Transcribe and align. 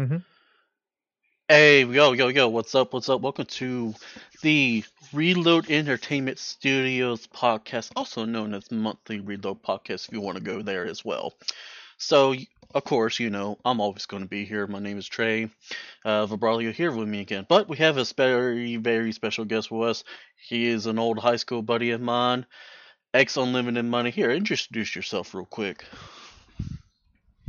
Mhm. 0.00 0.24
Hey, 1.46 1.84
yo, 1.84 2.12
yo, 2.12 2.28
yo, 2.28 2.48
what's 2.48 2.74
up? 2.74 2.94
What's 2.94 3.10
up? 3.10 3.20
Welcome 3.20 3.44
to 3.44 3.94
the 4.40 4.82
Reload 5.12 5.70
Entertainment 5.70 6.38
Studios 6.38 7.26
podcast, 7.26 7.90
also 7.96 8.24
known 8.24 8.54
as 8.54 8.70
Monthly 8.70 9.20
Reload 9.20 9.62
Podcast, 9.62 10.08
if 10.08 10.14
you 10.14 10.22
want 10.22 10.38
to 10.38 10.42
go 10.42 10.62
there 10.62 10.86
as 10.86 11.04
well. 11.04 11.34
So, 11.98 12.34
of 12.74 12.84
course, 12.84 13.20
you 13.20 13.28
know, 13.28 13.58
I'm 13.62 13.78
always 13.78 14.06
going 14.06 14.22
to 14.22 14.28
be 14.28 14.46
here. 14.46 14.66
My 14.66 14.78
name 14.78 14.96
is 14.96 15.06
Trey. 15.06 15.50
Uh, 16.02 16.24
Vibraglio 16.24 16.72
here 16.72 16.92
with 16.92 17.06
me 17.06 17.20
again. 17.20 17.44
But 17.46 17.68
we 17.68 17.76
have 17.76 17.98
a 17.98 18.04
very, 18.16 18.76
very 18.76 19.12
special 19.12 19.44
guest 19.44 19.70
with 19.70 19.86
us. 19.86 20.04
He 20.48 20.66
is 20.66 20.86
an 20.86 20.98
old 20.98 21.18
high 21.18 21.36
school 21.36 21.60
buddy 21.60 21.90
of 21.90 22.00
mine, 22.00 22.46
ex 23.12 23.36
Unlimited 23.36 23.84
Money. 23.84 24.12
Here, 24.12 24.30
introduce 24.30 24.96
yourself 24.96 25.34
real 25.34 25.44
quick. 25.44 25.84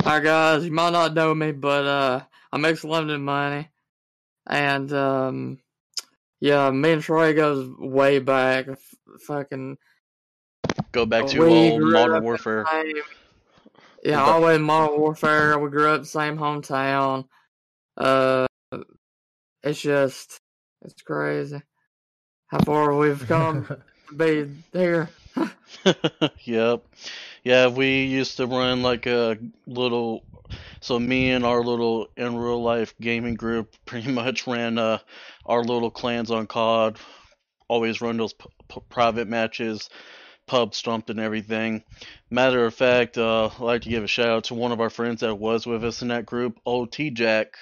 Hi 0.04 0.20
guys, 0.20 0.66
you 0.66 0.72
might 0.72 0.90
not 0.90 1.14
know 1.14 1.36
me, 1.36 1.52
but 1.52 1.86
uh, 1.86 2.22
I'm 2.52 2.66
ex 2.66 2.84
limited 2.84 3.20
money, 3.20 3.70
and 4.48 4.92
um, 4.94 5.60
yeah, 6.40 6.70
me 6.72 6.92
and 6.92 7.02
Troy 7.02 7.34
goes 7.34 7.70
way 7.80 8.20
back. 8.20 8.68
F- 8.68 8.96
fucking 9.26 9.78
Go 10.92 11.06
back 11.06 11.28
to 11.28 11.48
old 11.48 11.82
Modern 11.82 12.24
Warfare. 12.24 12.66
same, 12.72 12.96
yeah, 14.04 14.22
all 14.22 14.42
the 14.42 14.46
way 14.46 14.56
in 14.56 14.62
Modern 14.62 15.00
Warfare. 15.00 15.58
We 15.58 15.70
grew 15.70 15.90
up 15.90 15.96
in 15.96 16.02
the 16.02 16.08
same 16.08 16.38
hometown. 16.38 17.26
Uh, 17.98 18.48
it's 19.64 19.82
just 19.82 20.40
it's 20.82 21.02
crazy 21.02 21.62
how 22.48 22.60
far 22.60 22.96
we've 22.96 23.26
come 23.28 23.66
to 24.10 24.16
be 24.16 24.50
here. 24.74 25.10
yep. 26.44 26.84
Yeah, 27.44 27.68
we 27.68 28.04
used 28.04 28.38
to 28.38 28.46
run 28.46 28.84
like 28.84 29.08
a 29.08 29.38
little. 29.66 30.24
So 30.80 31.00
me 31.00 31.32
and 31.32 31.46
our 31.46 31.64
little 31.64 32.08
in 32.18 32.36
real 32.36 32.62
life 32.62 32.94
gaming 33.00 33.36
group 33.36 33.76
pretty 33.86 34.12
much 34.12 34.48
ran 34.48 34.78
uh, 34.78 35.00
our 35.46 35.64
little 35.64 35.92
clans 35.92 36.30
on 36.32 36.48
COD. 36.48 36.98
Always 37.68 38.02
run 38.02 38.18
those 38.18 38.34
p- 38.34 38.50
p- 38.68 38.82
private 38.90 39.28
matches, 39.28 39.90
pub 40.46 40.76
stomped 40.76 41.10
and 41.10 41.20
everything. 41.20 41.84
Matter 42.30 42.66
of 42.66 42.76
fact, 42.76 43.18
uh, 43.18 43.46
I'd 43.46 43.60
like 43.60 43.82
to 43.84 43.90
give 43.90 44.04
a 44.04 44.08
shout 44.08 44.30
out 44.30 44.44
to 44.46 44.56
one 44.56 44.72
of 44.72 44.82
our 44.82 44.90
friends 44.90 45.22
that 45.22 45.36
was 45.36 45.66
with 45.66 45.84
us 45.84 46.02
in 46.02 46.10
that 46.10 46.26
group, 46.26 46.60
old 46.66 46.92
T 46.92 47.10
Jack. 47.10 47.56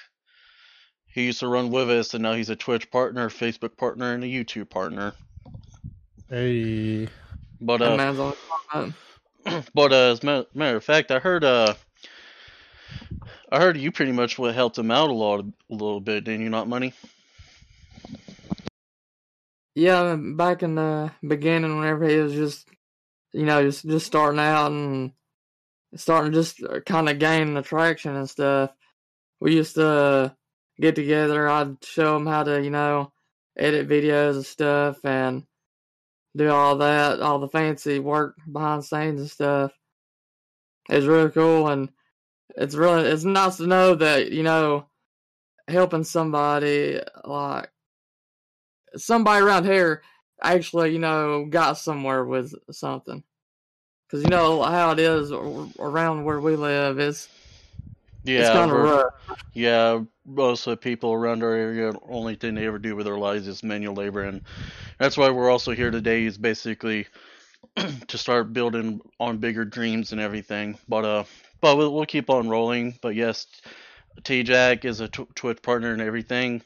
He 1.07 1.25
used 1.25 1.39
to 1.39 1.47
run 1.47 1.69
with 1.69 1.89
us, 1.89 2.13
and 2.13 2.23
now 2.23 2.33
he's 2.33 2.49
a 2.49 2.55
Twitch 2.55 2.89
partner, 2.91 3.29
Facebook 3.29 3.77
partner, 3.77 4.13
and 4.13 4.23
a 4.23 4.27
YouTube 4.27 4.69
partner. 4.69 5.13
hey. 6.29 7.07
But 7.61 7.81
uh, 7.81 7.97
man's 7.97 8.19
on 8.19 8.33
comment. 8.71 8.93
But 9.73 9.93
uh, 9.93 10.11
as 10.11 10.23
a 10.23 10.45
matter 10.53 10.77
of 10.77 10.83
fact, 10.83 11.11
I 11.11 11.19
heard 11.19 11.43
uh, 11.43 11.73
I 13.51 13.59
heard 13.59 13.77
you 13.77 13.91
pretty 13.91 14.11
much 14.11 14.37
what 14.37 14.53
helped 14.53 14.77
him 14.77 14.91
out 14.91 15.09
a 15.09 15.13
lot, 15.13 15.39
a 15.41 15.73
little 15.73 16.01
bit, 16.01 16.23
didn't 16.23 16.41
you? 16.41 16.49
Not 16.49 16.67
money. 16.67 16.93
Yeah, 19.75 20.17
back 20.19 20.63
in 20.63 20.75
the 20.75 21.11
beginning, 21.25 21.77
whenever 21.77 22.07
he 22.07 22.17
was 22.17 22.33
just, 22.33 22.67
you 23.33 23.45
know, 23.45 23.63
just 23.63 23.85
just 23.85 24.05
starting 24.05 24.39
out 24.39 24.71
and 24.71 25.13
starting 25.95 26.31
to 26.31 26.37
just 26.37 26.61
kind 26.85 27.09
of 27.09 27.19
gaining 27.19 27.57
attraction 27.57 28.15
and 28.15 28.29
stuff, 28.29 28.71
we 29.39 29.55
used 29.55 29.75
to 29.75 30.35
get 30.79 30.95
together. 30.95 31.47
I'd 31.47 31.83
show 31.83 32.17
him 32.17 32.25
how 32.25 32.43
to, 32.43 32.61
you 32.61 32.69
know, 32.69 33.13
edit 33.57 33.87
videos 33.87 34.35
and 34.35 34.45
stuff 34.45 35.03
and 35.03 35.43
do 36.35 36.49
all 36.49 36.77
that, 36.77 37.19
all 37.21 37.39
the 37.39 37.47
fancy 37.47 37.99
work 37.99 38.37
behind 38.51 38.83
scenes 38.83 39.19
and 39.19 39.29
stuff. 39.29 39.71
It's 40.89 41.05
really 41.05 41.29
cool 41.31 41.67
and 41.67 41.89
it's 42.55 42.75
really 42.75 43.07
it's 43.07 43.23
nice 43.23 43.57
to 43.57 43.67
know 43.67 43.95
that 43.95 44.31
you 44.31 44.43
know 44.43 44.87
helping 45.67 46.03
somebody 46.03 46.99
like 47.23 47.69
somebody 48.95 49.43
around 49.43 49.65
here 49.65 50.01
actually, 50.41 50.93
you 50.93 50.99
know, 50.99 51.45
got 51.45 51.77
somewhere 51.77 52.25
with 52.25 52.53
something. 52.71 53.23
Because 54.07 54.23
you 54.23 54.29
know 54.29 54.63
how 54.63 54.91
it 54.91 54.99
is 54.99 55.31
around 55.31 56.23
where 56.23 56.39
we 56.39 56.55
live. 56.55 56.97
It's 56.99 57.27
Yeah, 58.23 58.39
it's 58.39 58.49
kind 58.49 58.71
of 58.71 59.03
yeah. 59.53 60.01
Most 60.25 60.67
of 60.67 60.71
the 60.71 60.77
people 60.77 61.13
around 61.13 61.41
our 61.43 61.53
area 61.53 61.93
only 62.07 62.35
thing 62.35 62.55
they 62.55 62.65
ever 62.67 62.77
do 62.79 62.95
with 62.95 63.05
their 63.05 63.17
lives 63.17 63.47
is 63.47 63.63
manual 63.63 63.95
labor, 63.95 64.23
and 64.23 64.41
that's 64.99 65.17
why 65.17 65.29
we're 65.29 65.49
also 65.49 65.71
here 65.71 65.91
today. 65.91 66.25
Is 66.25 66.37
basically 66.37 67.07
to 68.07 68.17
start 68.17 68.53
building 68.53 69.01
on 69.19 69.37
bigger 69.37 69.65
dreams 69.65 70.11
and 70.11 70.21
everything. 70.21 70.77
But 70.87 71.05
uh, 71.05 71.23
but 71.61 71.77
we'll, 71.77 71.93
we'll 71.93 72.05
keep 72.05 72.29
on 72.29 72.49
rolling. 72.49 72.97
But 73.01 73.15
yes, 73.15 73.47
T 74.23 74.43
Jack 74.43 74.85
is 74.85 74.99
a 74.99 75.07
tw- 75.07 75.33
Twitch 75.35 75.61
partner 75.61 75.91
and 75.91 76.01
everything. 76.01 76.61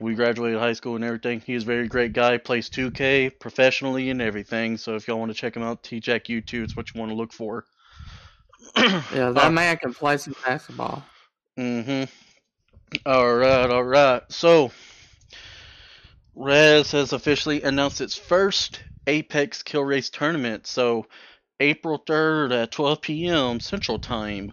We 0.00 0.14
graduated 0.14 0.60
high 0.60 0.74
school 0.74 0.94
and 0.94 1.04
everything. 1.04 1.42
He's 1.44 1.64
a 1.64 1.66
very 1.66 1.88
great 1.88 2.12
guy. 2.12 2.38
Plays 2.38 2.70
2K 2.70 3.40
professionally 3.40 4.10
and 4.10 4.22
everything. 4.22 4.76
So 4.76 4.94
if 4.94 5.08
y'all 5.08 5.18
want 5.18 5.32
to 5.32 5.36
check 5.36 5.56
him 5.56 5.62
out, 5.64 5.82
T 5.82 5.98
Jack 5.98 6.24
YouTube 6.24 6.66
is 6.66 6.76
what 6.76 6.94
you 6.94 7.00
want 7.00 7.10
to 7.10 7.16
look 7.16 7.32
for. 7.32 7.64
Yeah, 9.14 9.30
that 9.30 9.52
man 9.52 9.76
can 9.78 9.92
play 9.94 10.16
some 10.16 10.34
basketball. 10.44 11.04
Mm-hmm. 11.58 12.04
All 13.04 13.34
right, 13.34 13.70
all 13.70 13.84
right. 13.84 14.22
So, 14.28 14.70
Rez 16.34 16.92
has 16.92 17.12
officially 17.12 17.62
announced 17.62 18.00
its 18.00 18.16
first 18.16 18.82
Apex 19.06 19.62
Kill 19.62 19.84
Race 19.84 20.10
tournament. 20.10 20.66
So, 20.66 21.06
April 21.60 21.98
3rd 21.98 22.62
at 22.62 22.70
12 22.70 23.00
p.m. 23.00 23.60
Central 23.60 23.98
Time, 23.98 24.52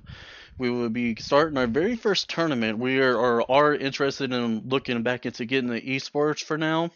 we 0.57 0.69
will 0.69 0.89
be 0.89 1.15
starting 1.15 1.57
our 1.57 1.67
very 1.67 1.95
first 1.95 2.29
tournament. 2.29 2.79
We 2.79 2.99
are, 2.99 3.17
are, 3.17 3.45
are 3.49 3.75
interested 3.75 4.31
in 4.33 4.67
looking 4.67 5.03
back 5.03 5.25
into 5.25 5.45
getting 5.45 5.69
the 5.69 5.81
esports 5.81 6.43
for 6.43 6.57
now. 6.57 6.91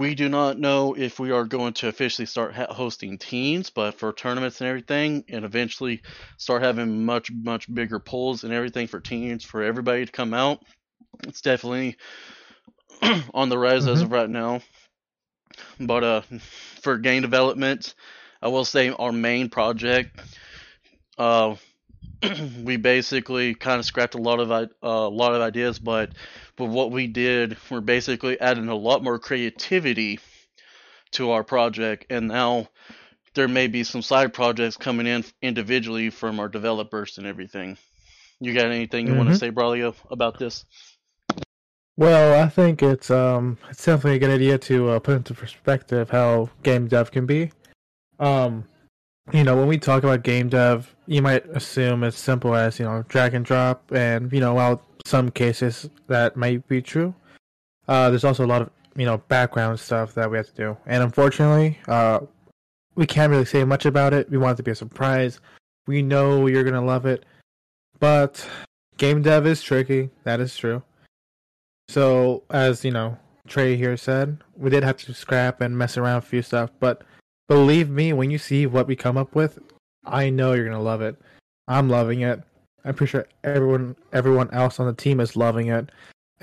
We 0.00 0.14
do 0.14 0.30
not 0.30 0.58
know 0.58 0.94
if 0.96 1.20
we 1.20 1.30
are 1.30 1.44
going 1.44 1.74
to 1.74 1.88
officially 1.88 2.24
start 2.24 2.54
ha- 2.54 2.72
hosting 2.72 3.18
teams, 3.18 3.68
but 3.68 3.98
for 3.98 4.14
tournaments 4.14 4.62
and 4.62 4.68
everything, 4.68 5.24
and 5.28 5.44
eventually 5.44 6.00
start 6.38 6.62
having 6.62 7.04
much 7.04 7.30
much 7.30 7.72
bigger 7.72 7.98
pools 7.98 8.42
and 8.42 8.50
everything 8.50 8.86
for 8.86 8.98
teams 8.98 9.44
for 9.44 9.62
everybody 9.62 10.06
to 10.06 10.10
come 10.10 10.32
out. 10.32 10.60
It's 11.24 11.42
definitely 11.42 11.98
on 13.34 13.50
the 13.50 13.58
rise 13.58 13.86
as 13.86 14.00
of 14.00 14.10
right 14.10 14.30
now. 14.30 14.62
But 15.78 16.02
uh, 16.02 16.20
for 16.80 16.96
game 16.96 17.20
development, 17.20 17.94
I 18.40 18.48
will 18.48 18.64
say 18.64 18.88
our 18.88 19.12
main 19.12 19.50
project, 19.50 20.18
uh, 21.18 21.56
we 22.64 22.76
basically 22.76 23.54
kind 23.54 23.78
of 23.78 23.86
scrapped 23.86 24.14
a 24.14 24.18
lot 24.18 24.40
of 24.40 24.50
uh, 24.50 24.66
a 24.82 25.08
lot 25.08 25.34
of 25.34 25.40
ideas, 25.40 25.78
but 25.78 26.10
but 26.56 26.66
what 26.66 26.90
we 26.90 27.06
did, 27.06 27.56
we're 27.70 27.80
basically 27.80 28.40
adding 28.40 28.68
a 28.68 28.74
lot 28.74 29.02
more 29.02 29.18
creativity 29.18 30.20
to 31.12 31.30
our 31.30 31.44
project, 31.44 32.06
and 32.10 32.28
now 32.28 32.68
there 33.34 33.48
may 33.48 33.66
be 33.66 33.84
some 33.84 34.02
side 34.02 34.34
projects 34.34 34.76
coming 34.76 35.06
in 35.06 35.24
individually 35.40 36.10
from 36.10 36.40
our 36.40 36.48
developers 36.48 37.18
and 37.18 37.26
everything. 37.26 37.76
You 38.40 38.54
got 38.54 38.66
anything 38.66 39.06
you 39.06 39.14
want 39.14 39.28
to 39.28 39.36
say, 39.36 39.50
Braulio, 39.50 39.94
about 40.10 40.38
this? 40.38 40.64
Well, 41.96 42.42
I 42.42 42.48
think 42.48 42.82
it's 42.82 43.10
um 43.10 43.58
it's 43.68 43.84
definitely 43.84 44.16
a 44.16 44.18
good 44.18 44.30
idea 44.30 44.56
to 44.58 44.90
uh, 44.90 44.98
put 44.98 45.16
into 45.16 45.34
perspective 45.34 46.08
how 46.10 46.48
game 46.62 46.88
dev 46.88 47.10
can 47.10 47.26
be. 47.26 47.52
Um, 48.18 48.64
you 49.32 49.44
know, 49.44 49.56
when 49.56 49.68
we 49.68 49.78
talk 49.78 50.02
about 50.02 50.22
game 50.22 50.48
dev, 50.48 50.94
you 51.06 51.22
might 51.22 51.44
assume 51.50 52.04
it's 52.04 52.18
simple 52.18 52.54
as 52.54 52.78
you 52.78 52.84
know 52.84 53.04
drag 53.08 53.34
and 53.34 53.44
drop, 53.44 53.90
and 53.92 54.32
you 54.32 54.40
know, 54.40 54.54
while 54.54 54.82
some 55.04 55.30
cases 55.30 55.88
that 56.08 56.36
might 56.36 56.66
be 56.68 56.82
true, 56.82 57.14
uh, 57.88 58.10
there's 58.10 58.24
also 58.24 58.44
a 58.44 58.46
lot 58.46 58.62
of 58.62 58.70
you 58.96 59.06
know 59.06 59.18
background 59.28 59.78
stuff 59.78 60.14
that 60.14 60.30
we 60.30 60.36
have 60.36 60.46
to 60.46 60.54
do, 60.54 60.76
and 60.86 61.02
unfortunately, 61.02 61.78
uh, 61.88 62.20
we 62.94 63.06
can't 63.06 63.30
really 63.30 63.44
say 63.44 63.64
much 63.64 63.86
about 63.86 64.12
it. 64.12 64.30
We 64.30 64.38
want 64.38 64.54
it 64.54 64.56
to 64.58 64.62
be 64.62 64.70
a 64.72 64.76
surprise. 64.76 65.40
We 65.86 66.02
know 66.02 66.46
you're 66.46 66.64
gonna 66.64 66.84
love 66.84 67.06
it, 67.06 67.24
but 67.98 68.46
game 68.96 69.22
dev 69.22 69.46
is 69.46 69.62
tricky. 69.62 70.10
That 70.24 70.40
is 70.40 70.56
true. 70.56 70.82
So, 71.88 72.44
as 72.50 72.84
you 72.84 72.92
know, 72.92 73.18
Trey 73.48 73.76
here 73.76 73.96
said, 73.96 74.38
we 74.56 74.70
did 74.70 74.84
have 74.84 74.96
to 74.98 75.12
scrap 75.12 75.60
and 75.60 75.76
mess 75.76 75.96
around 75.96 76.18
a 76.18 76.20
few 76.20 76.40
stuff, 76.40 76.70
but 76.78 77.02
believe 77.50 77.90
me, 77.90 78.12
when 78.12 78.30
you 78.30 78.38
see 78.38 78.64
what 78.66 78.86
we 78.86 78.94
come 78.94 79.18
up 79.18 79.34
with, 79.34 79.58
I 80.04 80.30
know 80.30 80.52
you're 80.52 80.64
gonna 80.64 80.80
love 80.80 81.02
it. 81.02 81.20
I'm 81.66 81.88
loving 81.88 82.20
it. 82.20 82.40
I'm 82.84 82.94
pretty 82.94 83.10
sure 83.10 83.26
everyone 83.42 83.96
everyone 84.12 84.48
else 84.52 84.78
on 84.78 84.86
the 84.86 84.94
team 84.94 85.18
is 85.18 85.36
loving 85.36 85.66
it, 85.66 85.90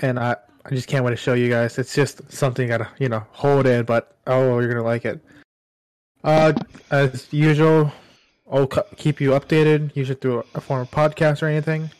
and 0.00 0.18
I 0.18 0.36
I 0.66 0.70
just 0.70 0.86
can't 0.86 1.04
wait 1.04 1.12
to 1.12 1.16
show 1.16 1.32
you 1.32 1.48
guys. 1.48 1.78
It's 1.78 1.94
just 1.94 2.30
something 2.30 2.68
gotta 2.68 2.88
you 2.98 3.08
know 3.08 3.24
hold 3.30 3.66
in, 3.66 3.86
but 3.86 4.16
oh, 4.26 4.58
you're 4.60 4.68
gonna 4.68 4.84
like 4.84 5.06
it. 5.06 5.18
Uh, 6.22 6.52
as 6.90 7.32
usual, 7.32 7.90
I'll 8.52 8.66
keep 8.66 9.18
you 9.18 9.30
updated, 9.30 9.96
usually 9.96 10.18
through 10.20 10.44
a 10.54 10.60
form 10.60 10.82
of 10.82 10.90
podcast 10.90 11.42
or 11.42 11.46
anything, 11.46 11.90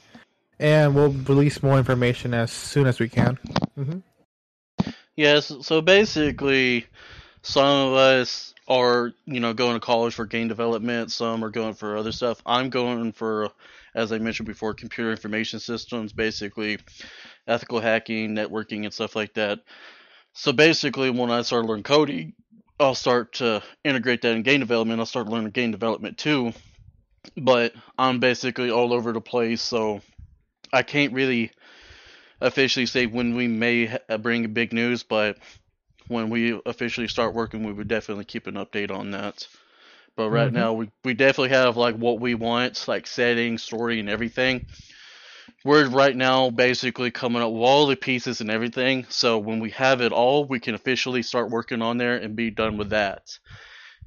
and 0.58 0.94
we'll 0.94 1.12
release 1.12 1.62
more 1.62 1.78
information 1.78 2.34
as 2.34 2.52
soon 2.52 2.86
as 2.86 3.00
we 3.00 3.08
can. 3.08 3.38
Mm-hmm. 3.78 4.90
Yes. 5.16 5.50
So 5.62 5.80
basically, 5.80 6.86
some 7.42 7.88
of 7.88 7.94
us 7.94 8.54
are, 8.66 9.12
you 9.26 9.40
know, 9.40 9.54
going 9.54 9.74
to 9.74 9.80
college 9.80 10.14
for 10.14 10.26
game 10.26 10.48
development. 10.48 11.10
Some 11.10 11.44
are 11.44 11.50
going 11.50 11.74
for 11.74 11.96
other 11.96 12.12
stuff. 12.12 12.42
I'm 12.44 12.70
going 12.70 13.12
for 13.12 13.50
as 13.94 14.12
I 14.12 14.18
mentioned 14.18 14.46
before, 14.46 14.74
computer 14.74 15.10
information 15.10 15.58
systems, 15.60 16.12
basically 16.12 16.78
ethical 17.46 17.80
hacking, 17.80 18.34
networking, 18.34 18.84
and 18.84 18.92
stuff 18.92 19.16
like 19.16 19.34
that. 19.34 19.60
So 20.34 20.52
basically, 20.52 21.10
when 21.10 21.30
I 21.30 21.42
start 21.42 21.64
learning 21.64 21.84
coding, 21.84 22.34
I'll 22.78 22.94
start 22.94 23.34
to 23.34 23.62
integrate 23.82 24.22
that 24.22 24.36
in 24.36 24.42
game 24.42 24.60
development. 24.60 25.00
I'll 25.00 25.06
start 25.06 25.26
learning 25.26 25.50
game 25.50 25.72
development 25.72 26.18
too. 26.18 26.52
But 27.36 27.72
I'm 27.98 28.20
basically 28.20 28.70
all 28.70 28.92
over 28.92 29.12
the 29.12 29.20
place, 29.20 29.60
so 29.60 30.00
I 30.72 30.82
can't 30.82 31.12
really 31.12 31.50
officially 32.40 32.86
say 32.86 33.06
when 33.06 33.34
we 33.34 33.48
may 33.48 33.98
bring 34.20 34.52
big 34.52 34.72
news, 34.72 35.02
but 35.02 35.38
when 36.08 36.30
we 36.30 36.60
officially 36.66 37.08
start 37.08 37.34
working, 37.34 37.64
we 37.64 37.72
would 37.72 37.88
definitely 37.88 38.24
keep 38.24 38.46
an 38.46 38.54
update 38.54 38.90
on 38.90 39.12
that. 39.12 39.46
But 40.16 40.30
right 40.30 40.48
mm-hmm. 40.48 40.56
now, 40.56 40.72
we, 40.72 40.90
we 41.04 41.14
definitely 41.14 41.50
have 41.50 41.76
like 41.76 41.96
what 41.96 42.18
we 42.18 42.34
want, 42.34 42.88
like 42.88 43.06
setting, 43.06 43.56
story, 43.56 44.00
and 44.00 44.08
everything. 44.08 44.66
We're 45.64 45.88
right 45.88 46.14
now 46.14 46.50
basically 46.50 47.10
coming 47.10 47.40
up 47.42 47.52
with 47.52 47.62
all 47.62 47.86
the 47.86 47.96
pieces 47.96 48.40
and 48.40 48.50
everything. 48.50 49.06
So 49.10 49.38
when 49.38 49.60
we 49.60 49.70
have 49.70 50.00
it 50.00 50.12
all, 50.12 50.44
we 50.44 50.60
can 50.60 50.74
officially 50.74 51.22
start 51.22 51.50
working 51.50 51.82
on 51.82 51.98
there 51.98 52.16
and 52.16 52.34
be 52.34 52.50
done 52.50 52.76
with 52.76 52.90
that. 52.90 53.38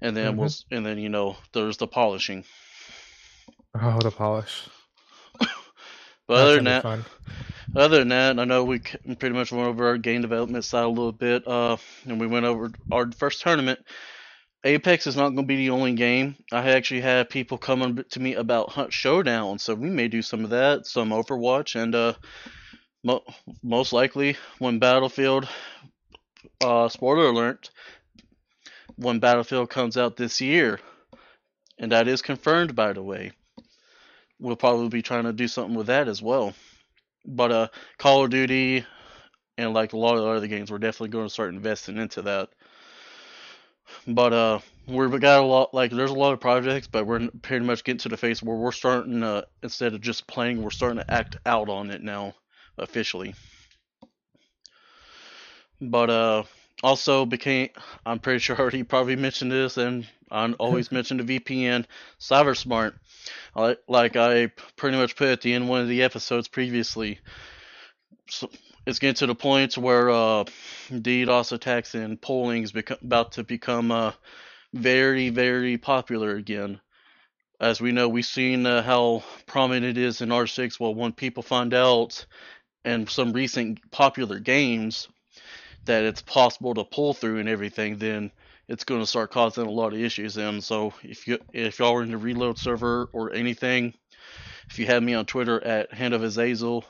And 0.01 0.15
then 0.15 0.31
mm-hmm. 0.31 0.39
we'll 0.39 0.49
and 0.71 0.85
then 0.85 0.97
you 0.97 1.09
know 1.09 1.37
there's 1.53 1.77
the 1.77 1.87
polishing. 1.87 2.43
Oh, 3.79 3.99
the 3.99 4.11
polish. 4.11 4.67
Other 6.31 6.55
than 6.55 6.65
that, 6.65 6.83
fun. 6.83 7.05
other 7.75 7.99
than 7.99 8.09
that, 8.09 8.39
I 8.39 8.45
know 8.45 8.63
we 8.63 8.79
pretty 8.79 9.35
much 9.35 9.51
went 9.51 9.67
over 9.67 9.87
our 9.87 9.97
game 9.97 10.21
development 10.21 10.65
side 10.65 10.83
a 10.83 10.89
little 10.89 11.11
bit, 11.11 11.47
uh, 11.47 11.77
and 12.05 12.19
we 12.19 12.27
went 12.27 12.45
over 12.45 12.71
our 12.91 13.11
first 13.11 13.41
tournament. 13.41 13.79
Apex 14.63 15.07
is 15.07 15.15
not 15.15 15.29
going 15.29 15.37
to 15.37 15.43
be 15.43 15.55
the 15.55 15.71
only 15.71 15.93
game. 15.93 16.35
I 16.51 16.69
actually 16.71 17.01
had 17.01 17.29
people 17.29 17.57
coming 17.57 18.03
to 18.11 18.19
me 18.19 18.35
about 18.35 18.69
Hunt 18.69 18.93
Showdown, 18.93 19.57
so 19.57 19.73
we 19.73 19.89
may 19.89 20.07
do 20.07 20.21
some 20.21 20.43
of 20.43 20.51
that, 20.51 20.85
some 20.85 21.09
Overwatch, 21.09 21.81
and 21.81 21.95
uh, 21.95 22.13
mo- 23.03 23.23
most 23.63 23.91
likely 23.91 24.37
when 24.59 24.77
Battlefield, 24.77 25.47
uh, 26.63 26.89
spoiler 26.89 27.29
alert, 27.29 27.71
when 28.97 29.19
Battlefield 29.19 29.69
comes 29.71 29.97
out 29.97 30.15
this 30.15 30.41
year, 30.41 30.79
and 31.79 31.91
that 31.91 32.07
is 32.07 32.21
confirmed 32.21 32.75
by 32.75 32.93
the 32.93 33.01
way, 33.01 33.31
we'll 34.41 34.55
probably 34.55 34.89
be 34.89 35.01
trying 35.01 35.23
to 35.23 35.33
do 35.33 35.47
something 35.47 35.75
with 35.75 35.87
that 35.87 36.07
as 36.07 36.21
well. 36.21 36.53
But 37.25 37.51
uh, 37.51 37.67
Call 37.97 38.25
of 38.25 38.31
Duty 38.31 38.85
and 39.57 39.73
like 39.73 39.93
a 39.93 39.97
lot 39.97 40.17
of 40.17 40.25
other 40.25 40.47
games, 40.47 40.71
we're 40.71 40.79
definitely 40.79 41.09
going 41.09 41.27
to 41.27 41.33
start 41.33 41.53
investing 41.53 41.97
into 41.97 42.23
that. 42.23 42.49
But 44.07 44.33
uh, 44.33 44.59
we've 44.87 45.19
got 45.19 45.41
a 45.41 45.45
lot 45.45 45.73
like 45.73 45.91
there's 45.91 46.11
a 46.11 46.15
lot 46.15 46.33
of 46.33 46.39
projects, 46.39 46.87
but 46.87 47.05
we're 47.05 47.29
pretty 47.41 47.65
much 47.65 47.83
getting 47.83 47.99
to 47.99 48.09
the 48.09 48.17
phase 48.17 48.41
where 48.41 48.55
we're 48.55 48.71
starting 48.71 49.21
to 49.21 49.45
instead 49.61 49.93
of 49.93 50.01
just 50.01 50.27
playing, 50.27 50.61
we're 50.61 50.71
starting 50.71 50.99
to 50.99 51.13
act 51.13 51.37
out 51.45 51.69
on 51.69 51.91
it 51.91 52.01
now 52.01 52.33
officially. 52.77 53.35
But 55.79 56.09
uh, 56.09 56.43
also 56.83 57.25
became 57.25 57.69
I'm 58.05 58.19
pretty 58.19 58.39
sure 58.39 58.55
I 58.55 58.59
already 58.59 58.83
probably 58.83 59.15
mentioned 59.15 59.51
this, 59.51 59.77
and 59.77 60.07
I 60.29 60.51
always 60.53 60.91
mention 60.91 61.17
the 61.17 61.39
VPN 61.39 61.85
CyberSmart. 62.19 62.93
Like 63.55 64.15
I 64.15 64.47
pretty 64.75 64.97
much 64.97 65.15
put 65.15 65.29
at 65.29 65.41
the 65.41 65.53
end 65.53 65.69
one 65.69 65.81
of 65.81 65.87
the 65.87 66.03
episodes 66.03 66.47
previously. 66.47 67.19
So 68.29 68.49
it's 68.85 68.99
getting 68.99 69.15
to 69.15 69.27
the 69.27 69.35
point 69.35 69.77
where 69.77 70.09
uh, 70.09 70.45
DDoS 70.89 71.51
attacks 71.51 71.93
and 71.93 72.19
polling 72.19 72.63
is 72.63 72.71
become, 72.71 72.97
about 73.01 73.33
to 73.33 73.43
become 73.43 73.91
uh, 73.91 74.13
very, 74.73 75.29
very 75.29 75.77
popular 75.77 76.35
again. 76.35 76.79
As 77.59 77.79
we 77.79 77.91
know, 77.91 78.09
we've 78.09 78.25
seen 78.25 78.65
uh, 78.65 78.81
how 78.81 79.23
prominent 79.45 79.97
it 79.97 80.01
is 80.01 80.21
in 80.21 80.29
R6. 80.29 80.79
Well, 80.79 80.95
when 80.95 81.11
people 81.11 81.43
find 81.43 81.73
out 81.73 82.25
in 82.83 83.05
some 83.07 83.33
recent 83.33 83.91
popular 83.91 84.39
games 84.39 85.07
that 85.85 86.03
it's 86.03 86.21
possible 86.21 86.73
to 86.73 86.83
pull 86.83 87.13
through 87.13 87.39
and 87.39 87.49
everything, 87.49 87.97
then 87.97 88.31
it's 88.71 88.85
going 88.85 89.01
to 89.01 89.05
start 89.05 89.31
causing 89.31 89.67
a 89.67 89.69
lot 89.69 89.91
of 89.91 89.99
issues. 89.99 90.37
And 90.37 90.63
so, 90.63 90.93
if 91.03 91.27
you 91.27 91.39
if 91.51 91.79
y'all 91.79 91.93
are 91.93 92.03
in 92.03 92.11
the 92.11 92.17
reload 92.17 92.57
server 92.57 93.09
or 93.11 93.33
anything, 93.33 93.93
if 94.69 94.79
you 94.79 94.85
have 94.85 95.03
me 95.03 95.13
on 95.13 95.25
Twitter 95.25 95.61
at 95.61 95.93
Hand 95.93 96.13
of 96.13 96.23
Azazel, 96.23 96.85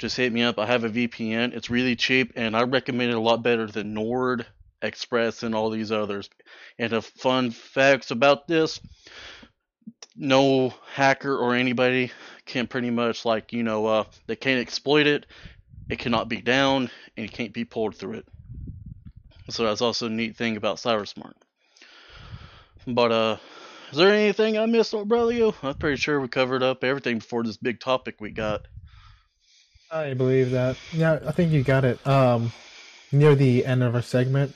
just 0.00 0.16
hit 0.16 0.32
me 0.32 0.42
up. 0.42 0.58
I 0.58 0.66
have 0.66 0.82
a 0.82 0.90
VPN. 0.90 1.54
It's 1.54 1.70
really 1.70 1.94
cheap, 1.94 2.32
and 2.34 2.56
I 2.56 2.64
recommend 2.64 3.12
it 3.12 3.16
a 3.16 3.20
lot 3.20 3.44
better 3.44 3.68
than 3.68 3.94
Nord, 3.94 4.44
Express, 4.82 5.44
and 5.44 5.54
all 5.54 5.70
these 5.70 5.92
others. 5.92 6.28
And 6.76 6.92
the 6.92 7.02
fun 7.02 7.52
facts 7.52 8.10
about 8.10 8.48
this: 8.48 8.80
no 10.16 10.74
hacker 10.92 11.36
or 11.36 11.54
anybody 11.54 12.10
can 12.46 12.66
pretty 12.66 12.90
much 12.90 13.24
like 13.24 13.52
you 13.52 13.62
know 13.62 13.86
uh, 13.86 14.04
they 14.26 14.34
can't 14.34 14.60
exploit 14.60 15.06
it. 15.06 15.26
It 15.88 16.00
cannot 16.00 16.28
be 16.28 16.40
down, 16.40 16.90
and 17.16 17.26
it 17.26 17.32
can't 17.32 17.52
be 17.52 17.64
pulled 17.64 17.94
through 17.94 18.14
it. 18.14 18.26
So 19.50 19.64
that's 19.64 19.82
also 19.82 20.06
a 20.06 20.10
neat 20.10 20.36
thing 20.36 20.56
about 20.56 20.76
CyberSmart. 20.76 21.34
But 22.86 23.12
uh, 23.12 23.36
is 23.90 23.98
there 23.98 24.12
anything 24.12 24.58
I 24.58 24.66
missed, 24.66 24.94
Aurelio? 24.94 25.54
I'm 25.62 25.74
pretty 25.74 25.96
sure 25.96 26.20
we 26.20 26.28
covered 26.28 26.62
up 26.62 26.84
everything 26.84 27.18
before 27.18 27.42
this 27.42 27.56
big 27.56 27.80
topic 27.80 28.16
we 28.20 28.30
got. 28.30 28.66
I 29.90 30.14
believe 30.14 30.52
that. 30.52 30.76
Yeah, 30.92 31.18
I 31.26 31.32
think 31.32 31.52
you 31.52 31.62
got 31.62 31.84
it. 31.84 32.04
Um, 32.06 32.52
near 33.12 33.34
the 33.34 33.66
end 33.66 33.82
of 33.82 33.94
our 33.94 34.02
segment, 34.02 34.54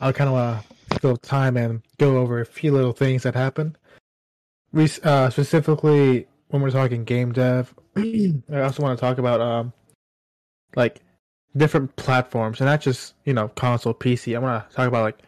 I 0.00 0.12
kind 0.12 0.28
of 0.28 0.34
want 0.34 0.66
to 0.66 0.76
little 1.02 1.16
time 1.16 1.56
and 1.56 1.82
go 1.98 2.18
over 2.18 2.40
a 2.40 2.46
few 2.46 2.72
little 2.72 2.92
things 2.92 3.22
that 3.22 3.34
happened. 3.34 3.76
We 4.72 4.88
uh, 5.02 5.30
specifically 5.30 6.26
when 6.48 6.62
we're 6.62 6.70
talking 6.70 7.04
game 7.04 7.32
dev, 7.32 7.74
I 7.96 8.60
also 8.60 8.82
want 8.82 8.98
to 8.98 9.00
talk 9.00 9.18
about 9.18 9.40
um, 9.40 9.72
like 10.74 11.00
different 11.56 11.94
platforms, 11.96 12.60
and 12.60 12.68
not 12.68 12.80
just 12.80 13.14
you 13.24 13.32
know 13.32 13.48
console, 13.48 13.94
PC. 13.94 14.36
I 14.36 14.38
want 14.38 14.68
to 14.68 14.76
talk 14.76 14.88
about 14.88 15.02
like 15.02 15.18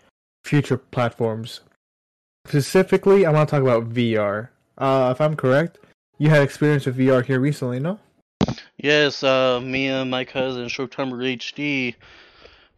future 0.44 0.78
platforms. 0.78 1.60
Specifically, 2.46 3.26
I 3.26 3.30
want 3.30 3.48
to 3.48 3.56
talk 3.56 3.62
about 3.62 3.90
VR. 3.90 4.48
Uh, 4.76 5.12
if 5.14 5.20
I'm 5.20 5.36
correct, 5.36 5.78
you 6.18 6.30
had 6.30 6.42
experience 6.42 6.86
with 6.86 6.96
VR 6.96 7.24
here 7.24 7.40
recently, 7.40 7.80
no? 7.80 7.98
Yes, 8.76 9.22
uh, 9.22 9.60
me 9.60 9.88
and 9.88 10.10
my 10.10 10.24
cousin 10.24 10.66
Showtimer 10.66 11.36
HD, 11.36 11.96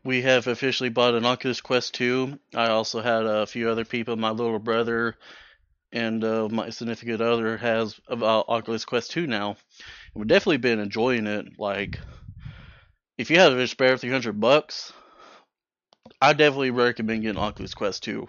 we 0.02 0.22
have 0.22 0.46
officially 0.46 0.88
bought 0.88 1.14
an 1.14 1.26
Oculus 1.26 1.60
Quest 1.60 1.94
2. 1.94 2.38
I 2.54 2.68
also 2.68 3.02
had 3.02 3.26
a 3.26 3.46
few 3.46 3.68
other 3.68 3.84
people, 3.84 4.16
my 4.16 4.30
little 4.30 4.58
brother 4.58 5.16
and 5.92 6.22
uh, 6.22 6.48
my 6.48 6.70
significant 6.70 7.20
other 7.20 7.56
has 7.56 8.00
about 8.08 8.48
Oculus 8.48 8.84
Quest 8.84 9.10
2 9.10 9.26
now. 9.26 9.56
we've 10.14 10.26
definitely 10.26 10.58
been 10.58 10.78
enjoying 10.78 11.26
it. 11.26 11.58
Like, 11.58 11.98
if 13.20 13.30
you 13.30 13.38
have 13.38 13.52
a 13.52 13.66
spare 13.68 13.98
300 13.98 14.40
bucks, 14.40 14.94
I 16.22 16.32
definitely 16.32 16.70
recommend 16.70 17.20
getting 17.20 17.38
Oculus 17.38 17.74
Quest 17.74 18.02
2. 18.04 18.26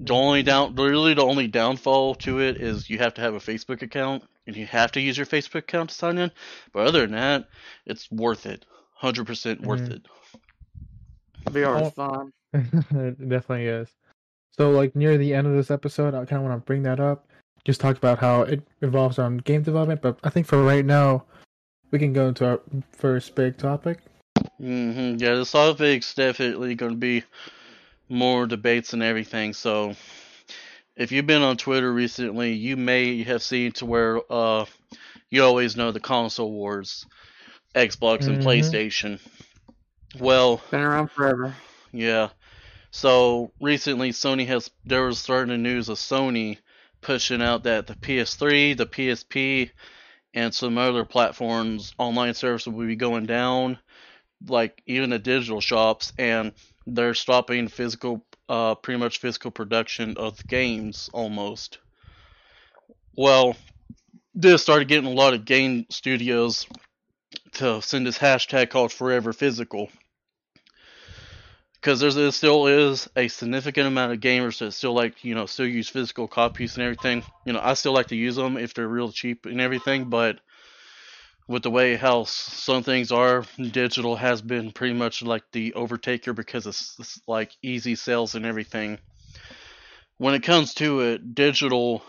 The 0.00 0.14
only 0.14 0.42
down, 0.42 0.74
literally 0.74 1.12
the 1.12 1.22
only 1.22 1.46
downfall 1.46 2.14
to 2.16 2.40
it 2.40 2.56
is 2.56 2.88
you 2.88 2.96
have 2.98 3.12
to 3.14 3.20
have 3.20 3.34
a 3.34 3.38
Facebook 3.38 3.82
account 3.82 4.24
and 4.46 4.56
you 4.56 4.64
have 4.64 4.92
to 4.92 5.00
use 5.00 5.18
your 5.18 5.26
Facebook 5.26 5.58
account 5.58 5.90
to 5.90 5.94
sign 5.94 6.16
in. 6.16 6.30
But 6.72 6.86
other 6.86 7.02
than 7.02 7.12
that, 7.12 7.48
it's 7.84 8.10
worth 8.10 8.46
it. 8.46 8.64
100% 9.02 9.60
worth 9.60 9.82
mm-hmm. 9.82 9.92
it. 9.92 10.06
VR 11.52 11.82
is 11.82 11.88
oh. 11.88 11.90
fun. 11.90 12.32
it 12.54 13.28
definitely 13.28 13.66
is. 13.66 13.90
So, 14.52 14.70
like 14.70 14.96
near 14.96 15.18
the 15.18 15.34
end 15.34 15.46
of 15.46 15.52
this 15.52 15.70
episode, 15.70 16.14
I 16.14 16.24
kind 16.24 16.40
of 16.42 16.48
want 16.48 16.62
to 16.62 16.64
bring 16.64 16.82
that 16.84 16.98
up. 16.98 17.28
Just 17.66 17.82
talk 17.82 17.98
about 17.98 18.20
how 18.20 18.40
it 18.42 18.66
involves 18.80 19.18
on 19.18 19.36
game 19.38 19.62
development, 19.62 20.00
but 20.00 20.18
I 20.24 20.30
think 20.30 20.46
for 20.46 20.62
right 20.62 20.84
now, 20.84 21.26
we 21.90 21.98
can 21.98 22.12
go 22.12 22.28
into 22.28 22.46
our 22.46 22.60
first 22.92 23.34
big 23.34 23.58
topic. 23.58 23.98
Mm-hmm. 24.60 25.16
Yeah, 25.18 25.34
this 25.34 25.52
topic's 25.52 26.14
definitely 26.14 26.74
going 26.74 26.92
to 26.92 26.98
be 26.98 27.24
more 28.08 28.46
debates 28.46 28.92
and 28.92 29.02
everything. 29.02 29.52
So, 29.52 29.94
if 30.96 31.12
you've 31.12 31.26
been 31.26 31.42
on 31.42 31.56
Twitter 31.56 31.92
recently, 31.92 32.52
you 32.52 32.76
may 32.76 33.22
have 33.24 33.42
seen 33.42 33.72
to 33.72 33.86
where 33.86 34.20
uh, 34.30 34.64
you 35.30 35.42
always 35.42 35.76
know 35.76 35.92
the 35.92 36.00
console 36.00 36.52
wars, 36.52 37.06
Xbox 37.74 38.26
and 38.26 38.38
mm-hmm. 38.38 38.48
PlayStation. 38.48 39.20
Well, 40.18 40.62
been 40.70 40.80
around 40.80 41.10
forever. 41.10 41.54
Yeah. 41.92 42.30
So 42.90 43.52
recently, 43.60 44.10
Sony 44.10 44.46
has 44.46 44.70
there 44.84 45.04
was 45.04 45.18
starting 45.18 45.62
news 45.62 45.88
of 45.88 45.98
Sony 45.98 46.58
pushing 47.02 47.42
out 47.42 47.64
that 47.64 47.86
the 47.86 47.94
PS3, 47.94 48.76
the 48.76 48.86
PSP, 48.86 49.70
and 50.36 50.54
some 50.54 50.76
other 50.76 51.04
platforms 51.04 51.94
online 51.98 52.34
service 52.34 52.66
will 52.66 52.86
be 52.86 52.94
going 52.94 53.24
down, 53.24 53.78
like 54.46 54.82
even 54.86 55.10
the 55.10 55.18
digital 55.18 55.62
shops, 55.62 56.12
and 56.18 56.52
they're 56.86 57.14
stopping 57.14 57.66
physical 57.66 58.24
uh, 58.48 58.76
pretty 58.76 59.00
much 59.00 59.18
physical 59.18 59.50
production 59.50 60.16
of 60.18 60.46
games 60.46 61.10
almost. 61.12 61.78
Well, 63.16 63.56
this 64.34 64.62
started 64.62 64.88
getting 64.88 65.10
a 65.10 65.14
lot 65.14 65.32
of 65.32 65.46
game 65.46 65.86
studios 65.88 66.66
to 67.52 67.80
send 67.80 68.06
this 68.06 68.18
hashtag 68.18 68.68
called 68.68 68.92
Forever 68.92 69.32
Physical. 69.32 69.88
Because 71.86 72.00
there's 72.00 72.16
there 72.16 72.32
still 72.32 72.66
is 72.66 73.08
a 73.14 73.28
significant 73.28 73.86
amount 73.86 74.12
of 74.12 74.18
gamers 74.18 74.58
that 74.58 74.72
still 74.72 74.92
like 74.92 75.24
you 75.24 75.36
know 75.36 75.46
still 75.46 75.68
use 75.68 75.88
physical 75.88 76.26
copies 76.26 76.74
and 76.74 76.82
everything. 76.82 77.22
You 77.44 77.52
know, 77.52 77.60
I 77.62 77.74
still 77.74 77.92
like 77.92 78.08
to 78.08 78.16
use 78.16 78.34
them 78.34 78.56
if 78.56 78.74
they're 78.74 78.88
real 78.88 79.12
cheap 79.12 79.46
and 79.46 79.60
everything, 79.60 80.06
but 80.06 80.40
with 81.46 81.62
the 81.62 81.70
way 81.70 81.94
how 81.94 82.24
some 82.24 82.82
things 82.82 83.12
are, 83.12 83.44
digital 83.56 84.16
has 84.16 84.42
been 84.42 84.72
pretty 84.72 84.94
much 84.94 85.22
like 85.22 85.44
the 85.52 85.74
overtaker 85.76 86.34
because 86.34 86.66
it's, 86.66 86.96
it's 86.98 87.20
like 87.28 87.52
easy 87.62 87.94
sales 87.94 88.34
and 88.34 88.44
everything. 88.44 88.98
When 90.18 90.34
it 90.34 90.42
comes 90.42 90.74
to 90.74 91.02
it, 91.02 91.36
digital 91.36 92.02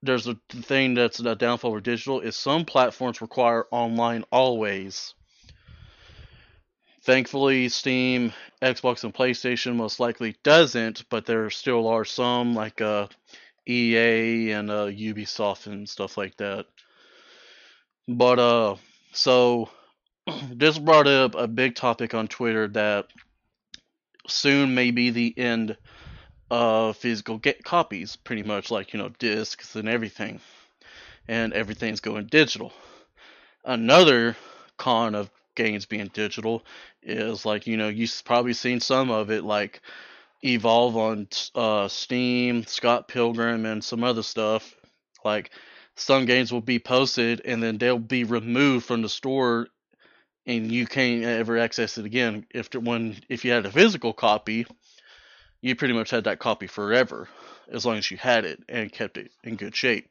there's 0.00 0.28
a 0.28 0.36
thing 0.48 0.94
that's 0.94 1.18
a 1.18 1.34
downfall 1.34 1.72
for 1.72 1.80
digital 1.80 2.20
is 2.20 2.36
some 2.36 2.64
platforms 2.64 3.20
require 3.20 3.66
online 3.72 4.22
always 4.30 5.12
Thankfully, 7.08 7.70
Steam, 7.70 8.34
Xbox, 8.60 9.02
and 9.02 9.14
PlayStation 9.14 9.76
most 9.76 9.98
likely 9.98 10.36
doesn't, 10.42 11.08
but 11.08 11.24
there 11.24 11.48
still 11.48 11.88
are 11.88 12.04
some 12.04 12.52
like 12.52 12.82
uh, 12.82 13.06
EA 13.66 14.50
and 14.50 14.70
uh, 14.70 14.88
Ubisoft 14.88 15.68
and 15.68 15.88
stuff 15.88 16.18
like 16.18 16.36
that. 16.36 16.66
But 18.06 18.38
uh, 18.38 18.76
so 19.12 19.70
this 20.52 20.78
brought 20.78 21.06
up 21.06 21.34
a 21.34 21.48
big 21.48 21.76
topic 21.76 22.12
on 22.12 22.28
Twitter 22.28 22.68
that 22.68 23.06
soon 24.26 24.74
may 24.74 24.90
be 24.90 25.08
the 25.08 25.32
end 25.38 25.78
of 26.50 26.98
physical 26.98 27.38
get 27.38 27.64
copies, 27.64 28.16
pretty 28.16 28.42
much 28.42 28.70
like 28.70 28.92
you 28.92 28.98
know 28.98 29.08
discs 29.18 29.76
and 29.76 29.88
everything, 29.88 30.40
and 31.26 31.54
everything's 31.54 32.00
going 32.00 32.26
digital. 32.26 32.70
Another 33.64 34.36
con 34.76 35.14
of 35.14 35.30
games 35.58 35.84
being 35.84 36.08
digital 36.14 36.64
is 37.02 37.44
like 37.44 37.66
you 37.66 37.76
know 37.76 37.88
you've 37.88 38.22
probably 38.24 38.54
seen 38.54 38.80
some 38.80 39.10
of 39.10 39.30
it 39.30 39.44
like 39.44 39.82
evolve 40.44 40.96
on 40.96 41.28
uh, 41.56 41.88
steam 41.88 42.64
scott 42.64 43.08
pilgrim 43.08 43.66
and 43.66 43.82
some 43.82 44.04
other 44.04 44.22
stuff. 44.22 44.74
Like 45.24 45.50
some 45.96 46.26
games 46.26 46.52
will 46.52 46.60
be 46.60 46.78
posted 46.78 47.42
and 47.44 47.60
then 47.60 47.76
they'll 47.76 47.98
be 47.98 48.22
removed 48.22 48.86
from 48.86 49.02
the 49.02 49.08
store 49.08 49.66
and 50.46 50.70
you 50.70 50.86
can't 50.86 51.24
ever 51.24 51.58
access 51.58 51.98
it 51.98 52.06
again. 52.06 52.46
If 52.50 52.72
when 52.74 53.16
if 53.28 53.44
you 53.44 53.50
had 53.50 53.66
a 53.66 53.72
physical 53.72 54.12
copy 54.12 54.64
you 55.60 55.74
pretty 55.74 55.94
much 55.94 56.10
had 56.10 56.24
that 56.24 56.38
copy 56.38 56.68
forever 56.68 57.28
as 57.70 57.84
long 57.84 57.96
as 57.96 58.10
you 58.10 58.16
had 58.16 58.44
it 58.44 58.62
and 58.68 58.92
kept 58.92 59.18
it 59.18 59.32
in 59.42 59.56
good 59.56 59.74
shape. 59.74 60.08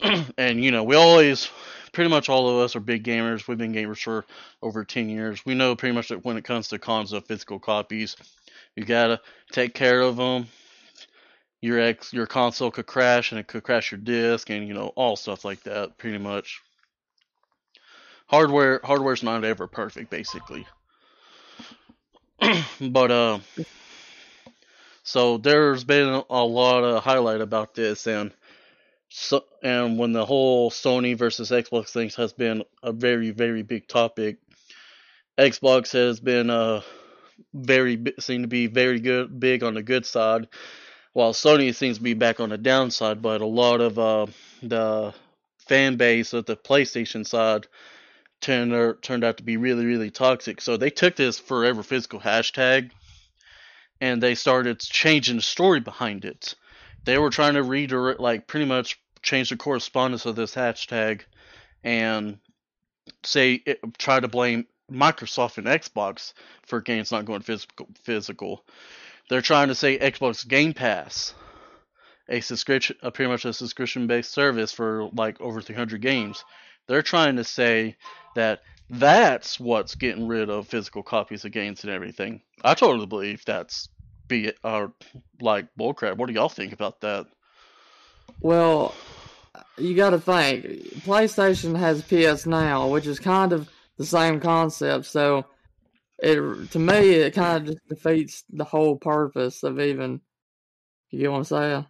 And 0.36 0.62
you 0.62 0.72
know 0.72 0.84
we 0.84 0.96
always 0.96 1.48
pretty 1.92 2.10
much 2.10 2.28
all 2.28 2.48
of 2.48 2.56
us 2.56 2.74
are 2.74 2.80
big 2.80 3.04
gamers. 3.04 3.46
We've 3.46 3.58
been 3.58 3.72
gamers 3.72 4.02
for 4.02 4.24
over 4.62 4.84
10 4.84 5.08
years. 5.08 5.44
We 5.44 5.54
know 5.54 5.76
pretty 5.76 5.94
much 5.94 6.08
that 6.08 6.24
when 6.24 6.36
it 6.36 6.44
comes 6.44 6.68
to 6.68 6.78
cons 6.78 7.12
of 7.12 7.26
physical 7.26 7.58
copies, 7.58 8.16
you 8.74 8.84
gotta 8.84 9.20
take 9.52 9.74
care 9.74 10.00
of 10.00 10.16
them. 10.16 10.46
Your 11.60 11.78
ex, 11.78 12.12
your 12.12 12.26
console 12.26 12.70
could 12.70 12.86
crash, 12.86 13.30
and 13.30 13.38
it 13.38 13.46
could 13.46 13.62
crash 13.62 13.92
your 13.92 14.00
disc, 14.00 14.50
and 14.50 14.66
you 14.66 14.74
know 14.74 14.88
all 14.96 15.14
stuff 15.14 15.44
like 15.44 15.62
that. 15.62 15.96
Pretty 15.96 16.18
much, 16.18 16.60
hardware 18.26 18.80
hardware's 18.82 19.22
not 19.22 19.44
ever 19.44 19.68
perfect, 19.68 20.10
basically. 20.10 20.66
but 22.80 23.10
uh, 23.12 23.38
so 25.04 25.38
there's 25.38 25.84
been 25.84 26.24
a 26.28 26.44
lot 26.44 26.82
of 26.82 27.04
highlight 27.04 27.40
about 27.40 27.74
this, 27.74 28.08
and 28.08 28.32
so 29.12 29.44
and 29.62 29.98
when 29.98 30.12
the 30.12 30.24
whole 30.24 30.70
Sony 30.70 31.16
versus 31.16 31.50
Xbox 31.50 31.90
things 31.90 32.14
has 32.14 32.32
been 32.32 32.64
a 32.82 32.92
very 32.92 33.30
very 33.30 33.62
big 33.62 33.86
topic, 33.86 34.38
Xbox 35.38 35.92
has 35.92 36.18
been 36.18 36.48
uh 36.48 36.80
very 37.52 38.02
seem 38.20 38.42
to 38.42 38.48
be 38.48 38.66
very 38.66 39.00
good 39.00 39.38
big 39.38 39.62
on 39.62 39.74
the 39.74 39.82
good 39.82 40.06
side, 40.06 40.48
while 41.12 41.34
Sony 41.34 41.74
seems 41.74 41.98
to 41.98 42.02
be 42.02 42.14
back 42.14 42.40
on 42.40 42.48
the 42.48 42.58
downside. 42.58 43.20
But 43.20 43.42
a 43.42 43.46
lot 43.46 43.80
of 43.82 43.98
uh, 43.98 44.26
the 44.62 45.12
fan 45.58 45.96
base 45.96 46.32
of 46.32 46.46
the 46.46 46.56
PlayStation 46.56 47.26
side 47.26 47.66
turned 48.40 49.02
turned 49.02 49.24
out 49.24 49.36
to 49.36 49.42
be 49.42 49.58
really 49.58 49.84
really 49.84 50.10
toxic. 50.10 50.60
So 50.62 50.78
they 50.78 50.90
took 50.90 51.16
this 51.16 51.38
forever 51.38 51.82
physical 51.82 52.20
hashtag, 52.20 52.90
and 54.00 54.22
they 54.22 54.34
started 54.34 54.80
changing 54.80 55.36
the 55.36 55.42
story 55.42 55.80
behind 55.80 56.24
it 56.24 56.54
they 57.04 57.18
were 57.18 57.30
trying 57.30 57.54
to 57.54 57.62
redirect, 57.62 58.20
like 58.20 58.46
pretty 58.46 58.66
much 58.66 59.00
change 59.22 59.50
the 59.50 59.56
correspondence 59.56 60.26
of 60.26 60.36
this 60.36 60.54
hashtag 60.54 61.22
and 61.84 62.38
say 63.24 63.54
it, 63.66 63.80
try 63.98 64.20
to 64.20 64.28
blame 64.28 64.66
Microsoft 64.90 65.58
and 65.58 65.66
Xbox 65.66 66.32
for 66.66 66.80
games 66.80 67.10
not 67.10 67.24
going 67.24 67.42
physical. 67.42 67.88
Physical. 68.02 68.64
They're 69.28 69.40
trying 69.40 69.68
to 69.68 69.74
say 69.74 69.98
Xbox 69.98 70.46
Game 70.46 70.74
Pass, 70.74 71.34
a 72.28 72.40
subscription, 72.40 72.96
a 73.02 73.10
pretty 73.10 73.30
much 73.30 73.44
a 73.44 73.52
subscription-based 73.52 74.30
service 74.30 74.72
for 74.72 75.08
like 75.14 75.40
over 75.40 75.62
300 75.62 76.00
games. 76.02 76.44
They're 76.86 77.02
trying 77.02 77.36
to 77.36 77.44
say 77.44 77.96
that 78.34 78.62
that's 78.90 79.58
what's 79.58 79.94
getting 79.94 80.26
rid 80.26 80.50
of 80.50 80.68
physical 80.68 81.02
copies 81.02 81.44
of 81.44 81.52
games 81.52 81.84
and 81.84 81.92
everything. 81.92 82.42
I 82.62 82.74
totally 82.74 83.06
believe 83.06 83.44
that's 83.44 83.88
be 84.28 84.52
uh, 84.64 84.88
like 85.40 85.66
bullcrap. 85.78 86.16
What 86.16 86.26
do 86.26 86.34
y'all 86.34 86.48
think 86.48 86.72
about 86.72 87.00
that? 87.00 87.26
Well, 88.42 88.94
you 89.78 89.94
got 89.94 90.10
to 90.10 90.18
think 90.18 90.64
PlayStation 91.04 91.76
has 91.76 92.02
PS 92.02 92.44
Now, 92.44 92.88
which 92.88 93.06
is 93.06 93.20
kind 93.20 93.52
of 93.52 93.68
the 93.98 94.04
same 94.04 94.40
concept. 94.40 95.06
So, 95.06 95.46
it 96.18 96.36
to 96.72 96.78
me, 96.78 97.10
it 97.10 97.34
kind 97.34 97.56
of 97.56 97.74
just 97.74 97.88
defeats 97.88 98.44
the 98.50 98.64
whole 98.64 98.96
purpose 98.96 99.62
of 99.62 99.80
even. 99.80 100.20
You 101.10 101.20
get 101.20 101.30
what 101.30 101.38
I'm 101.38 101.44
saying? 101.44 101.86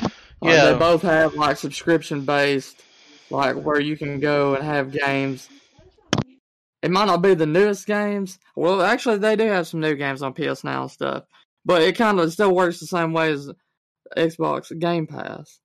Like, 0.00 0.12
yeah. 0.42 0.72
They 0.72 0.78
both 0.78 1.02
have 1.02 1.34
like 1.34 1.56
subscription 1.56 2.24
based, 2.24 2.82
like 3.30 3.56
where 3.56 3.80
you 3.80 3.96
can 3.96 4.20
go 4.20 4.54
and 4.54 4.64
have 4.64 4.92
games. 4.92 5.48
It 6.82 6.90
might 6.90 7.06
not 7.06 7.22
be 7.22 7.34
the 7.34 7.46
newest 7.46 7.86
games. 7.86 8.38
Well, 8.54 8.82
actually, 8.82 9.18
they 9.18 9.36
do 9.36 9.44
have 9.44 9.66
some 9.66 9.80
new 9.80 9.94
games 9.96 10.22
on 10.22 10.34
PS 10.34 10.64
Now 10.64 10.82
and 10.82 10.90
stuff, 10.90 11.24
but 11.64 11.82
it 11.82 11.96
kind 11.96 12.20
of 12.20 12.32
still 12.32 12.54
works 12.54 12.80
the 12.80 12.86
same 12.86 13.12
way 13.12 13.32
as 13.32 13.50
Xbox 14.16 14.78
Game 14.78 15.06
Pass. 15.06 15.60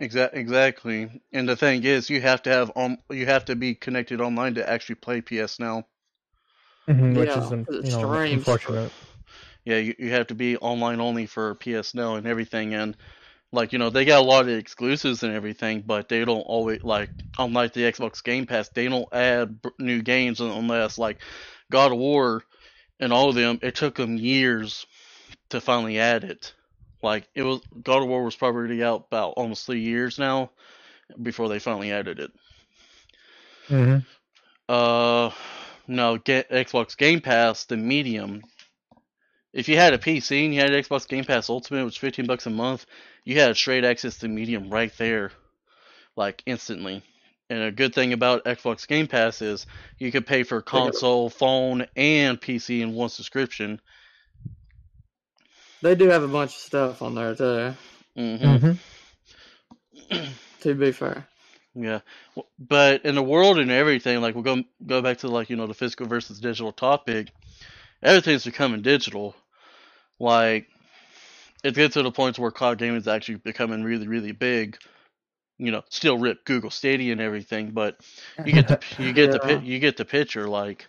Exactly. 0.00 0.40
Exactly. 0.40 1.22
And 1.32 1.48
the 1.48 1.56
thing 1.56 1.84
is, 1.84 2.10
you 2.10 2.20
have 2.20 2.42
to 2.42 2.50
have 2.50 2.72
on 2.76 2.98
you 3.10 3.26
have 3.26 3.44
to 3.46 3.56
be 3.56 3.74
connected 3.74 4.20
online 4.20 4.54
to 4.54 4.68
actually 4.68 4.96
play 4.96 5.20
PS 5.20 5.58
Now. 5.58 5.86
Mm-hmm, 6.88 7.16
which 7.16 7.28
yeah, 7.28 7.38
is 7.38 7.50
you 7.84 7.90
know, 7.90 8.12
unfortunate. 8.12 8.92
Yeah, 9.64 9.78
you, 9.78 9.94
you 9.98 10.10
have 10.10 10.28
to 10.28 10.34
be 10.34 10.56
online 10.56 11.00
only 11.00 11.26
for 11.26 11.54
PS 11.56 11.94
Now 11.94 12.14
and 12.16 12.26
everything, 12.26 12.74
and 12.74 12.96
like 13.52 13.72
you 13.72 13.78
know 13.78 13.90
they 13.90 14.04
got 14.04 14.20
a 14.20 14.26
lot 14.26 14.42
of 14.48 14.48
exclusives 14.50 15.22
and 15.22 15.34
everything, 15.34 15.82
but 15.86 16.08
they 16.08 16.24
don't 16.24 16.40
always 16.42 16.82
like 16.84 17.10
unlike 17.38 17.72
the 17.72 17.82
Xbox 17.82 18.22
Game 18.22 18.46
Pass, 18.46 18.68
they 18.70 18.88
don't 18.88 19.08
add 19.12 19.58
new 19.78 20.02
games 20.02 20.40
unless 20.40 20.98
like 20.98 21.20
God 21.70 21.92
of 21.92 21.98
War 21.98 22.42
and 23.00 23.12
all 23.12 23.28
of 23.30 23.34
them. 23.34 23.58
It 23.62 23.74
took 23.74 23.96
them 23.96 24.16
years 24.16 24.86
to 25.50 25.60
finally 25.60 25.98
add 25.98 26.24
it. 26.24 26.54
Like 27.02 27.28
it 27.34 27.42
was 27.42 27.60
God 27.82 28.02
of 28.02 28.08
War 28.08 28.24
was 28.24 28.36
probably 28.36 28.82
out 28.82 29.06
about 29.08 29.34
almost 29.36 29.66
three 29.66 29.80
years 29.80 30.18
now 30.18 30.50
before 31.20 31.48
they 31.48 31.58
finally 31.58 31.92
added 31.92 32.18
it. 32.18 32.32
Mm-hmm. 33.68 33.98
Uh, 34.68 35.30
no, 35.86 36.18
get 36.18 36.50
Xbox 36.50 36.96
Game 36.96 37.20
Pass, 37.20 37.64
the 37.64 37.76
medium. 37.76 38.42
If 39.52 39.68
you 39.68 39.76
had 39.76 39.94
a 39.94 39.98
PC 39.98 40.44
and 40.44 40.54
you 40.54 40.60
had 40.60 40.70
Xbox 40.70 41.08
Game 41.08 41.24
Pass 41.24 41.48
Ultimate, 41.48 41.84
which 41.84 41.92
was 41.92 41.96
fifteen 41.96 42.26
bucks 42.26 42.46
a 42.46 42.50
month, 42.50 42.86
you 43.24 43.38
had 43.40 43.56
straight 43.56 43.84
access 43.84 44.18
to 44.18 44.28
medium 44.28 44.70
right 44.70 44.92
there, 44.98 45.32
like 46.16 46.42
instantly. 46.46 47.02
And 47.48 47.62
a 47.62 47.70
good 47.70 47.94
thing 47.94 48.12
about 48.12 48.44
Xbox 48.44 48.88
Game 48.88 49.06
Pass 49.06 49.40
is 49.40 49.66
you 49.98 50.10
could 50.10 50.26
pay 50.26 50.42
for 50.42 50.60
console, 50.60 51.30
phone, 51.30 51.86
and 51.94 52.40
PC 52.40 52.80
in 52.80 52.92
one 52.92 53.08
subscription, 53.08 53.80
they 55.82 55.94
do 55.94 56.08
have 56.08 56.22
a 56.22 56.28
bunch 56.28 56.52
of 56.52 56.60
stuff 56.60 57.02
on 57.02 57.14
there 57.14 57.34
too. 57.34 57.74
Mm-hmm. 58.16 58.44
mm-hmm. 58.44 58.72
to 60.60 60.74
be 60.74 60.92
fair. 60.92 61.26
Yeah, 61.74 62.00
but 62.58 63.04
in 63.04 63.14
the 63.14 63.22
world 63.22 63.58
and 63.58 63.70
everything, 63.70 64.22
like 64.22 64.34
we'll 64.34 64.44
go 64.44 64.62
go 64.86 65.02
back 65.02 65.18
to 65.18 65.28
like 65.28 65.50
you 65.50 65.56
know 65.56 65.66
the 65.66 65.74
physical 65.74 66.06
versus 66.06 66.40
digital 66.40 66.72
topic. 66.72 67.28
Everything's 68.02 68.46
becoming 68.46 68.80
digital. 68.80 69.36
Like 70.18 70.68
it 71.62 71.74
gets 71.74 71.94
to 71.94 72.02
the 72.02 72.10
point 72.10 72.38
where 72.38 72.50
cloud 72.50 72.78
gaming 72.78 72.96
is 72.96 73.08
actually 73.08 73.36
becoming 73.36 73.84
really 73.84 74.08
really 74.08 74.32
big. 74.32 74.78
You 75.58 75.70
know, 75.70 75.82
still 75.90 76.18
rip 76.18 76.44
Google 76.46 76.70
Stadia 76.70 77.12
and 77.12 77.20
everything, 77.20 77.72
but 77.72 78.00
you 78.42 78.52
get 78.52 78.68
the 78.68 78.80
you 78.98 79.12
get 79.12 79.32
yeah. 79.44 79.56
the 79.56 79.66
you 79.66 79.78
get 79.78 79.98
the 79.98 80.04
picture. 80.06 80.48
Like 80.48 80.86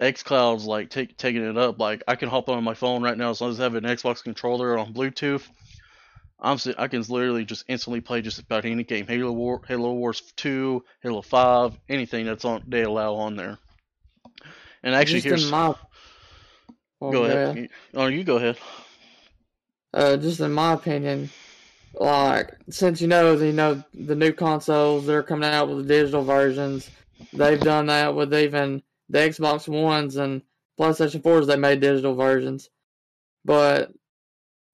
xCloud's 0.00 0.64
like 0.64 0.90
take, 0.90 1.16
taking 1.16 1.44
it 1.44 1.56
up. 1.56 1.78
Like 1.78 2.02
I 2.08 2.16
can 2.16 2.28
hop 2.28 2.48
on 2.48 2.64
my 2.64 2.74
phone 2.74 3.02
right 3.02 3.16
now 3.16 3.30
as 3.30 3.40
long 3.40 3.50
as 3.50 3.60
I 3.60 3.64
have 3.64 3.74
an 3.74 3.84
Xbox 3.84 4.22
controller 4.22 4.78
on 4.78 4.92
Bluetooth. 4.92 5.48
I'm 6.40 6.58
I 6.78 6.88
can 6.88 7.02
literally 7.02 7.44
just 7.44 7.64
instantly 7.68 8.00
play 8.00 8.20
just 8.20 8.38
about 8.38 8.64
any 8.64 8.84
game. 8.84 9.06
Halo 9.06 9.32
War, 9.32 9.62
Halo 9.66 9.92
Wars 9.94 10.20
2, 10.36 10.84
Halo 11.02 11.22
5, 11.22 11.78
anything 11.88 12.26
that's 12.26 12.44
on 12.44 12.62
they 12.66 12.82
allow 12.82 13.14
on 13.14 13.36
there. 13.36 13.58
And 14.82 14.94
actually, 14.94 15.20
here's 15.20 15.50
my 15.50 15.74
Oh, 17.00 17.12
go 17.12 17.24
yeah. 17.24 17.52
ahead. 17.52 17.68
Oh, 17.94 18.06
you 18.06 18.24
go 18.24 18.36
ahead. 18.36 18.58
Uh, 19.92 20.16
just 20.16 20.40
in 20.40 20.52
my 20.52 20.72
opinion, 20.72 21.30
like 21.94 22.54
since 22.68 23.00
you 23.00 23.08
know 23.08 23.36
the 23.36 23.46
you 23.46 23.52
know 23.52 23.82
the 23.94 24.14
new 24.14 24.32
consoles 24.32 25.06
they're 25.06 25.22
coming 25.22 25.48
out 25.48 25.68
with 25.68 25.78
the 25.78 25.84
digital 25.84 26.22
versions, 26.24 26.90
they've 27.32 27.60
done 27.60 27.86
that 27.86 28.14
with 28.14 28.34
even 28.34 28.82
the 29.08 29.18
Xbox 29.18 29.68
Ones 29.68 30.16
and 30.16 30.42
PlayStation 30.78 31.22
Fours. 31.22 31.46
They 31.46 31.56
made 31.56 31.80
digital 31.80 32.14
versions, 32.14 32.70
but 33.44 33.92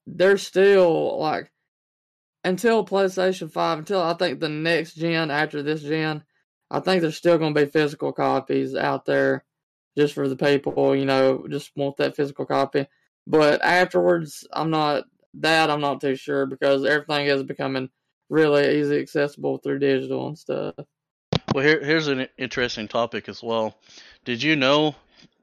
they're 0.06 0.38
still 0.38 1.18
like 1.18 1.50
until 2.44 2.84
PlayStation 2.84 3.50
Five, 3.50 3.78
until 3.78 4.02
I 4.02 4.14
think 4.14 4.40
the 4.40 4.48
next 4.48 4.94
gen 4.94 5.30
after 5.30 5.62
this 5.62 5.82
gen, 5.82 6.24
I 6.70 6.80
think 6.80 7.02
there's 7.02 7.16
still 7.16 7.38
going 7.38 7.54
to 7.54 7.64
be 7.64 7.70
physical 7.70 8.12
copies 8.12 8.74
out 8.74 9.04
there 9.04 9.44
just 9.98 10.14
for 10.14 10.28
the 10.28 10.36
people 10.36 10.94
you 10.94 11.04
know 11.04 11.46
just 11.50 11.72
want 11.76 11.96
that 11.98 12.16
physical 12.16 12.46
copy. 12.46 12.86
But 13.26 13.62
afterwards, 13.62 14.46
I'm 14.52 14.70
not 14.70 15.04
that 15.34 15.70
I'm 15.70 15.80
not 15.80 16.00
too 16.00 16.16
sure 16.16 16.46
because 16.46 16.84
everything 16.84 17.26
is 17.26 17.42
becoming 17.42 17.90
really 18.28 18.80
easy 18.80 18.98
accessible 18.98 19.58
through 19.58 19.80
digital 19.80 20.28
and 20.28 20.38
stuff. 20.38 20.74
Well, 21.54 21.64
here, 21.64 21.84
here's 21.84 22.08
an 22.08 22.28
interesting 22.38 22.86
topic 22.88 23.28
as 23.28 23.42
well. 23.42 23.76
Did 24.24 24.42
you 24.42 24.56
know, 24.56 24.94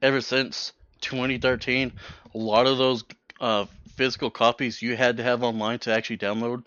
ever 0.02 0.22
since 0.22 0.74
2013, 1.02 1.94
a 2.34 2.38
lot 2.38 2.68
of 2.68 2.78
those 2.78 3.04
uh, 3.40 3.66
physical 3.96 4.30
copies 4.30 4.82
you 4.82 4.96
had 4.96 5.18
to 5.18 5.24
have 5.24 5.44
online 5.44 5.80
to 5.80 5.92
actually 5.94 6.18
download 6.18 6.64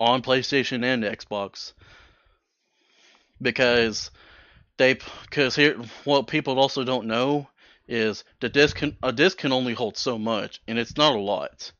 on 0.00 0.22
PlayStation 0.22 0.84
and 0.84 1.02
Xbox 1.04 1.72
because 3.40 4.10
they 4.78 4.98
because 5.22 5.54
here 5.56 5.76
what 6.04 6.26
people 6.26 6.58
also 6.58 6.84
don't 6.84 7.06
know 7.06 7.48
is 7.86 8.24
the 8.40 8.48
disc 8.48 8.76
can, 8.76 8.96
a 9.02 9.12
disc 9.12 9.38
can 9.38 9.52
only 9.52 9.74
hold 9.74 9.96
so 9.96 10.18
much 10.18 10.60
and 10.68 10.78
it's 10.78 10.96
not 10.96 11.14
a 11.14 11.18
lot. 11.18 11.72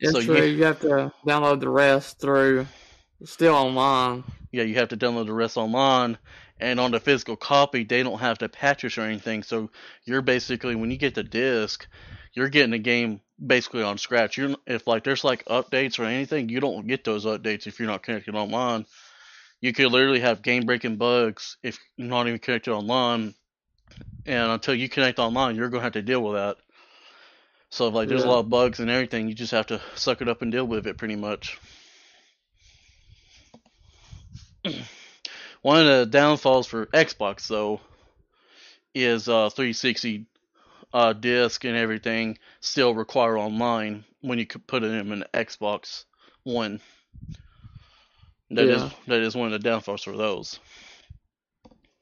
It's 0.00 0.12
So 0.12 0.18
true. 0.18 0.36
you- 0.36 0.56
You, 0.56 0.64
have 0.64 0.80
to 0.80 1.12
download 1.26 1.60
the 1.60 1.68
rest 1.68 2.20
through 2.20 2.66
still 3.24 3.54
online. 3.54 4.24
yeah, 4.52 4.62
you 4.64 4.74
have 4.76 4.88
to 4.88 4.96
download 4.96 5.26
the 5.26 5.32
rest 5.32 5.56
online, 5.56 6.18
and 6.60 6.78
on 6.78 6.90
the 6.90 7.00
physical 7.00 7.36
copy, 7.36 7.84
they 7.84 8.02
don't 8.02 8.20
have 8.20 8.38
the 8.38 8.48
patches 8.48 8.98
or 8.98 9.02
anything. 9.02 9.42
So 9.42 9.70
you're 10.04 10.22
basically 10.22 10.74
when 10.74 10.90
you 10.90 10.98
get 10.98 11.14
the 11.14 11.22
disc, 11.22 11.86
you're 12.34 12.48
getting 12.48 12.70
the 12.70 12.78
game 12.78 13.20
basically 13.44 13.82
on 13.82 13.98
scratch. 13.98 14.36
You're 14.36 14.54
if 14.66 14.86
like 14.86 15.02
there's 15.02 15.24
like 15.24 15.44
updates 15.46 15.98
or 15.98 16.04
anything, 16.04 16.48
you 16.48 16.60
don't 16.60 16.86
get 16.86 17.02
those 17.02 17.24
updates 17.24 17.66
if 17.66 17.78
you're 17.78 17.88
not 17.88 18.02
connected 18.02 18.34
online. 18.34 18.86
You 19.60 19.72
could 19.72 19.90
literally 19.90 20.20
have 20.20 20.42
game 20.42 20.64
breaking 20.64 20.96
bugs 20.96 21.56
if 21.62 21.78
you're 21.96 22.08
not 22.08 22.26
even 22.26 22.38
connected 22.38 22.72
online, 22.72 23.34
and 24.26 24.50
until 24.52 24.74
you 24.74 24.88
connect 24.88 25.18
online, 25.18 25.56
you're 25.56 25.68
gonna 25.68 25.82
have 25.82 25.92
to 25.94 26.02
deal 26.02 26.22
with 26.22 26.34
that. 26.34 26.56
So 27.70 27.88
if 27.88 27.94
like 27.94 28.08
there's 28.08 28.24
a 28.24 28.28
lot 28.28 28.40
of 28.40 28.50
bugs 28.50 28.80
and 28.80 28.90
everything, 28.90 29.28
you 29.28 29.34
just 29.34 29.52
have 29.52 29.66
to 29.68 29.80
suck 29.94 30.22
it 30.22 30.28
up 30.28 30.42
and 30.42 30.52
deal 30.52 30.66
with 30.66 30.86
it 30.86 30.98
pretty 30.98 31.16
much. 31.16 31.58
One 35.62 35.80
of 35.80 35.86
the 35.86 36.06
downfalls 36.06 36.66
for 36.66 36.86
Xbox 36.86 37.46
though 37.48 37.80
is 38.94 39.28
uh 39.28 39.50
360 39.50 40.26
uh 40.92 41.12
disc 41.12 41.64
and 41.64 41.76
everything 41.76 42.38
still 42.60 42.94
require 42.94 43.38
online 43.38 44.04
when 44.22 44.38
you 44.38 44.46
could 44.46 44.66
put 44.66 44.82
it 44.82 44.90
in 44.90 45.12
an 45.12 45.24
Xbox 45.32 46.04
One. 46.44 46.80
That 48.50 48.68
is 48.68 48.82
Yeah. 48.82 48.90
that 49.06 49.20
is 49.20 49.36
one 49.36 49.46
of 49.46 49.52
the 49.52 49.58
downfalls 49.68 50.02
for 50.02 50.16
those. 50.16 50.58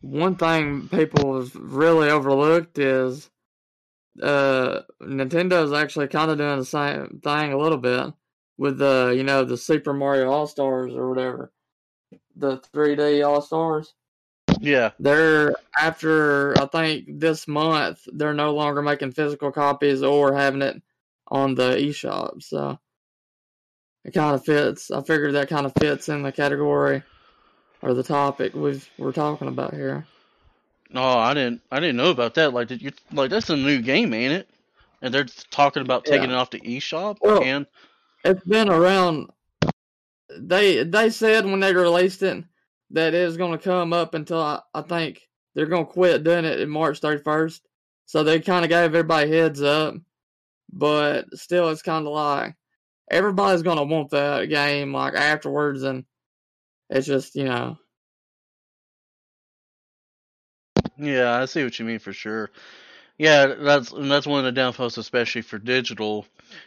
One 0.00 0.36
thing 0.36 0.88
people 0.88 1.40
have 1.40 1.54
really 1.54 2.08
overlooked 2.10 2.78
is 2.78 3.28
uh 4.22 4.80
Nintendo's 5.02 5.72
actually 5.72 6.08
kind 6.08 6.30
of 6.30 6.38
doing 6.38 6.58
the 6.58 6.64
same 6.64 7.20
thing 7.22 7.52
a 7.52 7.58
little 7.58 7.78
bit 7.78 8.12
with 8.56 8.78
the 8.78 9.12
you 9.16 9.24
know 9.24 9.44
the 9.44 9.56
Super 9.56 9.92
Mario 9.92 10.30
All 10.30 10.46
Stars 10.46 10.94
or 10.94 11.08
whatever, 11.08 11.52
the 12.38 12.58
3D 12.74 13.26
All 13.26 13.42
Stars. 13.42 13.94
Yeah, 14.60 14.90
They're 14.98 15.54
after 15.78 16.58
I 16.60 16.66
think 16.66 17.20
this 17.20 17.46
month 17.46 18.00
they're 18.12 18.32
no 18.34 18.54
longer 18.54 18.82
making 18.82 19.12
physical 19.12 19.52
copies 19.52 20.02
or 20.02 20.34
having 20.34 20.62
it 20.62 20.82
on 21.28 21.54
the 21.54 21.72
eShop. 21.76 22.42
So 22.42 22.78
it 24.04 24.14
kind 24.14 24.34
of 24.34 24.44
fits. 24.44 24.90
I 24.90 25.02
figured 25.02 25.34
that 25.34 25.48
kind 25.48 25.66
of 25.66 25.72
fits 25.78 26.08
in 26.08 26.22
the 26.22 26.32
category 26.32 27.02
or 27.82 27.94
the 27.94 28.02
topic 28.02 28.54
we've 28.54 28.88
we're 28.98 29.12
talking 29.12 29.48
about 29.48 29.74
here. 29.74 30.06
no, 30.90 31.02
I 31.02 31.34
didn't 31.34 31.60
I 31.70 31.78
didn't 31.78 31.96
know 31.98 32.10
about 32.10 32.34
that. 32.34 32.52
Like 32.54 32.68
did 32.68 32.80
you 32.82 32.90
like 33.12 33.30
that's 33.30 33.50
a 33.50 33.56
new 33.56 33.80
game, 33.82 34.12
ain't 34.14 34.32
it? 34.32 34.48
And 35.02 35.12
they're 35.14 35.26
talking 35.50 35.82
about 35.82 36.04
taking 36.06 36.30
Yeah. 36.30 36.36
it 36.36 36.40
off 36.40 36.50
the 36.50 36.60
eShop 36.60 37.18
Well- 37.20 37.42
and 37.44 37.66
It's 38.24 38.42
been 38.44 38.68
around. 38.70 39.30
They 40.36 40.82
they 40.84 41.10
said 41.10 41.46
when 41.46 41.60
they 41.60 41.74
released 41.74 42.22
it 42.22 42.44
that 42.90 43.14
it 43.14 43.26
was 43.26 43.36
going 43.36 43.52
to 43.52 43.64
come 43.64 43.92
up 43.92 44.14
until 44.14 44.40
I, 44.40 44.60
I 44.74 44.82
think 44.82 45.22
they're 45.54 45.66
going 45.66 45.86
to 45.86 45.92
quit 45.92 46.24
doing 46.24 46.44
it 46.44 46.60
in 46.60 46.70
March 46.70 47.00
31st. 47.00 47.60
So 48.06 48.22
they 48.22 48.40
kind 48.40 48.64
of 48.64 48.70
gave 48.70 48.84
everybody 48.84 49.30
heads 49.30 49.62
up, 49.62 49.94
but 50.72 51.26
still, 51.36 51.68
it's 51.70 51.82
kind 51.82 52.06
of 52.06 52.12
like 52.12 52.54
everybody's 53.10 53.62
going 53.62 53.78
to 53.78 53.84
want 53.84 54.10
that 54.10 54.46
game 54.46 54.92
like 54.94 55.14
afterwards, 55.14 55.82
and 55.82 56.04
it's 56.90 57.06
just 57.06 57.34
you 57.34 57.44
know 57.44 57.78
Yeah, 60.98 61.40
I 61.40 61.44
see 61.46 61.64
what 61.64 61.78
you 61.78 61.84
mean 61.84 62.00
for 62.00 62.12
sure. 62.12 62.50
Yeah, 63.18 63.46
that's 63.46 63.92
that's 63.96 64.26
one 64.26 64.40
of 64.40 64.44
the 64.44 64.52
downfalls, 64.52 64.98
especially 64.98 65.42
for 65.42 65.58
digital. 65.58 66.26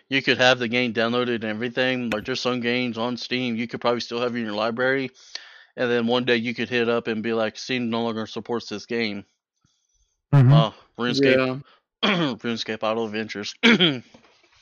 You 0.10 0.22
could 0.22 0.38
have 0.38 0.60
the 0.60 0.68
game 0.68 0.94
downloaded 0.94 1.36
and 1.36 1.44
everything. 1.46 2.10
Like 2.10 2.26
there's 2.26 2.42
some 2.42 2.60
games 2.60 2.98
on 2.98 3.18
Steam 3.18 3.56
you 3.56 3.68
could 3.68 3.82
probably 3.82 4.02
still 4.02 4.22
have 4.22 4.36
in 4.36 4.44
your 4.44 4.54
library, 4.54 5.12
and 5.76 5.90
then 5.90 6.08
one 6.08 6.26
day 6.26 6.36
you 6.38 6.54
could 6.54 6.70
hit 6.70 6.90
up 6.90 7.08
and 7.08 7.24
be 7.24 7.34
like, 7.34 7.58
Steam 7.58 7.90
no 7.90 8.04
longer 8.04 8.26
supports 8.28 8.68
this 8.70 8.86
game. 8.86 9.26
Mhm. 10.34 10.54
Uh, 10.54 10.72
RuneScape, 10.98 11.64
yeah 12.04 12.34
RuneScape 12.36 12.84
Auto 12.84 13.06
Adventures. 13.06 13.54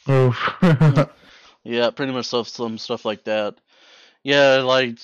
Oof. 0.09 0.55
Yeah, 1.63 1.89
pretty 1.91 2.13
much 2.13 2.25
stuff, 2.25 2.47
some 2.47 2.77
stuff 2.77 3.05
like 3.05 3.25
that. 3.25 3.55
Yeah, 4.23 4.57
like, 4.57 4.97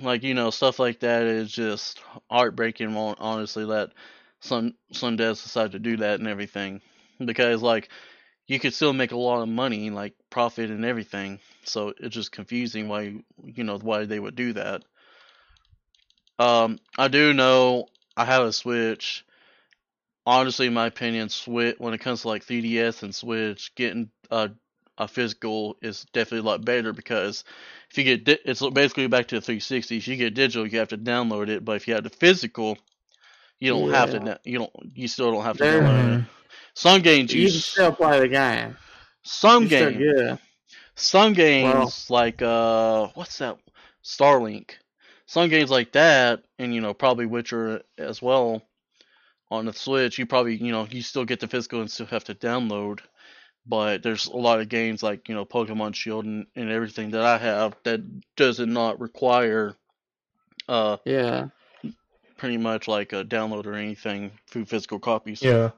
like 0.00 0.22
you 0.22 0.34
know, 0.34 0.50
stuff 0.50 0.78
like 0.78 1.00
that 1.00 1.22
is 1.22 1.50
just 1.50 2.00
heartbreaking. 2.30 2.94
Honestly, 2.96 3.64
that 3.66 3.92
some 4.40 4.74
some 4.92 5.16
devs 5.16 5.42
decide 5.42 5.72
to 5.72 5.78
do 5.78 5.96
that 5.98 6.20
and 6.20 6.28
everything, 6.28 6.80
because 7.24 7.62
like 7.62 7.88
you 8.46 8.58
could 8.60 8.74
still 8.74 8.92
make 8.92 9.12
a 9.12 9.16
lot 9.16 9.42
of 9.42 9.48
money, 9.48 9.90
like 9.90 10.14
profit 10.30 10.70
and 10.70 10.84
everything. 10.84 11.40
So 11.64 11.94
it's 11.98 12.14
just 12.14 12.32
confusing 12.32 12.88
why 12.88 13.14
you 13.44 13.64
know 13.64 13.78
why 13.78 14.04
they 14.04 14.18
would 14.20 14.36
do 14.36 14.52
that. 14.54 14.82
Um, 16.38 16.78
I 16.98 17.08
do 17.08 17.32
know 17.32 17.86
I 18.16 18.24
have 18.24 18.44
a 18.44 18.52
Switch. 18.52 19.24
Honestly, 20.26 20.66
in 20.66 20.74
my 20.74 20.86
opinion, 20.86 21.28
Switch 21.28 21.76
when 21.78 21.94
it 21.94 22.00
comes 22.00 22.22
to 22.22 22.28
like 22.28 22.44
3DS 22.44 23.02
and 23.02 23.14
Switch, 23.14 23.74
getting 23.74 24.10
uh 24.30 24.48
a 24.96 25.08
physical 25.08 25.76
is 25.82 26.06
definitely 26.12 26.38
a 26.46 26.50
lot 26.50 26.64
better 26.64 26.92
because 26.92 27.42
if 27.90 27.98
you 27.98 28.04
get 28.04 28.24
di- 28.24 28.38
it's 28.44 28.60
basically 28.70 29.08
back 29.08 29.26
to 29.28 29.34
the 29.34 29.40
360. 29.40 29.96
If 29.96 30.06
you 30.08 30.16
get 30.16 30.34
digital, 30.34 30.66
you 30.66 30.78
have 30.78 30.88
to 30.88 30.98
download 30.98 31.48
it, 31.48 31.64
but 31.64 31.76
if 31.76 31.88
you 31.88 31.94
have 31.94 32.04
the 32.04 32.10
physical, 32.10 32.78
you 33.58 33.70
don't 33.70 33.90
have 33.90 34.10
to. 34.10 34.38
You 34.44 34.58
don't. 34.58 34.70
You 34.94 35.08
still 35.08 35.32
don't 35.32 35.44
have 35.44 35.56
to 35.58 35.64
There- 35.64 35.82
download 35.82 36.14
it. 36.18 36.20
Some 36.74 37.02
games 37.02 37.32
you, 37.32 37.42
you 37.42 37.50
can 37.50 37.60
still 37.60 37.92
play 37.92 38.20
the 38.20 38.28
game. 38.28 38.76
some 39.22 39.64
You 39.64 39.68
still 39.68 39.90
games 39.90 39.98
good. 39.98 40.38
some 40.96 41.32
games 41.32 42.10
like 42.10 42.42
uh 42.42 43.08
what's 43.14 43.38
that 43.38 43.58
Starlink. 44.04 44.72
Some 45.26 45.48
games 45.48 45.70
like 45.70 45.92
that, 45.92 46.42
and 46.58 46.74
you 46.74 46.80
know 46.80 46.92
probably 46.94 47.26
Witcher 47.26 47.82
as 47.98 48.20
well 48.22 48.62
on 49.50 49.64
the 49.66 49.72
Switch. 49.72 50.18
You 50.18 50.26
probably 50.26 50.56
you 50.56 50.72
know 50.72 50.86
you 50.90 51.02
still 51.02 51.24
get 51.24 51.40
the 51.40 51.48
physical 51.48 51.80
and 51.80 51.90
still 51.90 52.06
have 52.06 52.24
to 52.24 52.34
download. 52.34 53.00
But 53.66 54.02
there's 54.02 54.26
a 54.26 54.36
lot 54.36 54.60
of 54.60 54.68
games 54.68 55.02
like 55.02 55.28
you 55.28 55.34
know 55.34 55.44
Pokemon 55.46 55.94
Shield 55.94 56.24
and, 56.26 56.46
and 56.54 56.70
everything 56.70 57.10
that 57.12 57.22
I 57.22 57.38
have 57.38 57.76
that 57.84 58.00
does 58.36 58.60
not 58.60 59.00
require 59.00 59.74
uh 60.68 60.98
Yeah. 61.04 61.48
pretty 62.36 62.58
much 62.58 62.88
like 62.88 63.12
a 63.12 63.24
download 63.24 63.66
or 63.66 63.74
anything 63.74 64.32
through 64.50 64.66
physical 64.66 64.98
copies. 64.98 65.42
yeah. 65.42 65.70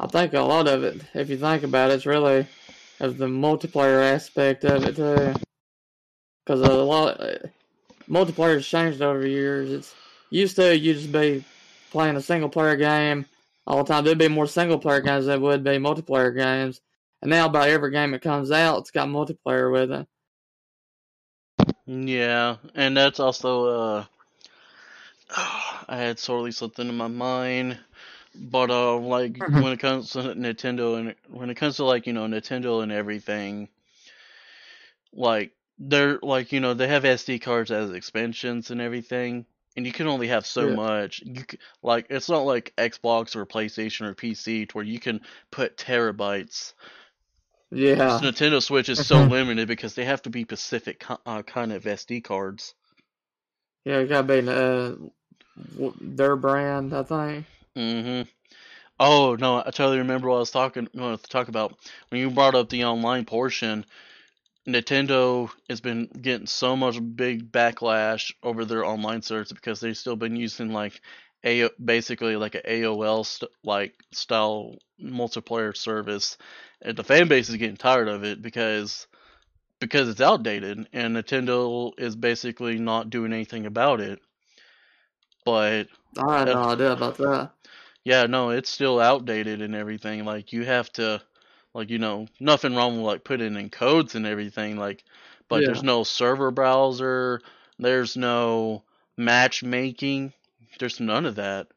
I 0.00 0.06
think 0.06 0.32
a 0.32 0.40
lot 0.40 0.68
of 0.68 0.84
it, 0.84 1.02
if 1.14 1.28
you 1.28 1.36
think 1.36 1.64
about 1.64 1.90
it, 1.90 1.94
it's 1.94 2.06
really 2.06 2.46
of 3.00 3.18
the 3.18 3.26
multiplayer 3.26 4.02
aspect 4.14 4.64
of 4.64 4.84
it 4.84 4.96
too. 4.96 5.34
Because 6.44 6.60
a 6.60 6.72
lot 6.82 7.20
uh, 7.20 7.38
multiplayer 8.08 8.54
has 8.54 8.66
changed 8.66 9.02
over 9.02 9.20
the 9.20 9.28
years. 9.28 9.70
It's 9.70 9.94
used 10.30 10.56
to 10.56 10.76
you 10.76 10.94
just 10.94 11.12
be 11.12 11.44
playing 11.90 12.16
a 12.16 12.22
single 12.22 12.48
player 12.48 12.76
game 12.76 13.26
all 13.66 13.82
the 13.82 13.92
time. 13.92 14.04
There'd 14.04 14.18
be 14.18 14.28
more 14.28 14.46
single 14.46 14.78
player 14.78 15.00
games 15.00 15.26
than 15.26 15.40
would 15.42 15.64
be 15.64 15.72
multiplayer 15.72 16.34
games. 16.34 16.80
And 17.20 17.30
now 17.30 17.46
about 17.46 17.68
every 17.68 17.90
game 17.90 18.12
that 18.12 18.22
comes 18.22 18.52
out, 18.52 18.78
it's 18.78 18.92
got 18.92 19.08
multiplayer 19.08 19.72
with 19.72 19.90
it. 19.90 20.06
Yeah, 21.86 22.56
and 22.74 22.96
that's 22.96 23.18
also 23.18 23.66
uh 23.66 24.04
I 25.88 25.96
had 25.96 26.18
sorely 26.18 26.52
something 26.52 26.88
in 26.88 26.96
my 26.96 27.08
mind. 27.08 27.78
But 28.38 28.70
uh, 28.70 28.96
like 28.98 29.38
Mhm. 29.40 29.62
when 29.62 29.72
it 29.72 29.80
comes 29.80 30.10
to 30.12 30.18
Nintendo 30.34 30.98
and 30.98 31.14
when 31.28 31.50
it 31.50 31.56
comes 31.56 31.76
to 31.76 31.84
like 31.84 32.06
you 32.06 32.12
know 32.14 32.26
Nintendo 32.26 32.82
and 32.82 32.92
everything, 32.92 33.68
like 35.12 35.52
they're 35.78 36.18
like 36.22 36.52
you 36.52 36.60
know 36.60 36.74
they 36.74 36.88
have 36.88 37.04
SD 37.04 37.38
cards 37.38 37.70
as 37.70 37.90
expansions 37.92 38.70
and 38.70 38.80
everything, 38.80 39.46
and 39.76 39.86
you 39.86 39.92
can 39.92 40.06
only 40.06 40.28
have 40.28 40.46
so 40.46 40.68
Yeah. 40.68 40.70
much. 40.70 41.22
You 41.24 41.42
c 41.50 41.58
like 41.82 42.06
it's 42.10 42.28
not 42.28 42.44
like 42.44 42.74
Xbox 42.76 43.36
or 43.36 43.46
PlayStation 43.46 44.06
or 44.06 44.14
PC 44.14 44.66
to 44.66 44.72
where 44.76 44.84
you 44.84 45.00
can 45.00 45.20
put 45.50 45.76
terabytes. 45.76 46.74
Yeah. 47.70 48.20
Nintendo 48.20 48.62
Switch 48.62 48.88
is 48.88 49.00
so 49.00 49.22
Mhm. 49.22 49.28
limited 49.28 49.68
because 49.68 49.94
they 49.94 50.04
have 50.04 50.22
to 50.22 50.30
be 50.30 50.42
specific 50.42 51.04
uh, 51.26 51.42
kind 51.42 51.72
of 51.72 51.84
SD 51.86 52.20
cards. 52.20 52.74
Yeah, 53.84 53.98
it 53.98 54.08
gotta 54.08 54.26
be 54.42 54.48
uh, 54.48 54.94
their 56.00 56.36
brand, 56.36 56.94
I 56.94 57.02
think. 57.02 57.46
Hmm 57.76 58.22
Oh 59.00 59.36
no, 59.38 59.58
I 59.58 59.70
totally 59.70 59.98
remember 59.98 60.28
what 60.28 60.36
I 60.36 60.40
was 60.40 60.50
talking 60.50 60.86
to 60.88 61.16
talk 61.28 61.48
about 61.48 61.76
when 62.10 62.20
you 62.20 62.30
brought 62.30 62.54
up 62.54 62.68
the 62.68 62.84
online 62.84 63.24
portion. 63.24 63.84
Nintendo 64.68 65.50
has 65.70 65.80
been 65.80 66.06
getting 66.06 66.46
so 66.46 66.76
much 66.76 66.98
big 67.16 67.50
backlash 67.52 68.32
over 68.42 68.64
their 68.64 68.84
online 68.84 69.22
service 69.22 69.52
because 69.52 69.80
they've 69.80 69.96
still 69.96 70.16
been 70.16 70.36
using 70.36 70.72
like 70.72 71.00
a 71.44 71.70
basically 71.84 72.36
like 72.36 72.54
a 72.54 72.72
AOL 72.72 73.24
st- 73.24 73.50
like 73.64 73.94
style 74.12 74.76
multiplayer 75.02 75.76
service, 75.76 76.38
and 76.82 76.96
the 76.96 77.04
fan 77.04 77.28
base 77.28 77.48
is 77.48 77.56
getting 77.56 77.76
tired 77.76 78.08
of 78.08 78.24
it 78.24 78.42
because 78.42 79.06
because 79.80 80.08
it's 80.08 80.20
outdated 80.20 80.88
and 80.92 81.16
Nintendo 81.16 81.92
is 81.98 82.16
basically 82.16 82.78
not 82.78 83.10
doing 83.10 83.32
anything 83.32 83.66
about 83.66 84.00
it. 84.00 84.20
But 85.44 85.88
I 86.18 86.38
had 86.40 86.48
no 86.48 86.62
idea 86.64 86.92
about 86.92 87.16
that. 87.18 87.50
Yeah, 88.04 88.26
no, 88.26 88.50
it's 88.50 88.70
still 88.70 89.00
outdated 89.00 89.62
and 89.62 89.74
everything. 89.74 90.24
Like 90.24 90.52
you 90.52 90.64
have 90.64 90.90
to, 90.94 91.22
like 91.74 91.90
you 91.90 91.98
know, 91.98 92.26
nothing 92.40 92.74
wrong 92.74 92.96
with 92.96 93.04
like 93.06 93.24
putting 93.24 93.56
in 93.56 93.70
codes 93.70 94.14
and 94.14 94.26
everything. 94.26 94.76
Like, 94.78 95.04
but 95.48 95.64
there's 95.64 95.82
no 95.82 96.04
server 96.04 96.50
browser. 96.50 97.40
There's 97.78 98.16
no 98.16 98.84
matchmaking. 99.16 100.32
There's 100.78 101.00
none 101.00 101.26
of 101.26 101.36
that. 101.36 101.68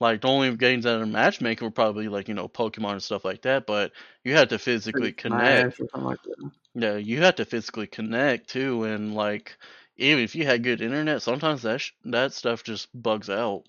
Like 0.00 0.22
the 0.22 0.28
only 0.28 0.56
games 0.56 0.84
that 0.84 1.00
are 1.00 1.06
matchmaking 1.06 1.66
were 1.66 1.70
probably 1.72 2.08
like 2.08 2.28
you 2.28 2.34
know 2.34 2.48
Pokemon 2.48 2.92
and 2.92 3.02
stuff 3.02 3.24
like 3.24 3.42
that. 3.42 3.66
But 3.66 3.92
you 4.24 4.34
had 4.34 4.50
to 4.50 4.58
physically 4.58 5.12
connect. 5.12 5.76
Smash 5.76 5.80
or 5.80 5.88
something 5.92 6.04
like. 6.04 6.50
Yeah, 6.74 6.96
you 6.96 7.18
had 7.22 7.36
to 7.38 7.44
physically 7.44 7.86
connect 7.86 8.48
too, 8.50 8.84
and 8.84 9.14
like 9.14 9.56
even 9.96 10.22
if 10.24 10.34
you 10.34 10.44
had 10.46 10.62
good 10.64 10.80
internet, 10.80 11.22
sometimes 11.22 11.62
that 11.62 11.80
sh- 11.80 11.92
that 12.06 12.32
stuff 12.32 12.62
just 12.64 12.88
bugs 12.94 13.28
out. 13.30 13.64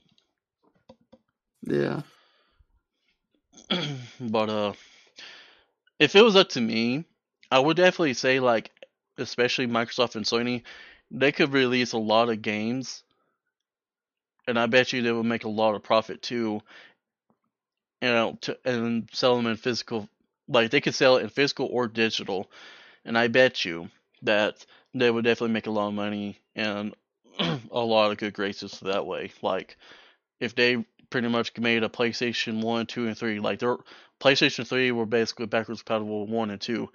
Yeah. 1.63 2.01
but 4.19 4.49
uh 4.49 4.73
if 5.99 6.15
it 6.17 6.21
was 6.21 6.35
up 6.35 6.49
to 6.49 6.59
me, 6.61 7.05
I 7.49 7.59
would 7.59 7.77
definitely 7.77 8.13
say 8.15 8.39
like 8.41 8.71
especially 9.17 9.67
Microsoft 9.67 10.15
and 10.15 10.25
Sony, 10.25 10.63
they 11.11 11.31
could 11.31 11.53
release 11.53 11.93
a 11.93 11.97
lot 11.97 12.29
of 12.29 12.41
games 12.41 13.03
and 14.47 14.59
I 14.59 14.65
bet 14.67 14.93
you 14.93 15.01
they 15.01 15.11
would 15.11 15.25
make 15.25 15.45
a 15.45 15.49
lot 15.49 15.75
of 15.75 15.83
profit 15.83 16.21
too. 16.21 16.61
You 18.01 18.07
know, 18.09 18.37
to, 18.41 18.57
and 18.65 19.07
sell 19.13 19.35
them 19.35 19.45
in 19.47 19.57
physical 19.57 20.09
like 20.47 20.71
they 20.71 20.81
could 20.81 20.95
sell 20.95 21.17
it 21.17 21.23
in 21.23 21.29
physical 21.29 21.67
or 21.67 21.87
digital. 21.87 22.49
And 23.05 23.17
I 23.17 23.27
bet 23.29 23.65
you 23.65 23.89
that 24.23 24.65
they 24.93 25.11
would 25.11 25.25
definitely 25.25 25.53
make 25.53 25.67
a 25.67 25.71
lot 25.71 25.89
of 25.89 25.93
money 25.95 26.39
and 26.55 26.95
a 27.39 27.79
lot 27.79 28.11
of 28.11 28.17
good 28.17 28.33
graces 28.33 28.79
that 28.81 29.05
way. 29.05 29.31
Like 29.41 29.77
if 30.39 30.55
they 30.55 30.85
pretty 31.11 31.27
much 31.27 31.55
made 31.59 31.83
a 31.83 31.89
PlayStation 31.89 32.63
1, 32.63 32.87
2, 32.87 33.07
and 33.07 33.17
3, 33.17 33.39
like 33.39 33.59
their 33.59 33.77
PlayStation 34.19 34.65
3 34.67 34.91
were 34.91 35.05
basically 35.05 35.45
backwards 35.45 35.83
compatible 35.83 36.21
with 36.21 36.31
1 36.31 36.49
and 36.49 36.61
2. 36.61 36.89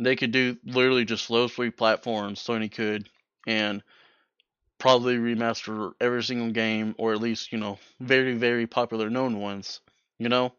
They 0.00 0.16
could 0.16 0.30
do 0.32 0.56
literally 0.64 1.04
just 1.04 1.28
those 1.28 1.52
three 1.52 1.70
platforms, 1.70 2.42
Sony 2.42 2.72
could, 2.72 3.08
and 3.46 3.82
probably 4.78 5.16
remaster 5.16 5.92
every 6.00 6.22
single 6.22 6.50
game, 6.50 6.94
or 6.98 7.12
at 7.12 7.20
least, 7.20 7.52
you 7.52 7.58
know, 7.58 7.78
very, 8.00 8.34
very 8.34 8.66
popular 8.66 9.10
known 9.10 9.40
ones, 9.40 9.80
you 10.18 10.28
know? 10.28 10.52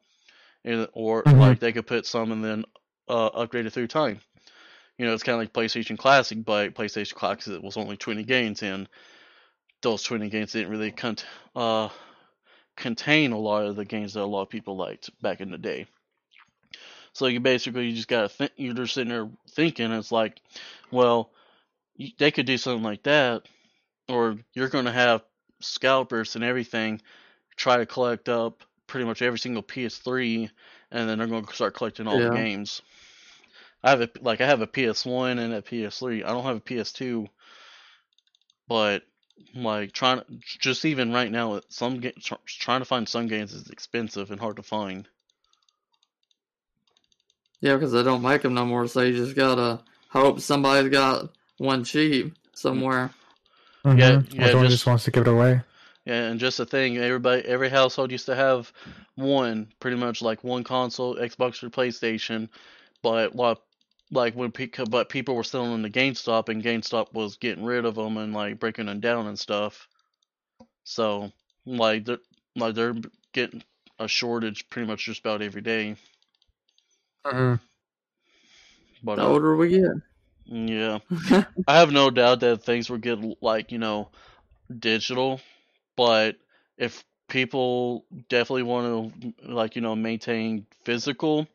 And, 0.65 0.87
or 0.93 1.23
Mhm. 1.23 1.39
like 1.39 1.59
they 1.59 1.71
could 1.71 1.87
put 1.87 2.05
some 2.05 2.31
and 2.31 2.43
then 2.43 2.65
uh, 3.07 3.27
upgrade 3.27 3.65
it 3.65 3.71
through 3.73 3.87
time. 3.87 4.19
You 4.97 5.05
know, 5.05 5.13
it's 5.13 5.23
kind 5.23 5.35
of 5.35 5.39
like 5.39 5.53
PlayStation 5.53 5.97
Classic, 5.97 6.43
but 6.43 6.73
PlayStation 6.75 7.13
Classic 7.15 7.53
it 7.53 7.63
was 7.63 7.77
only 7.77 7.97
20 7.97 8.23
games, 8.23 8.63
and 8.63 8.89
those 9.81 10.03
20 10.03 10.29
games 10.29 10.53
didn't 10.53 10.71
really 10.71 10.91
cont- 10.91 11.25
uh, 11.55 11.89
contain 12.77 13.33
a 13.33 13.39
lot 13.39 13.65
of 13.65 13.75
the 13.75 13.83
games 13.83 14.13
that 14.13 14.21
a 14.21 14.25
lot 14.25 14.43
of 14.43 14.49
people 14.49 14.77
liked 14.77 15.09
back 15.21 15.41
in 15.41 15.51
the 15.51 15.57
day. 15.57 15.87
So 17.11 17.25
you 17.25 17.39
basically 17.39 17.87
you 17.87 17.95
just 17.95 18.07
gotta 18.07 18.29
think. 18.29 18.51
You're 18.55 18.75
just 18.75 18.93
sitting 18.93 19.09
there 19.09 19.29
thinking. 19.49 19.91
It's 19.91 20.11
like, 20.11 20.39
well, 20.91 21.31
they 22.19 22.31
could 22.31 22.45
do 22.45 22.57
something 22.57 22.83
like 22.83 23.03
that, 23.03 23.43
or 24.07 24.37
you're 24.53 24.69
gonna 24.69 24.91
have 24.91 25.23
scalpers 25.59 26.35
and 26.35 26.43
everything 26.43 27.01
try 27.55 27.77
to 27.77 27.87
collect 27.87 28.29
up 28.29 28.63
pretty 28.85 29.05
much 29.05 29.23
every 29.23 29.39
single 29.39 29.63
PS3, 29.63 30.49
and 30.91 31.09
then 31.09 31.17
they're 31.17 31.27
gonna 31.27 31.51
start 31.51 31.73
collecting 31.73 32.07
all 32.07 32.19
the 32.19 32.29
games. 32.29 32.83
I 33.83 33.89
have 33.89 34.01
a 34.01 34.09
like 34.21 34.39
I 34.39 34.45
have 34.45 34.61
a 34.61 34.67
PS1 34.67 35.39
and 35.39 35.53
a 35.53 35.61
PS3. 35.63 36.23
I 36.23 36.29
don't 36.29 36.43
have 36.43 36.57
a 36.57 36.61
PS2, 36.61 37.27
but 38.67 39.01
like 39.55 39.91
trying 39.91 40.19
to 40.19 40.25
just 40.59 40.85
even 40.85 41.11
right 41.13 41.31
now, 41.31 41.61
some 41.69 41.99
ga- 41.99 42.13
trying 42.45 42.81
to 42.81 42.85
find 42.85 43.07
some 43.07 43.27
games 43.27 43.53
is 43.53 43.69
expensive 43.69 44.31
and 44.31 44.39
hard 44.39 44.55
to 44.57 44.63
find. 44.63 45.07
Yeah, 47.61 47.73
because 47.75 47.91
they 47.91 48.03
don't 48.03 48.21
make 48.21 48.43
them 48.43 48.53
no 48.53 48.65
more, 48.65 48.87
so 48.87 49.01
you 49.01 49.15
just 49.15 49.35
gotta 49.35 49.79
hope 50.09 50.39
somebody's 50.39 50.91
got 50.91 51.29
one 51.57 51.83
cheap 51.83 52.35
somewhere. 52.53 53.11
Mhm. 53.83 53.97
Yeah, 53.99 54.17
Or 54.17 54.23
yeah, 54.31 54.47
someone 54.51 54.65
just- 54.65 54.75
just 54.75 54.85
wants 54.87 55.03
to 55.05 55.11
give 55.11 55.27
it 55.27 55.31
away. 55.31 55.61
Yeah, 56.05 56.27
and 56.27 56.39
just 56.39 56.59
a 56.59 56.65
thing, 56.65 56.97
everybody, 56.97 57.43
every 57.45 57.69
household 57.69 58.11
used 58.11 58.27
to 58.27 58.35
have 58.35 58.71
one, 59.15 59.73
pretty 59.79 59.97
much 59.97 60.21
like 60.21 60.43
one 60.43 60.63
console, 60.63 61.15
Xbox 61.15 61.61
or 61.63 61.69
PlayStation. 61.69 62.47
But 63.01 63.35
what, 63.35 63.61
like 64.11 64.35
when 64.35 64.51
pe- 64.51 64.69
but 64.89 65.09
people 65.09 65.35
were 65.35 65.43
selling 65.43 65.71
them 65.71 65.83
to 65.83 65.99
GameStop, 65.99 66.49
and 66.49 66.63
GameStop 66.63 67.13
was 67.13 67.37
getting 67.37 67.65
rid 67.65 67.85
of 67.85 67.95
them 67.95 68.17
and 68.17 68.33
like 68.33 68.59
breaking 68.59 68.85
them 68.87 68.99
down 68.99 69.27
and 69.27 69.39
stuff. 69.39 69.87
So 70.83 71.31
like 71.65 72.05
they're 72.05 72.19
like 72.55 72.75
they're 72.75 72.95
getting 73.33 73.63
a 73.99 74.07
shortage 74.07 74.69
pretty 74.69 74.87
much 74.87 75.05
just 75.05 75.19
about 75.21 75.41
every 75.41 75.61
day. 75.61 75.95
hmm 77.25 77.55
But 79.03 79.17
The 79.17 79.21
uh, 79.21 79.33
older 79.33 79.55
we 79.57 79.69
get. 79.69 79.97
yeah, 80.45 80.99
I 81.67 81.79
have 81.79 81.91
no 81.91 82.09
doubt 82.09 82.41
that 82.41 82.63
things 82.63 82.89
will 82.89 82.97
get 82.97 83.19
like 83.41 83.71
you 83.71 83.77
know 83.79 84.09
digital, 84.79 85.41
but 85.95 86.37
if 86.77 87.03
people 87.29 88.05
definitely 88.29 88.63
want 88.63 89.21
to 89.21 89.33
like 89.51 89.75
you 89.75 89.81
know 89.81 89.95
maintain 89.95 90.65
physical, 90.85 91.47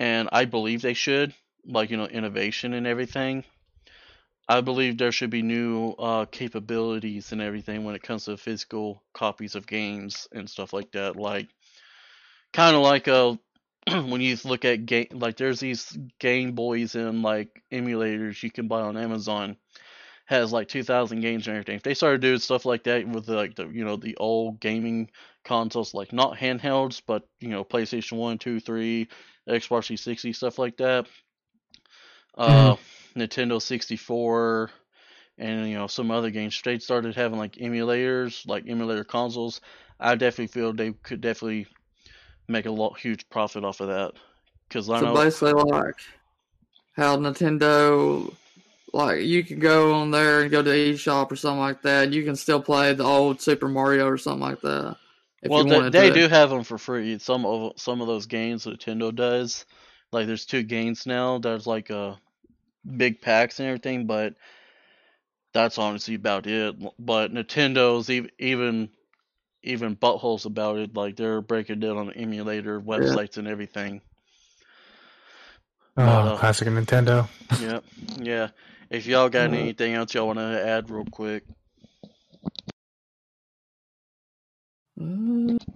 and 0.00 0.30
I 0.32 0.46
believe 0.46 0.82
they 0.82 0.94
should 0.94 1.32
like 1.64 1.90
you 1.90 1.96
know 1.96 2.06
innovation 2.06 2.72
and 2.74 2.86
everything. 2.88 3.44
I 4.48 4.62
believe 4.62 4.98
there 4.98 5.12
should 5.12 5.30
be 5.30 5.42
new 5.42 5.90
uh, 5.90 6.24
capabilities 6.24 7.30
and 7.30 7.40
everything 7.40 7.84
when 7.84 7.94
it 7.94 8.02
comes 8.02 8.24
to 8.24 8.36
physical 8.36 9.00
copies 9.12 9.54
of 9.54 9.64
games 9.64 10.26
and 10.32 10.50
stuff 10.50 10.72
like 10.72 10.90
that. 10.90 11.14
Like, 11.14 11.46
kind 12.52 12.74
of 12.74 12.82
like 12.82 13.06
uh 13.06 13.36
when 13.86 14.20
you 14.20 14.36
look 14.44 14.64
at 14.64 14.86
game, 14.86 15.06
like 15.12 15.36
there's 15.36 15.60
these 15.60 15.96
Game 16.18 16.52
Boys 16.52 16.94
and 16.94 17.22
like 17.22 17.62
emulators 17.70 18.42
you 18.42 18.50
can 18.50 18.66
buy 18.66 18.80
on 18.80 18.96
Amazon, 18.96 19.56
has 20.26 20.52
like 20.52 20.68
2,000 20.68 21.20
games 21.20 21.46
and 21.46 21.56
everything. 21.56 21.76
If 21.76 21.82
they 21.82 21.94
started 21.94 22.20
doing 22.20 22.38
stuff 22.38 22.64
like 22.64 22.84
that 22.84 23.06
with 23.06 23.28
like 23.28 23.54
the 23.54 23.68
you 23.68 23.84
know 23.84 23.96
the 23.96 24.16
old 24.16 24.60
gaming 24.60 25.10
consoles, 25.44 25.94
like 25.94 26.12
not 26.12 26.36
handhelds, 26.36 27.00
but 27.06 27.28
you 27.40 27.48
know 27.48 27.64
PlayStation 27.64 28.18
One, 28.18 28.38
Two, 28.38 28.60
Three, 28.60 29.08
Xbox 29.50 29.86
360, 29.86 30.32
stuff 30.32 30.58
like 30.58 30.76
that. 30.78 31.06
Uh, 32.36 32.76
Nintendo 33.16 33.60
64, 33.60 34.70
and 35.38 35.68
you 35.68 35.74
know 35.74 35.86
some 35.86 36.10
other 36.10 36.30
games. 36.30 36.60
They 36.62 36.78
started 36.78 37.14
having 37.16 37.38
like 37.38 37.54
emulators, 37.54 38.46
like 38.46 38.68
emulator 38.68 39.04
consoles. 39.04 39.60
I 39.98 40.14
definitely 40.14 40.48
feel 40.48 40.72
they 40.72 40.92
could 40.92 41.20
definitely 41.20 41.66
make 42.48 42.66
a 42.66 42.70
lot 42.70 42.98
huge 42.98 43.28
profit 43.30 43.64
off 43.64 43.80
of 43.80 43.88
that. 43.88 44.12
Because 44.68 44.88
I 44.90 45.00
So 45.00 45.06
know, 45.06 45.14
basically, 45.14 45.52
like 45.52 45.96
how 46.96 47.16
Nintendo, 47.16 48.32
like 48.92 49.22
you 49.22 49.42
can 49.44 49.58
go 49.58 49.94
on 49.94 50.10
there 50.10 50.42
and 50.42 50.50
go 50.50 50.62
to 50.62 50.70
eShop 50.70 51.32
or 51.32 51.36
something 51.36 51.60
like 51.60 51.82
that. 51.82 52.12
You 52.12 52.24
can 52.24 52.36
still 52.36 52.60
play 52.62 52.94
the 52.94 53.04
old 53.04 53.40
Super 53.40 53.68
Mario 53.68 54.06
or 54.06 54.18
something 54.18 54.40
like 54.40 54.60
that. 54.62 54.96
If 55.42 55.52
well, 55.52 55.58
you 55.58 55.64
they, 55.64 55.80
they 55.90 56.10
to. 56.10 56.12
do 56.12 56.28
have 56.28 56.50
them 56.50 56.64
for 56.64 56.78
free. 56.78 57.18
Some 57.18 57.46
of 57.46 57.72
some 57.76 58.00
of 58.00 58.06
those 58.06 58.26
games 58.26 58.66
Nintendo 58.66 59.14
does. 59.14 59.64
Like 60.12 60.26
there's 60.26 60.46
two 60.46 60.62
games 60.62 61.06
now. 61.06 61.38
There's 61.38 61.66
like 61.66 61.90
a 61.90 62.18
big 62.96 63.20
packs 63.20 63.60
and 63.60 63.68
everything, 63.68 64.06
but 64.06 64.34
that's 65.52 65.78
honestly 65.78 66.14
about 66.14 66.46
it. 66.46 66.76
But 66.98 67.32
Nintendo's 67.32 68.10
ev- 68.10 68.30
even 68.38 68.90
even 69.62 69.96
buttholes 69.96 70.46
about 70.46 70.78
it. 70.78 70.94
Like 70.96 71.16
they're 71.16 71.42
breaking 71.42 71.82
it 71.82 71.90
on 71.90 72.12
emulator 72.12 72.80
websites 72.80 73.38
and 73.38 73.48
everything. 73.48 74.02
Oh, 75.96 76.30
uh, 76.30 76.34
classic 76.34 76.68
Nintendo. 76.68 77.28
Yeah, 77.56 77.80
yeah. 78.16 78.48
If 78.90 79.06
y'all 79.06 79.28
got 79.28 79.52
Uh, 79.52 79.52
anything 79.52 79.94
else 79.94 80.14
y'all 80.14 80.26
want 80.26 80.38
to 80.38 80.66
add 80.66 80.90
real 80.90 81.04
quick, 81.04 81.44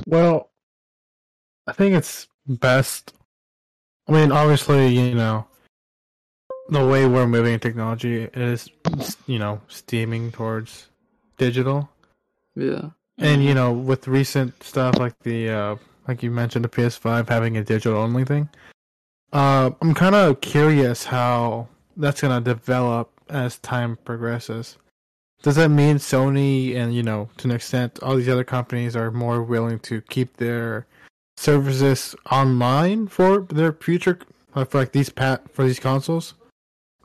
Well, 0.07 0.51
I 1.67 1.73
think 1.73 1.95
it's 1.95 2.29
best. 2.47 3.15
I 4.09 4.13
mean, 4.13 4.33
obviously, 4.33 4.89
you 4.89 5.15
know, 5.15 5.47
the 6.69 6.87
way 6.87 7.07
we're 7.07 7.27
moving 7.27 7.55
in 7.55 7.61
technology 7.61 8.25
is, 8.35 8.69
you 9.27 9.39
know, 9.39 9.61
steaming 9.69 10.31
towards 10.33 10.89
digital. 11.39 11.89
yeah. 12.55 12.91
And 13.17 13.39
Mm-hmm. 13.39 13.43
you 13.43 13.55
know, 13.55 13.73
with 13.73 14.09
recent 14.09 14.61
stuff 14.63 14.99
like 14.99 15.17
the 15.21 15.49
uh 15.51 15.77
like 16.09 16.23
you 16.23 16.31
mentioned 16.33 16.65
the 16.65 16.69
PS5 16.69 17.29
having 17.29 17.57
a 17.57 17.63
digital 17.65 17.99
only 17.99 18.25
thing. 18.25 18.49
Uh 19.33 19.71
I'm 19.81 19.95
kind 19.95 20.15
of 20.17 20.41
curious 20.41 21.05
how 21.05 21.69
that's 21.97 22.21
going 22.23 22.43
to 22.43 22.55
develop 22.55 23.13
as 23.29 23.59
time 23.59 23.97
progresses. 24.05 24.79
Does 25.45 25.57
that 25.57 25.69
mean 25.69 25.97
Sony 25.97 26.75
and 26.75 26.95
you 26.95 27.03
know, 27.03 27.29
to 27.37 27.49
an 27.49 27.55
extent 27.55 27.99
all 28.03 28.17
these 28.17 28.31
other 28.31 28.45
companies 28.45 28.97
are 28.97 29.11
more 29.11 29.43
willing 29.43 29.79
to 29.81 30.01
keep 30.01 30.39
their 30.39 30.87
services 31.37 32.17
online 32.31 33.09
for 33.09 33.41
their 33.41 33.75
future 33.75 34.21
uh, 34.55 34.65
for 34.65 34.79
like 34.79 34.93
these 34.93 35.11
pat 35.11 35.53
for 35.53 35.67
these 35.67 35.79
consoles? 35.79 36.33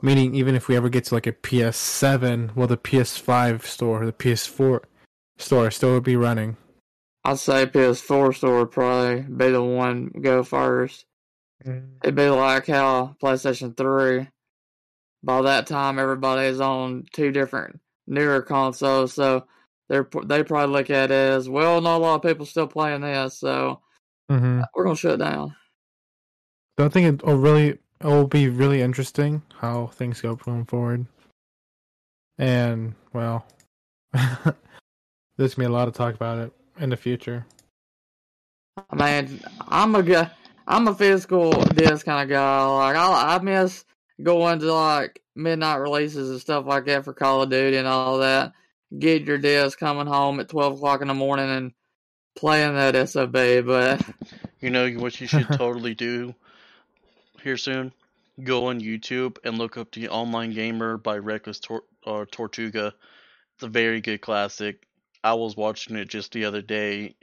Meaning 0.00 0.34
even 0.34 0.54
if 0.54 0.68
we 0.68 0.76
ever 0.76 0.88
get 0.88 1.04
to 1.04 1.14
like 1.14 1.26
a 1.26 1.32
PS7, 1.32 2.56
will 2.56 2.66
the 2.66 2.78
PS5 2.78 3.64
store 3.64 4.06
the 4.06 4.12
PS4 4.14 4.84
store 5.36 5.70
still 5.70 6.00
be 6.00 6.16
running? 6.16 6.56
I'd 7.26 7.38
say 7.38 7.66
PS4 7.66 8.34
store 8.34 8.60
would 8.60 8.70
probably 8.70 9.20
be 9.20 9.50
the 9.50 9.62
one 9.62 10.12
go 10.22 10.44
first. 10.44 11.04
It'd 11.62 12.14
be 12.14 12.30
like 12.30 12.68
how 12.68 13.16
PlayStation 13.22 13.76
3. 13.76 14.28
By 15.22 15.42
that 15.42 15.66
time, 15.66 15.98
everybody 15.98 16.46
is 16.46 16.62
on 16.62 17.04
two 17.12 17.32
different 17.32 17.80
newer 18.10 18.42
consoles, 18.42 19.14
so 19.14 19.46
they're 19.88 20.08
they 20.24 20.42
probably 20.42 20.74
look 20.74 20.90
at 20.90 21.10
it 21.10 21.32
as 21.32 21.48
well. 21.48 21.80
Not 21.80 21.96
a 21.96 21.98
lot 21.98 22.14
of 22.16 22.22
people 22.22 22.44
still 22.44 22.66
playing 22.66 23.00
this, 23.00 23.38
so 23.38 23.80
Mm-hmm. 24.30 24.60
we're 24.74 24.84
gonna 24.84 24.96
shut 24.96 25.18
down. 25.18 25.56
So 26.78 26.86
I 26.86 26.88
think 26.88 27.20
it 27.20 27.26
will 27.26 27.36
really 27.36 27.68
it 27.70 27.80
will 28.04 28.28
be 28.28 28.48
really 28.48 28.80
interesting 28.80 29.42
how 29.58 29.88
things 29.88 30.20
go 30.20 30.36
going 30.36 30.64
forward. 30.66 31.04
And 32.38 32.94
well, 33.12 33.44
there's 34.12 35.54
gonna 35.54 35.56
be 35.56 35.64
a 35.64 35.68
lot 35.68 35.88
of 35.88 35.94
talk 35.94 36.14
about 36.14 36.38
it 36.38 36.52
in 36.78 36.90
the 36.90 36.96
future. 36.96 37.44
I 38.88 39.22
mean, 39.22 39.40
I'm 39.68 39.94
a 39.96 40.02
guy. 40.02 40.30
I'm 40.66 40.86
a 40.86 40.94
physical 40.94 41.50
disc 41.64 42.06
kind 42.06 42.22
of 42.22 42.28
guy. 42.28 42.64
Like 42.66 42.96
I, 42.96 43.34
I 43.34 43.38
miss 43.40 43.84
going 44.22 44.58
to 44.60 44.72
like 44.72 45.22
midnight 45.34 45.76
releases 45.76 46.30
and 46.30 46.40
stuff 46.40 46.66
like 46.66 46.86
that 46.86 47.04
for 47.04 47.12
Call 47.12 47.42
of 47.42 47.50
Duty 47.50 47.76
and 47.76 47.86
all 47.86 48.18
that. 48.18 48.52
Get 48.98 49.24
your 49.24 49.38
disc 49.38 49.78
coming 49.78 50.06
home 50.06 50.40
at 50.40 50.48
twelve 50.48 50.74
o'clock 50.74 51.00
in 51.02 51.08
the 51.08 51.14
morning 51.14 51.48
and 51.48 51.72
playing 52.36 52.74
that 52.74 53.08
sob. 53.08 53.32
But 53.32 54.02
you 54.60 54.70
know 54.70 54.90
what 54.92 55.20
you 55.20 55.26
should 55.26 55.46
totally 55.52 55.94
do 55.94 56.34
here 57.42 57.56
soon. 57.56 57.92
Go 58.42 58.66
on 58.66 58.80
YouTube 58.80 59.36
and 59.44 59.58
look 59.58 59.76
up 59.76 59.92
the 59.92 60.08
Online 60.08 60.52
Gamer 60.52 60.96
by 60.96 61.18
Reckless 61.18 61.60
Tor- 61.60 61.84
uh, 62.06 62.24
Tortuga. 62.30 62.94
It's 63.54 63.64
a 63.64 63.68
very 63.68 64.00
good 64.00 64.20
classic. 64.20 64.86
I 65.22 65.34
was 65.34 65.56
watching 65.56 65.96
it 65.96 66.08
just 66.08 66.32
the 66.32 66.46
other 66.46 66.62
day, 66.62 67.16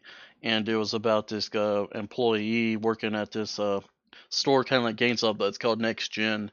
and 0.44 0.70
it 0.70 0.78
was 0.78 0.94
about 0.94 1.28
this 1.28 1.50
uh, 1.56 1.86
employee 1.96 2.78
working 2.78 3.16
at 3.16 3.32
this 3.32 3.58
uh, 3.58 3.80
store, 4.30 4.64
kind 4.64 4.80
of 4.80 4.84
like 4.84 4.96
GameStop, 4.96 5.38
but 5.38 5.46
it's 5.46 5.58
called 5.58 5.82
Next 5.82 6.10
Gen, 6.10 6.52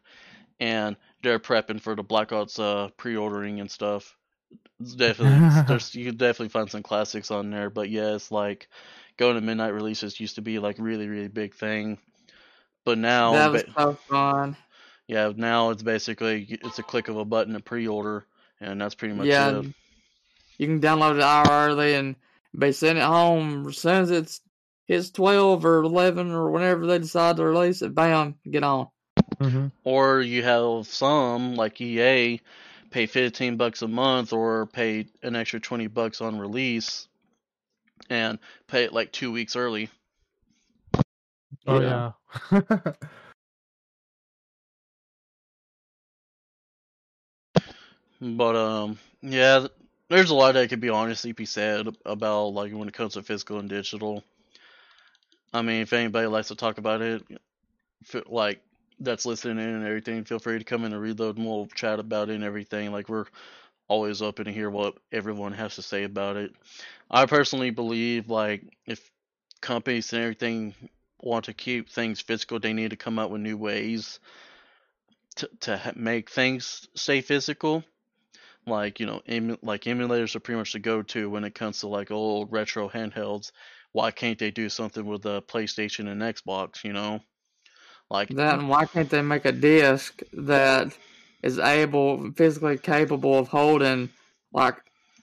and 0.60 0.96
they're 1.22 1.38
prepping 1.40 1.80
for 1.80 1.94
the 1.94 2.02
Black 2.02 2.32
Ops 2.32 2.58
uh, 2.58 2.88
pre-ordering 2.96 3.60
and 3.60 3.70
stuff. 3.70 4.16
It's 4.80 4.94
definitely 4.94 5.42
there's 5.66 5.94
you 5.94 6.06
can 6.06 6.16
definitely 6.16 6.50
find 6.50 6.70
some 6.70 6.82
classics 6.82 7.30
on 7.30 7.50
there, 7.50 7.70
but 7.70 7.90
yeah, 7.90 8.14
it's 8.14 8.30
like 8.30 8.68
going 9.16 9.34
to 9.36 9.40
midnight 9.40 9.72
releases 9.74 10.20
used 10.20 10.36
to 10.36 10.42
be 10.42 10.58
like 10.58 10.76
really 10.78 11.08
really 11.08 11.28
big 11.28 11.54
thing, 11.54 11.98
but 12.84 12.98
now 12.98 13.32
that 13.34 13.52
was 13.52 13.64
so 13.76 13.92
fun. 14.08 14.56
yeah 15.06 15.32
now 15.36 15.70
it's 15.70 15.82
basically 15.82 16.46
it's 16.62 16.78
a 16.78 16.82
click 16.82 17.08
of 17.08 17.16
a 17.16 17.24
button 17.24 17.54
to 17.54 17.60
pre-order, 17.60 18.26
and 18.60 18.80
that's 18.80 18.94
pretty 18.94 19.14
much 19.14 19.28
Yeah, 19.28 19.60
it. 19.60 19.66
you 20.58 20.66
can 20.66 20.80
download 20.80 21.12
it 21.12 21.16
an 21.16 21.22
hour 21.22 21.68
early 21.68 21.94
and 21.94 22.16
be 22.56 22.72
sitting 22.72 23.02
it 23.02 23.06
home 23.06 23.66
as 23.68 23.78
soon 23.78 24.02
as 24.02 24.10
it's 24.10 24.40
it's 24.88 25.10
twelve 25.10 25.64
or 25.64 25.82
eleven 25.82 26.30
or 26.32 26.50
whenever 26.50 26.86
they 26.86 26.98
decide 26.98 27.36
to 27.36 27.44
release 27.44 27.82
it. 27.82 27.94
Bam, 27.94 28.36
get 28.50 28.62
on. 28.64 28.88
Mm-hmm. 29.40 29.66
Or 29.84 30.20
you 30.20 30.42
have 30.42 30.86
some 30.86 31.54
like 31.56 31.80
EA 31.80 32.40
pay 32.90 33.06
15 33.06 33.56
bucks 33.56 33.82
a 33.82 33.88
month 33.88 34.32
or 34.32 34.66
pay 34.66 35.06
an 35.22 35.36
extra 35.36 35.60
20 35.60 35.86
bucks 35.88 36.20
on 36.20 36.38
release 36.38 37.08
and 38.10 38.38
pay 38.66 38.84
it 38.84 38.92
like 38.92 39.12
2 39.12 39.32
weeks 39.32 39.56
early. 39.56 39.90
Oh 41.66 41.80
Yeah. 41.80 42.12
yeah. 42.50 42.92
But 48.20 48.56
um 48.56 48.98
yeah, 49.22 49.66
there's 50.08 50.30
a 50.30 50.34
lot 50.34 50.52
that 50.54 50.68
could 50.68 50.80
be 50.80 50.88
honestly 50.90 51.32
be 51.32 51.46
said 51.46 51.86
about 52.04 52.48
like 52.48 52.72
when 52.72 52.88
it 52.88 52.94
comes 52.94 53.14
to 53.14 53.22
physical 53.22 53.58
and 53.58 53.68
digital. 53.68 54.24
I 55.52 55.62
mean, 55.62 55.82
if 55.82 55.92
anybody 55.92 56.26
likes 56.26 56.48
to 56.48 56.54
talk 56.56 56.78
about 56.78 57.00
it, 57.02 57.22
like 58.26 58.60
that's 59.00 59.26
listening 59.26 59.58
in 59.58 59.74
and 59.74 59.86
everything, 59.86 60.24
feel 60.24 60.38
free 60.38 60.58
to 60.58 60.64
come 60.64 60.84
in 60.84 60.92
and 60.92 61.00
reload 61.00 61.36
and 61.36 61.46
we'll 61.46 61.66
chat 61.66 61.98
about 61.98 62.30
it 62.30 62.34
and 62.34 62.44
everything. 62.44 62.92
Like 62.92 63.08
we're 63.08 63.26
always 63.88 64.22
open 64.22 64.46
to 64.46 64.52
hear 64.52 64.70
what 64.70 64.96
everyone 65.12 65.52
has 65.52 65.76
to 65.76 65.82
say 65.82 66.04
about 66.04 66.36
it. 66.36 66.52
I 67.10 67.26
personally 67.26 67.70
believe 67.70 68.28
like 68.28 68.62
if 68.86 69.10
companies 69.60 70.12
and 70.12 70.22
everything 70.22 70.74
want 71.20 71.46
to 71.46 71.54
keep 71.54 71.90
things 71.90 72.20
physical, 72.20 72.60
they 72.60 72.72
need 72.72 72.90
to 72.90 72.96
come 72.96 73.18
up 73.18 73.30
with 73.30 73.40
new 73.40 73.56
ways 73.56 74.20
to 75.36 75.50
to 75.60 75.92
make 75.96 76.30
things 76.30 76.88
stay 76.94 77.20
physical. 77.20 77.84
Like 78.66 79.00
you 79.00 79.06
know, 79.06 79.20
like 79.62 79.82
emulators 79.82 80.34
are 80.34 80.40
pretty 80.40 80.58
much 80.58 80.72
the 80.72 80.78
go-to 80.78 81.28
when 81.28 81.44
it 81.44 81.54
comes 81.54 81.80
to 81.80 81.88
like 81.88 82.10
old 82.10 82.50
retro 82.52 82.88
handhelds. 82.88 83.52
Why 83.92 84.10
can't 84.10 84.38
they 84.38 84.50
do 84.50 84.68
something 84.68 85.04
with 85.04 85.22
the 85.22 85.42
PlayStation 85.42 86.08
and 86.08 86.22
Xbox? 86.22 86.82
You 86.82 86.92
know, 86.94 87.20
like 88.10 88.30
and 88.30 88.68
why 88.68 88.86
can't 88.86 89.10
they 89.10 89.22
make 89.22 89.44
a 89.44 89.52
disc 89.52 90.20
that 90.32 90.96
is 91.42 91.58
able, 91.58 92.30
physically 92.32 92.78
capable 92.78 93.38
of 93.38 93.48
holding 93.48 94.08
like 94.52 94.76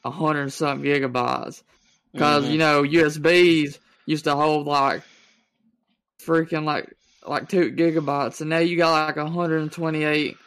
a 0.03 0.11
hundred 0.11 0.41
and 0.43 0.53
something 0.53 0.85
gigabytes? 0.85 1.63
Because 2.11 2.45
Mhm. 2.45 2.51
you 2.51 2.57
know 2.57 2.83
USBs 2.83 3.79
used 4.05 4.25
to 4.25 4.35
hold 4.35 4.67
like 4.67 5.03
freaking 6.21 6.65
like 6.65 6.93
like 7.25 7.47
two 7.47 7.71
gigabytes, 7.71 8.41
and 8.41 8.49
now 8.49 8.57
you 8.57 8.77
got 8.77 9.07
like 9.07 9.15
128 9.15 10.37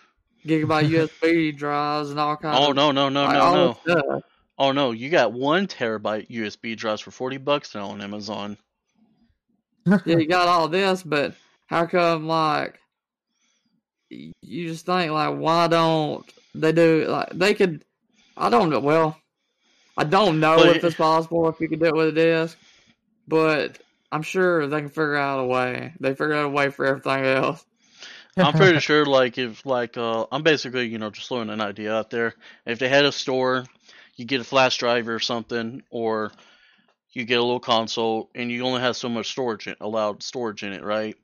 gigabyte 0.44 0.88
USB 1.22 1.56
drives 1.56 2.10
and 2.10 2.20
all 2.20 2.36
kinds. 2.36 2.58
oh 2.66 2.70
of, 2.70 2.76
no 2.76 2.90
no 2.90 3.08
no 3.08 3.24
like, 3.24 3.34
no 3.34 3.76
no 3.94 4.22
oh 4.58 4.72
no, 4.72 4.90
you 4.92 5.08
got 5.10 5.32
one 5.32 5.66
terabyte 5.66 6.28
USB 6.28 6.76
drives 6.76 7.00
for 7.00 7.10
forty 7.10 7.36
bucks 7.36 7.74
now 7.74 7.88
on 7.88 8.00
Amazon. 8.00 8.56
Yeah, 9.86 10.16
you 10.16 10.26
got 10.26 10.48
all 10.48 10.68
this, 10.68 11.02
but 11.02 11.34
how 11.66 11.86
come 11.86 12.26
like 12.26 12.78
you 14.10 14.68
just 14.68 14.86
think 14.86 15.12
like 15.12 15.36
why 15.36 15.66
don't 15.66 16.24
they 16.54 16.72
do 16.72 17.06
like 17.08 17.30
they 17.30 17.54
could? 17.54 17.84
I 18.36 18.50
don't 18.50 18.70
know. 18.70 18.80
Well, 18.80 19.16
I 19.96 20.04
don't 20.04 20.40
know 20.40 20.58
Well, 20.58 20.70
if 20.70 20.84
it's 20.84 20.94
possible 20.96 21.48
if 21.48 21.60
you 21.60 21.68
could 21.68 21.80
do 21.80 21.86
it 21.86 21.96
with 21.96 22.08
a 22.08 22.12
disc, 22.12 22.58
but 23.28 23.78
I'm 24.12 24.22
sure 24.22 24.66
they 24.66 24.80
can 24.80 24.88
figure 24.88 25.16
out 25.16 25.40
a 25.40 25.44
way. 25.44 25.92
They 26.00 26.10
figure 26.10 26.34
out 26.34 26.46
a 26.46 26.48
way 26.50 26.70
for 26.70 26.84
everything 26.86 27.24
else. 27.24 27.64
I'm 28.36 28.54
pretty 28.54 28.80
sure, 28.80 29.06
like, 29.06 29.38
if, 29.38 29.64
like, 29.64 29.96
uh, 29.96 30.26
I'm 30.32 30.42
basically, 30.42 30.86
you 30.86 30.98
know, 30.98 31.10
just 31.10 31.28
throwing 31.28 31.50
an 31.50 31.60
idea 31.60 31.94
out 31.94 32.10
there. 32.10 32.34
If 32.66 32.78
they 32.78 32.88
had 32.88 33.04
a 33.04 33.12
store, 33.12 33.64
you 34.16 34.24
get 34.24 34.40
a 34.40 34.44
flash 34.44 34.76
drive 34.78 35.08
or 35.08 35.20
something, 35.20 35.82
or 35.90 36.32
you 37.12 37.24
get 37.24 37.38
a 37.38 37.42
little 37.44 37.60
console, 37.60 38.30
and 38.34 38.50
you 38.50 38.64
only 38.64 38.80
have 38.80 38.96
so 38.96 39.08
much 39.08 39.30
storage, 39.30 39.66
in, 39.68 39.76
allowed 39.80 40.22
storage 40.22 40.62
in 40.62 40.72
it, 40.72 40.82
right? 40.84 41.16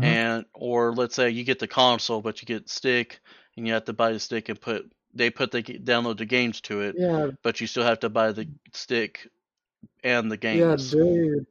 Mhm. 0.00 0.04
And, 0.04 0.44
or 0.54 0.92
let's 0.92 1.14
say 1.14 1.30
you 1.30 1.44
get 1.44 1.58
the 1.58 1.66
console, 1.68 2.20
but 2.20 2.40
you 2.42 2.46
get 2.46 2.68
stick, 2.68 3.20
and 3.56 3.66
you 3.66 3.72
have 3.74 3.84
to 3.84 3.92
buy 3.92 4.12
the 4.12 4.20
stick 4.20 4.48
and 4.48 4.60
put, 4.60 4.90
they 5.14 5.30
put 5.30 5.50
the, 5.52 5.62
download 5.62 6.18
the 6.18 6.24
games 6.26 6.60
to 6.62 6.80
it, 6.80 6.96
Yeah, 6.98 7.30
but 7.42 7.60
you 7.60 7.66
still 7.66 7.84
have 7.84 8.00
to 8.00 8.08
buy 8.08 8.32
the 8.32 8.48
stick 8.72 9.28
and 10.02 10.30
the 10.30 10.36
games 10.36 10.92
yeah, 10.92 11.00
dude. 11.02 11.46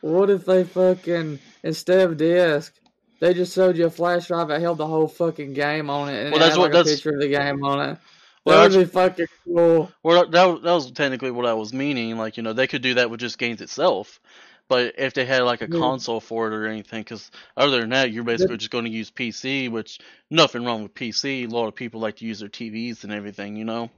What 0.00 0.30
if 0.30 0.44
they 0.44 0.64
fucking 0.64 1.38
instead 1.62 2.00
of 2.08 2.16
disc, 2.16 2.72
they 3.20 3.34
just 3.34 3.54
showed 3.54 3.76
you 3.76 3.86
a 3.86 3.90
flash 3.90 4.28
drive 4.28 4.48
that 4.48 4.60
held 4.60 4.78
the 4.78 4.86
whole 4.86 5.08
fucking 5.08 5.52
game 5.54 5.90
on 5.90 6.08
it, 6.08 6.22
and 6.22 6.32
Well, 6.32 6.40
it 6.42 6.44
that's 6.46 6.56
what- 6.58 6.72
like 6.72 6.86
a 6.86 6.88
picture 6.88 7.10
of 7.14 7.20
the 7.20 7.28
game 7.28 7.64
on 7.64 7.90
it. 7.90 7.98
That 8.44 8.70
would 8.70 8.78
be 8.78 8.84
fucking 8.84 9.26
cool. 9.44 9.90
Well, 10.04 10.28
that 10.28 10.62
that 10.62 10.72
was 10.72 10.92
technically 10.92 11.32
what 11.32 11.46
I 11.46 11.54
was 11.54 11.72
meaning. 11.72 12.16
Like 12.16 12.36
you 12.36 12.44
know, 12.44 12.52
they 12.52 12.68
could 12.68 12.80
do 12.82 12.94
that 12.94 13.10
with 13.10 13.18
just 13.18 13.38
games 13.38 13.60
itself. 13.60 14.20
But 14.68 14.94
if 14.98 15.14
they 15.14 15.24
had 15.24 15.42
like 15.42 15.62
a 15.62 15.68
Yeah. 15.68 15.78
console 15.78 16.20
for 16.20 16.48
it 16.48 16.54
or 16.54 16.66
anything, 16.66 17.02
because 17.02 17.30
other 17.56 17.80
than 17.80 17.90
that, 17.90 18.10
you're 18.10 18.24
basically 18.24 18.56
just 18.56 18.72
going 18.72 18.84
to 18.84 18.90
use 18.90 19.10
PC, 19.10 19.70
which 19.70 20.00
nothing 20.30 20.64
wrong 20.64 20.82
with 20.82 20.94
PC. 20.94 21.44
A 21.44 21.46
lot 21.46 21.68
of 21.68 21.74
people 21.74 22.00
like 22.00 22.16
to 22.16 22.24
use 22.24 22.40
their 22.40 22.48
TVs 22.48 23.04
and 23.04 23.12
everything, 23.12 23.54
you 23.56 23.64
know. 23.64 23.90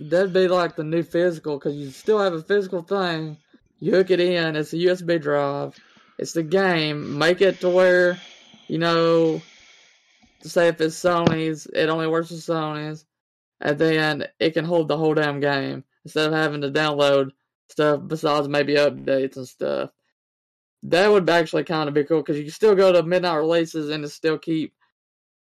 That'd 0.00 0.32
be 0.32 0.48
like 0.48 0.76
the 0.76 0.84
new 0.84 1.02
physical 1.02 1.58
because 1.58 1.76
you 1.76 1.90
still 1.90 2.18
have 2.18 2.32
a 2.32 2.42
physical 2.42 2.82
thing. 2.82 3.36
You 3.80 3.92
hook 3.92 4.10
it 4.10 4.20
in. 4.20 4.56
It's 4.56 4.72
a 4.72 4.76
USB 4.76 5.20
drive. 5.20 5.78
It's 6.18 6.32
the 6.32 6.42
game. 6.42 7.18
Make 7.18 7.42
it 7.42 7.60
to 7.60 7.68
where, 7.68 8.18
you 8.68 8.78
know, 8.78 9.42
to 10.40 10.48
say 10.48 10.68
if 10.68 10.80
it's 10.80 10.96
Sony's, 10.96 11.66
it 11.66 11.90
only 11.90 12.06
works 12.06 12.30
with 12.30 12.40
Sony's, 12.40 13.04
and 13.60 13.78
then 13.78 14.26
it 14.38 14.52
can 14.52 14.64
hold 14.64 14.88
the 14.88 14.96
whole 14.96 15.14
damn 15.14 15.40
game 15.40 15.84
instead 16.04 16.26
of 16.28 16.32
having 16.32 16.62
to 16.62 16.70
download 16.70 17.30
stuff 17.70 18.00
besides 18.06 18.48
maybe 18.48 18.74
updates 18.74 19.36
and 19.36 19.48
stuff. 19.48 19.90
That 20.84 21.08
would 21.08 21.28
actually 21.28 21.64
kind 21.64 21.88
of 21.88 21.94
be 21.94 22.04
cool 22.04 22.20
because 22.22 22.38
you 22.38 22.44
can 22.44 22.52
still 22.52 22.74
go 22.74 22.92
to 22.92 23.02
midnight 23.02 23.36
releases 23.36 23.90
and 23.90 24.08
still 24.10 24.38
keep 24.38 24.74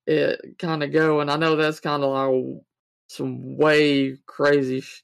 it 0.07 0.57
kind 0.59 0.83
of 0.83 0.91
going. 0.91 1.29
I 1.29 1.37
know 1.37 1.55
that's 1.55 1.79
kind 1.79 2.03
of 2.03 2.11
like 2.11 2.61
some 3.09 3.57
way 3.57 4.17
crazy 4.25 4.81
sh- 4.81 5.03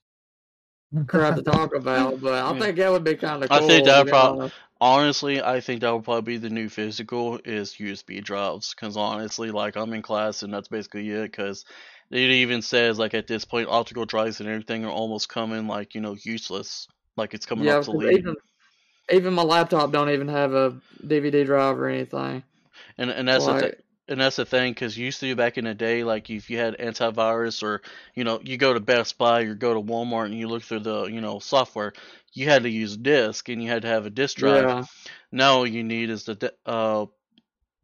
crap 1.07 1.35
to 1.35 1.43
talk 1.43 1.75
about, 1.75 2.21
but 2.21 2.33
I 2.33 2.53
Yeah. 2.53 2.59
think 2.59 2.77
that 2.77 2.91
would 2.91 3.03
be 3.03 3.15
kind 3.15 3.43
of 3.43 3.49
I 3.51 3.59
think 3.61 3.85
that 3.85 4.05
be 4.05 4.11
prob- 4.11 4.51
Honestly, 4.81 5.41
I 5.41 5.59
think 5.61 5.81
that 5.81 5.93
would 5.93 6.03
probably 6.05 6.33
be 6.35 6.37
the 6.37 6.49
new 6.49 6.69
physical 6.69 7.39
is 7.45 7.79
USB 7.79 8.21
drives. 8.21 8.73
Because 8.73 8.95
honestly, 8.97 9.51
like 9.51 9.75
I'm 9.75 9.93
in 9.93 10.01
class 10.01 10.43
and 10.43 10.53
that's 10.53 10.67
basically 10.69 11.09
it. 11.09 11.23
Because 11.23 11.65
it 12.11 12.17
even 12.31 12.61
says 12.61 12.97
like 12.99 13.13
at 13.13 13.27
this 13.27 13.45
point, 13.45 13.67
optical 13.69 14.05
drives 14.05 14.39
and 14.39 14.49
everything 14.49 14.85
are 14.85 14.91
almost 14.91 15.29
coming 15.29 15.67
like 15.67 15.95
you 15.95 16.01
know 16.01 16.15
useless. 16.23 16.87
Like 17.19 17.35
it's 17.35 17.45
coming 17.45 17.67
yeah, 17.67 17.83
'cause 17.83 18.01
obsolete. 18.01 18.17
even 18.17 18.35
even 19.11 19.33
my 19.33 19.43
laptop 19.43 19.91
don't 19.91 20.09
even 20.09 20.27
have 20.29 20.53
a 20.53 20.79
DVD 21.07 21.43
drive 21.45 21.79
or 21.79 21.87
anything. 21.87 22.43
And 22.97 23.09
and 23.11 23.27
that's 23.27 23.45
the 23.45 23.53
Like, 23.53 23.69
th- 23.69 23.75
and 24.07 24.19
that's 24.21 24.37
the 24.37 24.45
thing 24.45 24.73
because 24.73 24.97
used 24.97 25.19
to 25.21 25.35
back 25.35 25.57
in 25.57 25.65
the 25.65 25.73
day, 25.75 26.03
like 26.03 26.29
if 26.29 26.49
you 26.49 26.57
had 26.57 26.77
antivirus 26.77 27.63
or 27.63 27.81
you 28.15 28.23
know 28.23 28.39
you 28.43 28.57
go 28.57 28.73
to 28.73 28.79
Best 28.79 29.17
Buy 29.17 29.41
or 29.43 29.55
go 29.55 29.73
to 29.73 29.81
Walmart 29.81 30.25
and 30.25 30.35
you 30.35 30.47
look 30.47 30.63
through 30.63 30.81
the 30.81 31.05
you 31.05 31.21
know 31.21 31.39
software, 31.39 31.93
you 32.33 32.45
had 32.47 32.63
to 32.63 32.69
use 32.69 32.97
disk 32.97 33.49
and 33.49 33.61
you 33.63 33.69
had 33.69 33.83
to 33.83 33.87
have 33.87 34.05
a 34.05 34.09
disk 34.09 34.37
drive. 34.37 34.67
yeah, 34.67 34.85
Now 35.31 35.57
all 35.57 35.67
you 35.67 35.83
need 35.83 36.09
is 36.09 36.25
the 36.25 36.53
uh 36.65 37.05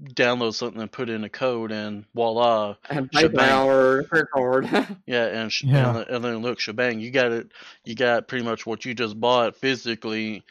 download 0.04 0.54
something 0.54 0.82
and 0.82 0.92
put 0.92 1.10
in 1.10 1.24
a 1.24 1.30
code 1.30 1.72
and 1.72 2.06
voila, 2.14 2.76
and 2.90 3.10
shebang. 3.14 3.38
PayPal 3.38 3.66
or 3.66 4.04
credit 4.04 4.32
card. 4.32 4.70
yeah, 5.06 5.26
and 5.26 5.52
sh- 5.52 5.64
Yeah. 5.64 5.88
and, 5.88 5.96
then- 5.98 6.06
and 6.10 6.24
then 6.24 6.38
look, 6.42 6.60
shebang, 6.60 7.00
you 7.00 7.12
got 7.12 7.32
it, 7.32 7.52
you 7.86 7.96
got 7.96 8.28
pretty 8.28 8.44
much 8.44 8.66
what 8.66 8.86
you 8.86 8.94
just 8.94 9.20
bought 9.20 9.56
physically 9.56 10.44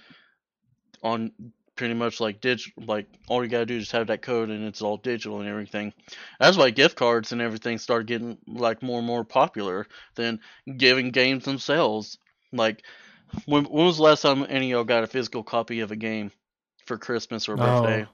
on 1.03 1.33
pretty 1.77 1.95
much 1.95 2.21
like 2.21 2.41
digital, 2.41 2.85
like 2.87 3.07
all 3.29 3.43
you 3.43 3.51
gotta 3.51 3.67
do 3.67 3.77
is 3.77 3.83
just 3.83 3.93
have 3.93 4.07
that 4.07 4.23
code 4.23 4.49
and 4.49 4.65
it's 4.65 4.81
all 4.83 4.97
digital 4.97 5.41
and 5.41 5.49
everything. 5.49 5.93
That's 6.39 6.57
why 6.57 6.71
gift 6.71 6.97
cards 6.97 7.33
and 7.33 7.43
everything 7.43 7.79
started 7.79 8.07
getting 8.07 8.39
like 8.47 8.83
more 8.83 8.99
and 8.99 9.07
more 9.07 9.25
popular 9.25 9.87
than 10.15 10.41
giving 10.77 11.11
games 11.11 11.45
themselves. 11.45 12.19
Like, 12.53 12.83
when 13.47 13.65
when 13.65 13.87
was 13.87 13.97
the 13.97 14.05
last 14.05 14.23
time 14.23 14.47
any 14.49 14.71
of 14.73 14.77
y'all 14.77 14.85
got 14.85 15.05
a 15.05 15.09
physical 15.09 15.43
copy 15.43 15.81
of 15.81 15.91
a 15.91 15.97
game 15.97 16.31
for 16.87 16.97
Christmas 16.97 17.49
or 17.49 17.55
oh. 17.55 17.57
birthday? 17.57 18.07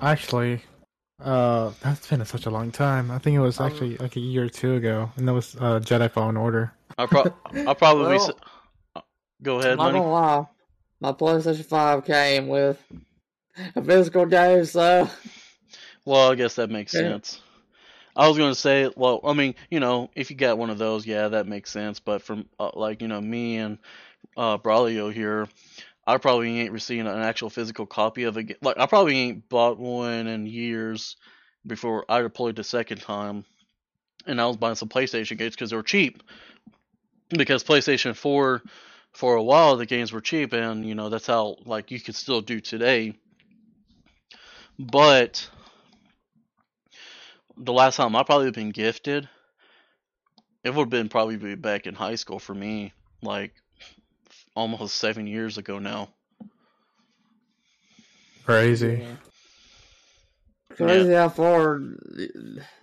Actually, 0.00 0.62
uh, 1.22 1.72
that's 1.82 2.06
been 2.06 2.24
such 2.24 2.46
a 2.46 2.50
long 2.50 2.70
time. 2.70 3.10
I 3.10 3.18
think 3.18 3.36
it 3.36 3.40
was 3.40 3.58
Um, 3.58 3.66
actually 3.66 3.96
like 3.98 4.16
a 4.16 4.20
year 4.20 4.44
or 4.44 4.48
two 4.48 4.74
ago, 4.74 5.10
and 5.16 5.26
that 5.26 5.32
was 5.34 5.56
uh, 5.56 5.80
Jedi 5.80 6.10
Fallen 6.10 6.36
Order. 6.36 6.72
I 6.98 7.06
pro 7.06 7.24
I 7.66 7.74
probably 7.74 8.16
Well, 8.16 8.16
s- 8.16 9.02
go 9.42 9.60
ahead, 9.60 9.72
I'm 9.72 9.76
not 9.78 9.92
money. 9.92 10.00
gonna 10.00 10.10
lie, 10.10 10.46
my 11.00 11.12
PlayStation 11.12 11.64
Five 11.64 12.04
came 12.04 12.48
with 12.48 12.82
a 13.74 13.82
physical 13.82 14.26
game, 14.26 14.64
so 14.64 15.08
Well, 16.04 16.30
I 16.30 16.34
guess 16.34 16.54
that 16.56 16.70
makes 16.70 16.92
Yeah. 16.92 17.00
sense. 17.00 17.40
I 18.16 18.28
was 18.28 18.38
gonna 18.38 18.54
say, 18.54 18.90
well, 18.96 19.20
I 19.24 19.32
mean, 19.34 19.54
you 19.70 19.80
know, 19.80 20.10
if 20.14 20.30
you 20.30 20.36
got 20.36 20.58
one 20.58 20.70
of 20.70 20.78
those, 20.78 21.06
yeah, 21.06 21.28
that 21.28 21.46
makes 21.46 21.70
sense. 21.70 22.00
But 22.00 22.22
from 22.22 22.48
uh, 22.58 22.70
like, 22.74 23.02
you 23.02 23.08
know, 23.08 23.20
me 23.20 23.56
and 23.58 23.78
uh, 24.36 24.58
Braulio 24.58 25.12
here, 25.12 25.48
I 26.06 26.18
probably 26.18 26.60
ain't 26.60 26.72
receiving 26.72 27.06
an 27.06 27.18
actual 27.18 27.50
physical 27.50 27.86
copy 27.86 28.24
of 28.24 28.36
a 28.36 28.42
game. 28.44 28.56
Like, 28.62 28.78
I 28.78 28.86
probably 28.86 29.18
ain't 29.18 29.48
bought 29.48 29.78
one 29.78 30.26
in 30.28 30.46
years 30.46 31.16
before 31.66 32.04
I 32.08 32.22
deployed 32.22 32.56
the 32.56 32.64
second 32.64 33.00
time, 33.00 33.44
and 34.26 34.40
I 34.40 34.46
was 34.46 34.56
buying 34.56 34.76
some 34.76 34.88
PlayStation 34.88 35.36
games 35.36 35.54
because 35.54 35.70
they 35.70 35.76
were 35.76 35.82
cheap. 35.82 36.22
Because 37.30 37.64
PlayStation 37.64 38.14
Four, 38.14 38.62
for 39.12 39.34
a 39.34 39.42
while, 39.42 39.76
the 39.76 39.86
games 39.86 40.12
were 40.12 40.20
cheap, 40.20 40.52
and 40.52 40.86
you 40.86 40.94
know 40.94 41.08
that's 41.08 41.26
how 41.26 41.56
like 41.64 41.90
you 41.90 41.98
could 42.00 42.14
still 42.14 42.40
do 42.40 42.60
today. 42.60 43.14
But 44.78 45.48
the 47.56 47.72
last 47.72 47.96
time 47.96 48.14
I 48.14 48.22
probably 48.22 48.52
been 48.52 48.70
gifted, 48.70 49.28
it 50.62 50.70
would 50.70 50.82
have 50.82 50.90
been 50.90 51.08
probably 51.08 51.56
back 51.56 51.86
in 51.86 51.94
high 51.94 52.14
school 52.14 52.38
for 52.38 52.54
me, 52.54 52.92
like 53.22 53.54
almost 54.56 54.96
seven 54.96 55.26
years 55.26 55.58
ago 55.58 55.78
now. 55.78 56.08
Crazy. 58.44 59.00
Yeah. 59.02 59.16
Crazy 60.76 61.12
how 61.12 61.28
far 61.28 61.80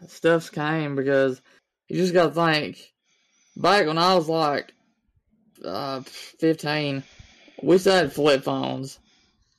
stuff's 0.07 0.49
came 0.49 0.95
because 0.95 1.41
you 1.87 1.97
just 1.97 2.13
gotta 2.13 2.31
think. 2.33 2.77
Back 3.55 3.85
when 3.85 3.97
I 3.99 4.15
was 4.15 4.27
like 4.27 4.73
uh, 5.63 6.01
15, 6.01 7.03
we 7.61 7.77
still 7.77 7.95
had 7.95 8.13
flip 8.13 8.43
phones. 8.43 8.99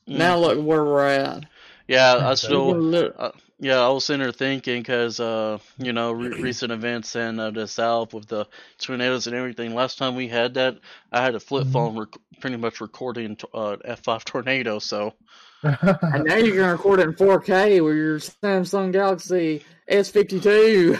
Mm. 0.08 0.16
Now 0.18 0.38
look 0.38 0.58
where 0.58 0.84
we're 0.84 1.06
at. 1.08 1.44
yeah, 1.86 2.16
I 2.28 2.34
still, 2.34 2.68
You 2.68 2.72
can 2.74 2.90
look- 2.90 3.36
yeah, 3.64 3.80
I 3.80 3.88
was 3.88 4.04
sitting 4.04 4.20
there 4.22 4.30
thinking 4.30 4.82
because, 4.82 5.18
uh, 5.20 5.56
you 5.78 5.94
know, 5.94 6.12
re- 6.12 6.28
recent 6.42 6.70
events 6.70 7.16
in 7.16 7.40
uh, 7.40 7.50
the 7.50 7.66
South 7.66 8.12
with 8.12 8.26
the 8.26 8.46
tornadoes 8.78 9.26
and 9.26 9.34
everything. 9.34 9.74
Last 9.74 9.96
time 9.96 10.16
we 10.16 10.28
had 10.28 10.52
that, 10.54 10.76
I 11.10 11.22
had 11.22 11.34
a 11.34 11.40
flip 11.40 11.66
Mhm. 11.68 11.72
phone 11.72 11.98
rec- 11.98 12.18
pretty 12.40 12.58
much 12.58 12.82
recording 12.82 13.36
t- 13.36 13.48
uh, 13.54 13.76
F5 13.82 14.22
tornado. 14.24 14.78
So 14.80 15.14
and 15.62 16.24
now 16.24 16.36
you 16.36 16.52
can 16.52 16.70
record 16.70 17.00
it 17.00 17.04
in 17.04 17.14
4K 17.14 17.80
with 17.80 17.96
your 17.96 18.18
Samsung 18.18 18.92
Galaxy 18.92 19.64
S52. 19.90 20.98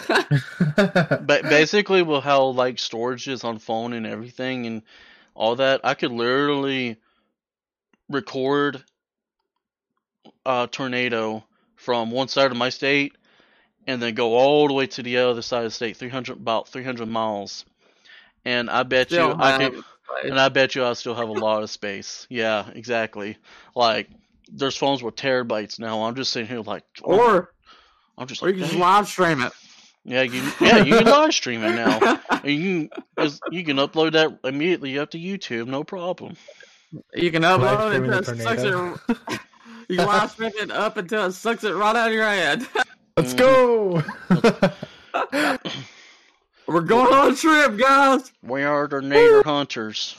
but 1.27 1.43
basically 1.43 2.01
with 2.01 2.25
how 2.25 2.45
like 2.47 2.79
storage 2.79 3.29
is 3.29 3.45
on 3.45 3.59
phone 3.59 3.93
and 3.93 4.07
everything 4.07 4.67
and 4.67 4.83
all 5.35 5.57
that 5.57 5.81
i 5.85 5.95
could 5.95 6.13
literally 6.13 6.97
record 8.09 8.83
a 10.47 10.69
tornado 10.71 11.45
from 11.85 12.11
one 12.11 12.29
side 12.29 12.51
of 12.51 12.57
my 12.57 12.71
state 12.71 13.15
and 13.87 14.01
then 14.01 14.15
go 14.15 14.35
all 14.35 14.67
the 14.69 14.73
way 14.75 14.87
to 14.87 15.03
the 15.03 15.19
other 15.19 15.43
side 15.43 15.59
of 15.59 15.65
the 15.65 15.71
state 15.71 15.97
300 15.97 16.33
about 16.39 16.67
300 16.69 17.07
miles 17.07 17.65
and 18.47 18.71
i 18.71 18.83
bet 18.83 19.11
you 19.11 19.21
i 19.39 19.63
have- 19.63 19.73
could 19.75 19.85
and 20.25 20.41
i 20.41 20.49
bet 20.49 20.75
you 20.75 20.85
i 20.85 20.93
still 20.95 21.15
have 21.15 21.29
a 21.29 21.33
lot 21.33 21.63
of 21.63 21.71
space 21.71 22.27
yeah 22.31 22.67
exactly 22.75 23.37
like 23.75 24.09
there's 24.51 24.77
phones 24.77 25.03
with 25.03 25.15
terabytes 25.17 25.79
now 25.79 26.05
i'm 26.05 26.15
just 26.15 26.33
sitting 26.33 26.49
here 26.49 26.61
like 26.61 26.85
or 27.03 27.53
i'm 28.17 28.27
just 28.27 28.43
or 28.43 28.49
you 28.49 28.55
like 28.55 28.61
can 28.63 28.69
just 28.71 28.81
live 28.81 29.07
stream 29.09 29.43
it. 29.43 29.53
yeah 30.05 30.23
you 30.23 30.43
yeah 30.61 30.79
you 30.79 30.97
can 30.97 31.07
live 31.07 31.35
stream 31.35 31.63
it 31.63 31.75
now 31.75 32.21
and 32.31 32.45
you 32.51 32.89
can 33.19 33.31
you 33.51 33.65
can 33.65 33.77
upload 33.77 34.13
that 34.13 34.39
immediately 34.45 34.99
up 34.99 35.11
to 35.11 35.19
YouTube, 35.19 35.67
no 35.67 35.83
problem. 35.85 36.37
You 37.15 37.31
can 37.33 37.43
upload 37.43 37.75
it 37.75 37.91
streaming 37.91 38.11
the 38.11 38.19
until 38.19 38.35
it 38.35 38.43
sucks 38.43 38.63
tornado. 38.63 38.99
it. 39.09 39.41
You 39.89 39.97
can 39.97 40.07
live 40.07 40.31
stream 40.31 40.53
it 40.57 40.71
up 40.71 40.97
until 40.97 41.27
it 41.27 41.33
sucks 41.33 41.65
it 41.65 41.73
right 41.75 41.95
out 41.97 42.09
of 42.09 42.15
your 42.15 42.25
head. 42.25 42.67
Let's 43.17 43.35
go. 43.35 44.03
We're 46.67 46.81
going 46.81 47.13
on 47.15 47.33
a 47.33 47.37
trip, 47.37 47.79
guys. 47.79 48.33
We 48.43 48.63
are 48.63 48.89
tornado 48.89 49.43
hunters. 49.43 50.17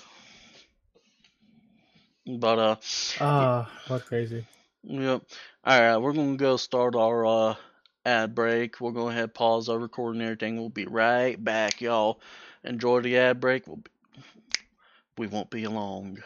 But 2.28 2.60
uh, 2.60 2.76
Ah, 3.20 3.70
what 3.88 4.06
crazy. 4.06 4.46
yep. 4.84 5.22
All 5.64 5.80
right, 5.82 5.98
we're 5.98 6.14
gonna 6.14 6.38
go 6.38 6.58
start 6.58 6.96
our 6.96 7.26
uh 7.26 7.56
ad 8.06 8.34
break. 8.36 8.80
We'll 8.80 8.92
go 8.92 9.10
ahead, 9.10 9.34
pause 9.34 9.70
our 9.70 9.78
recording, 9.80 10.22
and 10.22 10.30
everything. 10.30 10.58
We'll 10.58 10.70
be 10.70 10.86
right 10.86 11.44
back, 11.44 11.82
y'all. 11.82 12.20
Enjoy 12.64 13.02
the 13.02 13.18
ad 13.18 13.40
break. 13.40 13.68
We'll 13.68 13.78
be, 13.78 13.92
we 15.18 15.28
won't 15.28 15.50
be 15.50 15.68
long. 15.68 16.20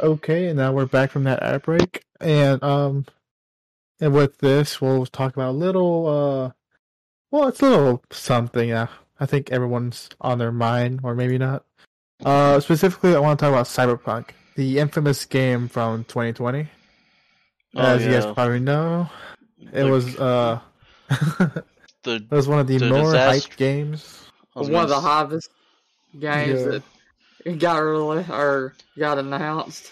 Okay, 0.00 0.48
and 0.48 0.56
now 0.58 0.72
we're 0.72 0.86
back 0.86 1.10
from 1.10 1.24
that 1.24 1.42
ad 1.42 1.62
break, 1.62 2.04
and 2.20 2.62
um, 2.62 3.06
and 4.00 4.12
with 4.12 4.38
this, 4.38 4.80
we'll 4.80 5.06
talk 5.06 5.34
about 5.34 5.50
a 5.50 5.52
little 5.58 6.06
uh, 6.06 6.50
well, 7.30 7.48
it's 7.48 7.60
a 7.60 7.68
little 7.68 8.02
something. 8.10 8.70
Uh, 8.70 8.86
I 9.18 9.26
think 9.26 9.50
everyone's 9.50 10.08
on 10.20 10.38
their 10.38 10.52
mind, 10.52 11.00
or 11.02 11.14
maybe 11.14 11.38
not. 11.38 11.64
Uh, 12.24 12.60
specifically, 12.60 13.14
I 13.14 13.18
want 13.18 13.38
to 13.38 13.44
talk 13.44 13.52
about 13.52 13.66
Cyberpunk, 13.66 14.30
the 14.56 14.78
infamous 14.78 15.24
game 15.24 15.68
from 15.68 16.04
2020. 16.04 16.68
Oh, 17.76 17.80
As 17.80 18.04
you 18.04 18.10
guys 18.12 18.24
probably 18.26 18.60
know, 18.60 19.08
it 19.72 19.82
The- 19.84 19.86
was 19.90 20.16
uh, 20.16 20.60
the, 21.08 21.64
it 22.04 22.30
was 22.30 22.46
one 22.48 22.58
of 22.60 22.66
the, 22.66 22.78
the 22.78 22.88
more 22.88 23.02
disaster- 23.12 23.48
hyped 23.50 23.56
games. 23.56 24.24
One 24.54 24.64
of 24.66 24.88
the 24.88 24.94
gonna 24.94 25.00
hottest 25.00 25.50
games 26.18 26.60
Yeah. 26.60 26.66
that 26.68 26.82
got 27.58 27.78
really 27.78 28.24
or 28.28 28.74
got 28.98 29.18
announced 29.18 29.90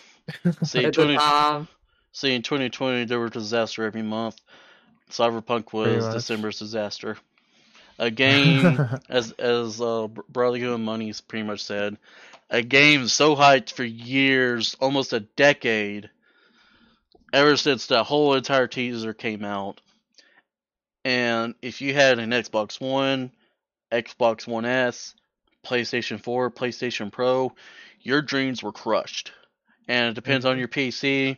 see 0.63 0.85
at 0.85 0.95
the 0.95 1.03
20, 1.05 1.17
time. 1.17 1.69
see 2.13 2.35
in 2.35 2.43
2020 2.43 3.05
there 3.05 3.21
was 3.21 3.31
disaster 3.33 3.85
every 3.85 4.03
month. 4.03 4.41
Cyberpunk 5.11 5.73
was. 5.73 6.07
December's 6.09 6.59
disaster. 6.59 7.17
A 7.99 8.11
game 8.11 8.89
as 9.09 9.33
as 9.33 9.81
uh, 9.81 10.09
Br- 10.09 10.23
Bradley 10.29 10.79
Money's 10.79 11.21
pretty 11.21 11.47
much 11.47 11.63
said, 11.63 11.97
a 12.51 12.63
game 12.63 13.09
so 13.09 13.35
hyped 13.35 13.73
for 13.73 13.85
years, 13.85 14.77
almost 14.81 15.13
a 15.13 15.21
decade, 15.21 16.11
ever 17.33 17.57
since 17.57 17.87
the 17.87 18.05
whole 18.05 18.35
entire 18.35 18.67
teaser 18.67 19.15
came 19.15 19.45
out. 19.45 19.81
And 21.05 21.55
if 21.63 21.81
you 21.81 21.95
had 21.95 22.19
an 22.19 22.31
Xbox 22.31 22.81
One, 22.81 23.31
Xbox 23.93 24.47
One 24.47 24.65
S, 24.65 25.15
PlayStation 25.67 26.21
4, 26.21 26.51
PlayStation 26.51 27.11
Pro, 27.11 27.53
your 28.01 28.23
dreams 28.23 28.62
were 28.62 28.73
crushed. 28.73 29.33
And 29.89 30.11
it 30.11 30.14
depends 30.14 30.45
on 30.45 30.57
Mhm. 30.57 30.59
your 30.61 30.69
PC, 30.69 31.37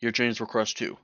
your 0.00 0.12
dreams 0.12 0.40
were 0.40 0.46
crushed 0.46 0.76
too. 0.78 0.96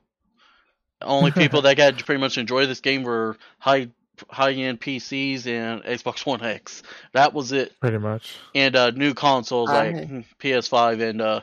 Only 1.01 1.31
people 1.43 1.61
that 1.63 1.77
got 1.77 1.97
to 1.97 2.03
pretty 2.03 2.21
much 2.21 2.37
enjoy 2.37 2.65
this 2.65 2.79
game 2.79 3.03
were 3.03 3.37
high 3.59 3.89
high 4.29 4.51
end 4.53 4.79
PCs 4.79 5.47
and 5.47 5.83
Xbox 5.99 6.25
One 6.25 6.43
X. 6.43 6.83
That 7.13 7.33
was 7.33 7.51
it. 7.51 7.77
Pretty 7.79 7.97
much. 7.97 8.37
And 8.55 8.75
uh, 8.75 8.91
new 8.91 9.13
consoles 9.13 9.69
I- 9.69 9.89
like 9.91 10.07
hmm, 10.07 10.19
PS5 10.39 11.01
and 11.01 11.21
uh, 11.21 11.41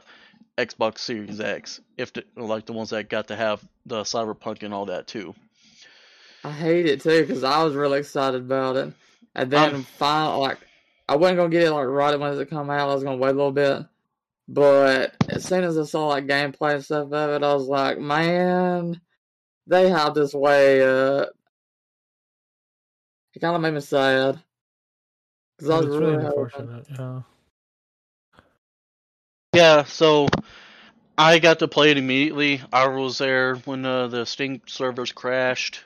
Xbox 0.57 0.99
Series 0.99 1.41
X, 1.41 1.81
if 1.97 2.13
the, 2.13 2.25
like 2.37 2.67
the 2.67 2.73
ones 2.73 2.91
that 2.91 3.09
got 3.09 3.29
to 3.29 3.37
have 3.37 3.63
the 3.87 4.03
Cyberpunk 4.03 4.63
and 4.63 4.73
all 4.75 4.87
that 4.87 5.07
too. 5.07 5.35
I 6.45 6.51
hate 6.53 6.87
it 6.87 7.03
too 7.03 7.21
because 7.23 7.45
I 7.45 7.63
was 7.65 7.75
really 7.75 7.99
excited 7.99 8.41
about 8.41 8.77
it, 8.77 8.93
and 9.35 9.51
then 9.51 9.75
Um, 9.75 9.83
finally, 9.85 10.41
like, 10.41 10.59
I 11.11 11.17
wasn't 11.17 11.39
gonna 11.39 11.49
get 11.49 11.65
it 11.65 11.73
like 11.73 11.89
right 11.89 12.17
when 12.17 12.39
it 12.39 12.51
come 12.51 12.71
out. 12.71 12.89
I 12.89 12.95
was 12.95 13.03
gonna 13.03 13.17
wait 13.17 13.31
a 13.31 13.33
little 13.33 13.51
bit, 13.51 13.83
but 14.47 15.13
as 15.29 15.45
soon 15.45 15.65
as 15.65 15.77
I 15.77 15.83
saw 15.83 16.07
like 16.07 16.29
gameplay 16.29 16.75
and 16.75 16.85
stuff 16.85 17.13
of 17.13 17.31
it, 17.31 17.43
I 17.43 17.53
was 17.53 17.67
like, 17.67 17.99
man, 17.99 19.01
they 19.67 19.89
have 19.89 20.15
this 20.15 20.33
way. 20.33 20.83
Uh, 20.83 21.27
it 23.35 23.41
kind 23.41 23.57
of 23.57 23.61
made 23.61 23.75
me 23.75 23.81
sad 23.81 24.41
because 25.59 25.69
I 25.69 25.79
was 25.79 25.87
it's 25.87 25.97
really, 25.97 26.13
really 26.13 26.27
unfortunate. 26.27 26.87
Yeah. 26.97 27.23
Yeah, 29.53 29.83
so 29.83 30.29
I 31.19 31.41
got 31.41 31.59
to 31.59 31.67
play 31.67 31.91
it 31.91 31.99
immediately. 31.99 32.63
I 32.73 32.87
was 32.87 33.19
there 33.19 33.57
when 33.57 33.85
uh, 33.85 34.07
the 34.07 34.27
Steam 34.27 34.63
servers 34.67 35.11
crashed. 35.11 35.83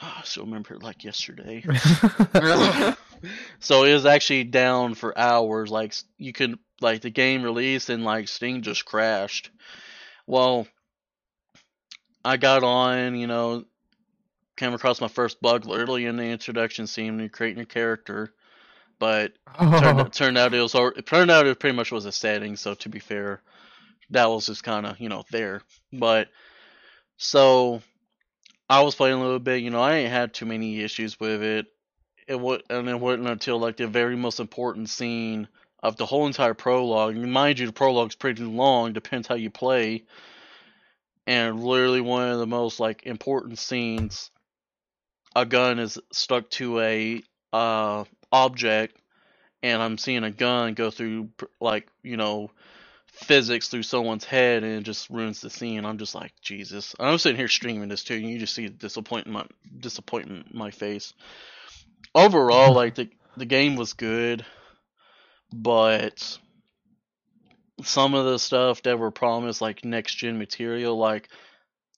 Ah, 0.00 0.20
I 0.20 0.24
still 0.24 0.44
remember 0.44 0.74
it 0.74 0.82
like 0.82 1.04
yesterday. 1.04 1.62
so 3.60 3.84
it 3.84 3.92
was 3.92 4.06
actually 4.06 4.44
down 4.44 4.94
for 4.94 5.16
hours. 5.18 5.70
Like 5.70 5.94
you 6.18 6.32
could 6.32 6.58
like 6.80 7.00
the 7.00 7.10
game 7.10 7.42
released 7.42 7.90
and 7.90 8.04
like 8.04 8.28
Steam 8.28 8.62
just 8.62 8.84
crashed. 8.84 9.50
Well, 10.26 10.68
I 12.24 12.36
got 12.36 12.62
on, 12.62 13.16
you 13.16 13.26
know, 13.26 13.64
came 14.56 14.74
across 14.74 15.00
my 15.00 15.08
first 15.08 15.40
bug 15.40 15.66
literally 15.66 16.04
in 16.04 16.16
the 16.16 16.24
introduction 16.24 16.86
scene 16.86 17.12
when 17.12 17.20
you're 17.20 17.28
creating 17.28 17.58
your 17.58 17.66
character, 17.66 18.32
but 18.98 19.32
turned, 19.58 20.12
turned 20.12 20.38
out 20.38 20.54
it 20.54 20.60
was 20.60 20.74
it 20.74 21.06
turned 21.06 21.30
out 21.30 21.46
it 21.46 21.58
pretty 21.58 21.76
much 21.76 21.90
was 21.90 22.04
a 22.04 22.12
setting. 22.12 22.56
So 22.56 22.74
to 22.74 22.88
be 22.88 22.98
fair, 22.98 23.40
that 24.10 24.28
was 24.28 24.46
just 24.46 24.62
kind 24.62 24.86
of 24.86 25.00
you 25.00 25.08
know 25.08 25.24
there. 25.30 25.62
But 25.92 26.28
so 27.16 27.82
I 28.68 28.82
was 28.82 28.94
playing 28.94 29.18
a 29.18 29.22
little 29.22 29.38
bit. 29.38 29.62
You 29.62 29.70
know, 29.70 29.80
I 29.80 29.96
ain't 29.96 30.12
had 30.12 30.34
too 30.34 30.46
many 30.46 30.80
issues 30.80 31.18
with 31.18 31.42
it. 31.42 31.66
It 32.26 32.38
would, 32.38 32.62
and 32.68 32.88
it 32.88 33.00
wasn't 33.00 33.28
until 33.28 33.58
like 33.58 33.78
the 33.78 33.86
very 33.86 34.16
most 34.16 34.40
important 34.40 34.90
scene 34.90 35.48
of 35.82 35.96
the 35.96 36.06
whole 36.06 36.26
entire 36.26 36.54
prologue. 36.54 37.16
Mind 37.16 37.58
you, 37.58 37.66
the 37.66 37.72
prologue's 37.72 38.14
pretty 38.14 38.42
long. 38.42 38.92
Depends 38.92 39.26
how 39.28 39.36
you 39.36 39.50
play. 39.50 40.04
And 41.26 41.62
literally 41.62 42.00
one 42.00 42.28
of 42.28 42.38
the 42.38 42.46
most 42.46 42.80
like 42.80 43.04
important 43.04 43.58
scenes. 43.58 44.30
A 45.36 45.46
gun 45.46 45.78
is 45.78 45.98
stuck 46.12 46.50
to 46.50 46.80
a 46.80 47.22
uh, 47.52 48.04
object, 48.32 48.98
and 49.62 49.80
I'm 49.80 49.98
seeing 49.98 50.24
a 50.24 50.30
gun 50.30 50.74
go 50.74 50.90
through 50.90 51.30
like 51.60 51.88
you 52.02 52.16
know 52.16 52.50
physics 53.18 53.68
through 53.68 53.82
someone's 53.82 54.24
head, 54.24 54.62
and 54.62 54.72
it 54.72 54.82
just 54.82 55.10
ruins 55.10 55.40
the 55.40 55.50
scene. 55.50 55.84
I'm 55.84 55.98
just 55.98 56.14
like 56.14 56.32
Jesus. 56.40 56.94
I'm 56.98 57.18
sitting 57.18 57.36
here 57.36 57.48
streaming 57.48 57.88
this 57.88 58.04
too, 58.04 58.14
and 58.14 58.28
you 58.28 58.38
just 58.38 58.54
see 58.54 58.68
disappointment, 58.68 59.50
disappointment 59.80 60.48
in 60.52 60.58
my 60.58 60.70
face. 60.70 61.12
Overall, 62.14 62.74
like 62.74 62.94
the 62.94 63.10
the 63.36 63.44
game 63.44 63.76
was 63.76 63.92
good, 63.92 64.44
but 65.52 66.38
some 67.82 68.14
of 68.14 68.24
the 68.24 68.38
stuff 68.38 68.82
that 68.82 68.98
were 68.98 69.10
promised, 69.10 69.60
like 69.60 69.84
next 69.84 70.14
gen 70.14 70.38
material, 70.38 70.96
like 70.96 71.28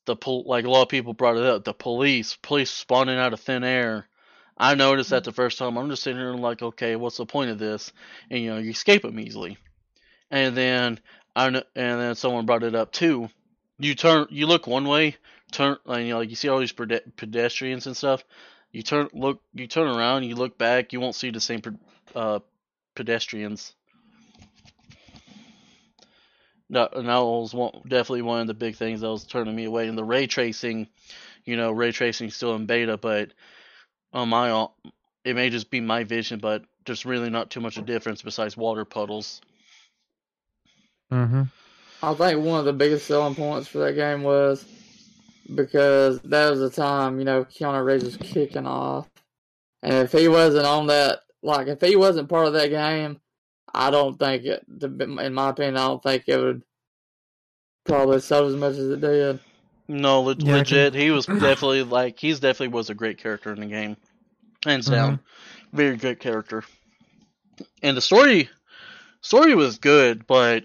the 0.07 0.17
pol- 0.17 0.45
like 0.47 0.65
a 0.65 0.71
lot 0.71 0.83
of 0.83 0.89
people 0.89 1.15
brought 1.15 1.37
it 1.37 1.45
up, 1.45 1.65
the 1.65 1.73
police, 1.73 2.37
police 2.43 2.71
spawning 2.71 3.19
out 3.19 3.33
of 3.33 3.41
thin 3.41 3.65
air. 3.65 4.07
I 4.57 4.75
noticed 4.75 5.11
that 5.11 5.25
the 5.25 5.33
first 5.33 5.59
time. 5.59 5.79
I'm 5.79 5.89
just 5.89 6.03
sitting 6.03 6.21
here 6.21 6.35
like, 6.35 6.61
okay, 6.61 6.97
what's 6.97 7.17
the 7.17 7.25
point 7.25 7.51
of 7.51 7.59
this? 7.59 7.93
And 8.31 8.43
you 8.43 8.51
know, 8.51 8.59
you 8.59 8.71
escape 8.71 9.03
them 9.03 9.19
easily. 9.19 9.57
And 10.31 10.57
then 10.57 11.01
I 11.35 11.47
and 11.47 11.65
then 11.75 12.15
someone 12.15 12.47
brought 12.47 12.63
it 12.63 12.75
up 12.75 12.93
too. 12.93 13.29
You 13.79 13.95
turn, 13.95 14.27
you 14.31 14.47
look 14.47 14.67
one 14.67 14.87
way, 14.87 15.17
turn, 15.53 15.79
like, 15.85 16.03
you 16.03 16.11
know, 16.11 16.19
like 16.19 16.31
you 16.31 16.37
see 16.37 16.49
all 16.49 16.59
these 16.59 16.73
pede- 16.73 17.17
pedestrians 17.17 17.87
and 17.87 17.97
stuff. 17.97 18.23
You 18.73 18.83
turn, 18.83 19.09
look, 19.13 19.41
you 19.55 19.67
turn 19.67 19.89
around, 19.89 20.25
you 20.25 20.37
look 20.37 20.59
back, 20.59 20.93
you 20.93 21.01
won't 21.01 21.15
see 21.15 21.31
the 21.31 21.41
same 21.41 21.63
uh, 22.15 22.41
pedestrians. 22.95 23.75
That, 26.71 26.95
and 26.95 27.09
that 27.09 27.19
was 27.19 27.53
one, 27.53 27.73
definitely 27.89 28.23
one 28.23 28.43
of 28.43 28.47
the 28.47 28.55
big 28.55 28.77
things 28.77 29.01
that 29.01 29.09
was 29.09 29.25
turning 29.25 29.57
me 29.57 29.65
away. 29.65 29.89
And 29.89 29.99
the 29.99 30.05
ray 30.05 30.27
tracing, 30.29 30.87
you 31.45 31.57
know, 31.57 31.73
ray 31.73 31.91
tracing 31.91 32.31
still 32.31 32.55
in 32.55 32.67
beta, 32.67 32.97
but 32.97 33.31
on 34.13 34.29
my, 34.29 34.69
it 35.25 35.35
may 35.35 35.51
just 35.51 35.71
be 35.71 35.81
my 35.81 36.05
vision, 36.05 36.39
but 36.39 36.63
there's 36.87 37.05
really 37.05 37.31
not 37.31 37.51
too 37.51 37.61
much 37.61 37.77
of 37.77 37.85
a 37.85 37.87
difference 37.87 38.23
besides 38.23 38.57
water 38.57 38.85
puddles. 38.85 39.41
Hmm 41.11 41.43
I 42.03 42.15
think 42.15 42.45
one 42.45 42.59
of 42.59 42.65
the 42.65 42.73
biggest 42.73 43.07
selling 43.07 43.35
points 43.35 43.69
for 43.69 43.79
that 43.79 43.95
game 43.95 44.23
was 44.23 44.65
because 45.55 46.21
that 46.23 46.51
was 46.51 46.61
the 46.61 46.71
time, 46.71 47.19
you 47.19 47.25
know, 47.25 47.45
Keanu 47.45 47.85
Reeves 47.85 48.05
was 48.05 48.17
kicking 48.17 48.67
off. 48.67 49.09
And 49.83 49.95
if 49.95 50.13
he 50.13 50.29
wasn't 50.29 50.67
on 50.67 50.87
that, 50.89 51.21
like, 51.43 51.69
if 51.69 51.81
he 51.81 51.97
wasn't 51.97 52.29
part 52.29 52.47
of 52.47 52.53
that 52.55 52.69
game, 52.71 53.21
I 53.75 53.91
don't 53.91 54.19
think 54.19 54.45
it, 54.45 54.65
in 54.83 55.35
my 55.35 55.51
opinion, 55.51 55.77
I 55.77 55.87
don't 55.89 56.03
think 56.03 56.25
it 56.27 56.39
would 56.39 56.63
probably 57.85 58.21
sell 58.21 58.47
as 58.47 58.57
much 58.57 58.73
as 58.77 58.91
it 58.91 59.01
did. 59.01 59.41
No, 59.89 60.23
le- 60.23 60.37
Yeah, 60.37 60.55
legit. 60.55 60.95
He 60.95 61.11
was 61.11 61.27
definitely 61.27 61.83
like 61.83 62.19
he's 62.19 62.41
definitely 62.41 62.69
was 62.69 62.91
a 62.91 62.95
great 62.95 63.19
character 63.19 63.53
in 63.53 63.61
the 63.61 63.67
game, 63.67 63.97
hands 64.65 64.89
down, 64.89 65.21
very 65.73 65.97
good 65.97 66.21
character. 66.21 66.65
And 67.83 67.97
the 67.97 68.01
story, 68.01 68.49
story 69.23 69.55
was 69.55 69.79
good, 69.79 70.27
but 70.27 70.65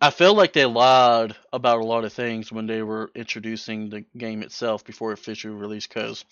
I 0.00 0.10
feel 0.10 0.34
like 0.34 0.52
they 0.52 0.64
lied 0.64 1.34
about 1.52 1.80
a 1.80 1.84
lot 1.84 2.04
of 2.04 2.12
things 2.12 2.52
when 2.52 2.66
they 2.66 2.82
were 2.82 3.10
introducing 3.14 3.90
the 3.90 4.04
game 4.16 4.42
itself 4.42 4.84
before 4.84 5.10
it 5.10 5.18
officially 5.18 5.54
released. 5.54 5.88
Because 5.92 6.24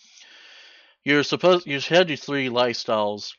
you're 1.04 1.24
supposed 1.24 1.66
you 1.66 1.80
had 1.80 2.06
these 2.06 2.24
three 2.24 2.48
lifestyles, 2.48 3.34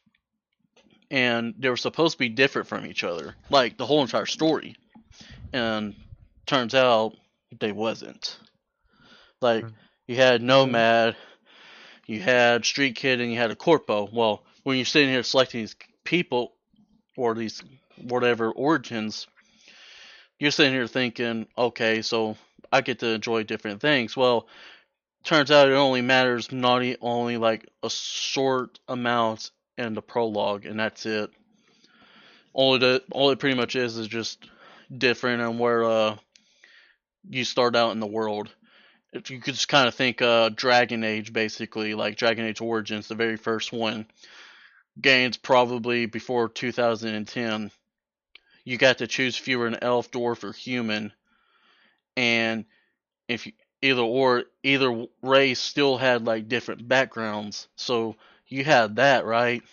and 1.09 1.53
they 1.57 1.69
were 1.69 1.78
supposed 1.78 2.13
to 2.13 2.19
be 2.19 2.30
different 2.30 2.67
from 2.67 2.86
each 2.86 3.03
other, 3.05 3.36
like 3.49 3.78
the 3.78 3.86
whole 3.86 4.01
entire 4.01 4.25
story. 4.25 4.75
And 5.53 5.95
turns 6.45 6.75
out 6.75 7.15
they 7.59 7.71
wasn't. 7.71 8.38
Like 9.41 9.63
Hmm. 9.63 9.69
you 10.07 10.15
had 10.17 10.41
Nomad, 10.41 11.15
you 12.05 12.19
had 12.19 12.65
Street 12.65 12.95
Kid, 12.95 13.21
and 13.21 13.32
you 13.32 13.38
had 13.38 13.51
a 13.51 13.55
Corpo. 13.55 14.09
Well, 14.11 14.43
when 14.63 14.75
you're 14.75 14.86
sitting 14.86 15.09
here 15.09 15.23
selecting 15.23 15.61
these 15.61 15.75
people 16.03 16.53
or 17.15 17.34
these 17.34 17.63
whatever 18.01 18.51
origins, 18.51 19.28
you're 20.40 20.52
sitting 20.52 20.74
here 20.74 20.88
thinking, 20.88 21.48
okay, 21.58 22.02
so 22.02 22.38
I 22.72 22.82
get 22.82 23.00
to 23.00 23.08
enjoy 23.08 23.44
different 23.44 23.82
things. 23.82 24.16
Well, 24.16 24.48
turns 25.24 25.52
out 25.52 25.70
it 25.70 25.74
only 25.74 26.02
matters 26.02 26.52
not 26.52 26.84
only 27.02 27.38
like 27.38 27.68
a 27.84 27.90
short 27.90 28.80
amount 28.88 29.52
in 29.78 29.94
the 29.94 30.02
prologue, 30.02 30.66
and 30.66 30.80
that's 30.80 31.06
it. 31.06 31.32
All 32.54 32.82
it 32.82 33.04
all 33.12 33.30
it 33.32 33.40
pretty 33.40 33.56
much 33.58 33.76
is 33.76 33.98
is 33.98 34.08
just 34.08 34.50
different 34.96 35.42
and 35.42 35.60
where 35.60 35.84
uh 35.84 36.18
you 37.30 37.44
start 37.44 37.76
out 37.76 37.92
in 37.92 38.00
the 38.00 38.08
world. 38.08 38.50
If 39.14 39.30
you 39.32 39.40
could 39.40 39.54
just 39.56 39.68
kind 39.68 39.88
of 39.88 39.96
think 39.96 40.22
uh 40.22 40.50
Dragon 40.50 41.04
Age 41.04 41.34
basically, 41.34 41.94
like 41.94 42.18
Dragon 42.18 42.46
Age 42.46 42.62
Origins, 42.62 43.08
the 43.08 43.16
very 43.16 43.38
first 43.38 43.72
one. 43.74 44.08
games 45.00 45.38
probably 45.38 46.06
before 46.06 46.50
2010, 46.50 47.72
you 48.68 48.78
got 48.78 48.97
to 48.97 49.07
choose 49.07 49.39
if 49.39 49.47
you 49.47 49.59
were 49.59 49.68
an 49.68 49.78
elf, 49.82 50.11
dwarf, 50.11 50.43
or 50.43 50.51
human, 50.51 51.13
and 52.18 52.65
if 53.30 53.45
you, 53.45 53.53
either 53.82 54.01
or 54.01 54.43
either 54.61 55.05
race 55.22 55.61
still 55.61 55.95
had 55.97 56.26
like 56.26 56.49
different 56.49 56.86
backgrounds, 56.86 57.70
so 57.78 58.18
you 58.45 58.65
had 58.65 58.97
that 58.97 59.24
right. 59.24 59.63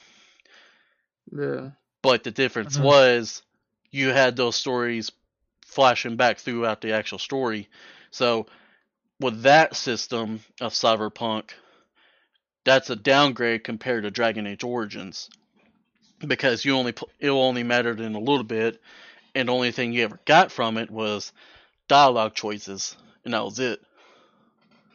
Yeah. 1.33 1.71
But 2.03 2.23
the 2.23 2.31
difference 2.31 2.77
Mhm. 2.77 2.85
was 2.85 3.43
you 3.91 4.11
had 4.11 4.37
those 4.37 4.55
stories 4.55 5.11
flashing 5.67 6.15
back 6.15 6.39
throughout 6.39 6.81
the 6.81 6.93
actual 6.93 7.19
story. 7.19 7.69
So 8.13 8.47
with 9.19 9.43
that 9.43 9.75
system 9.75 10.45
of 10.61 10.73
Cyberpunk, 10.73 11.51
that's 12.63 12.91
a 12.91 12.97
downgrade 12.97 13.65
compared 13.65 14.05
to 14.05 14.13
Dragon 14.13 14.47
Age 14.47 14.63
Origins 14.63 15.31
because 16.19 16.65
you 16.65 16.77
only 16.77 16.93
pl- 16.93 17.11
it 17.21 17.29
only 17.29 17.63
mattered 17.63 18.01
in 18.01 18.15
a 18.15 18.19
little 18.19 18.45
bit, 18.45 18.81
and 19.35 19.49
the 19.49 19.53
only 19.53 19.73
thing 19.73 19.93
you 19.93 20.05
ever 20.05 20.19
got 20.25 20.51
from 20.53 20.77
it 20.79 20.91
was 20.91 21.33
dialogue 21.89 22.35
choices, 22.35 22.97
and 23.25 23.35
that 23.35 23.45
was 23.45 23.59
it. 23.59 23.81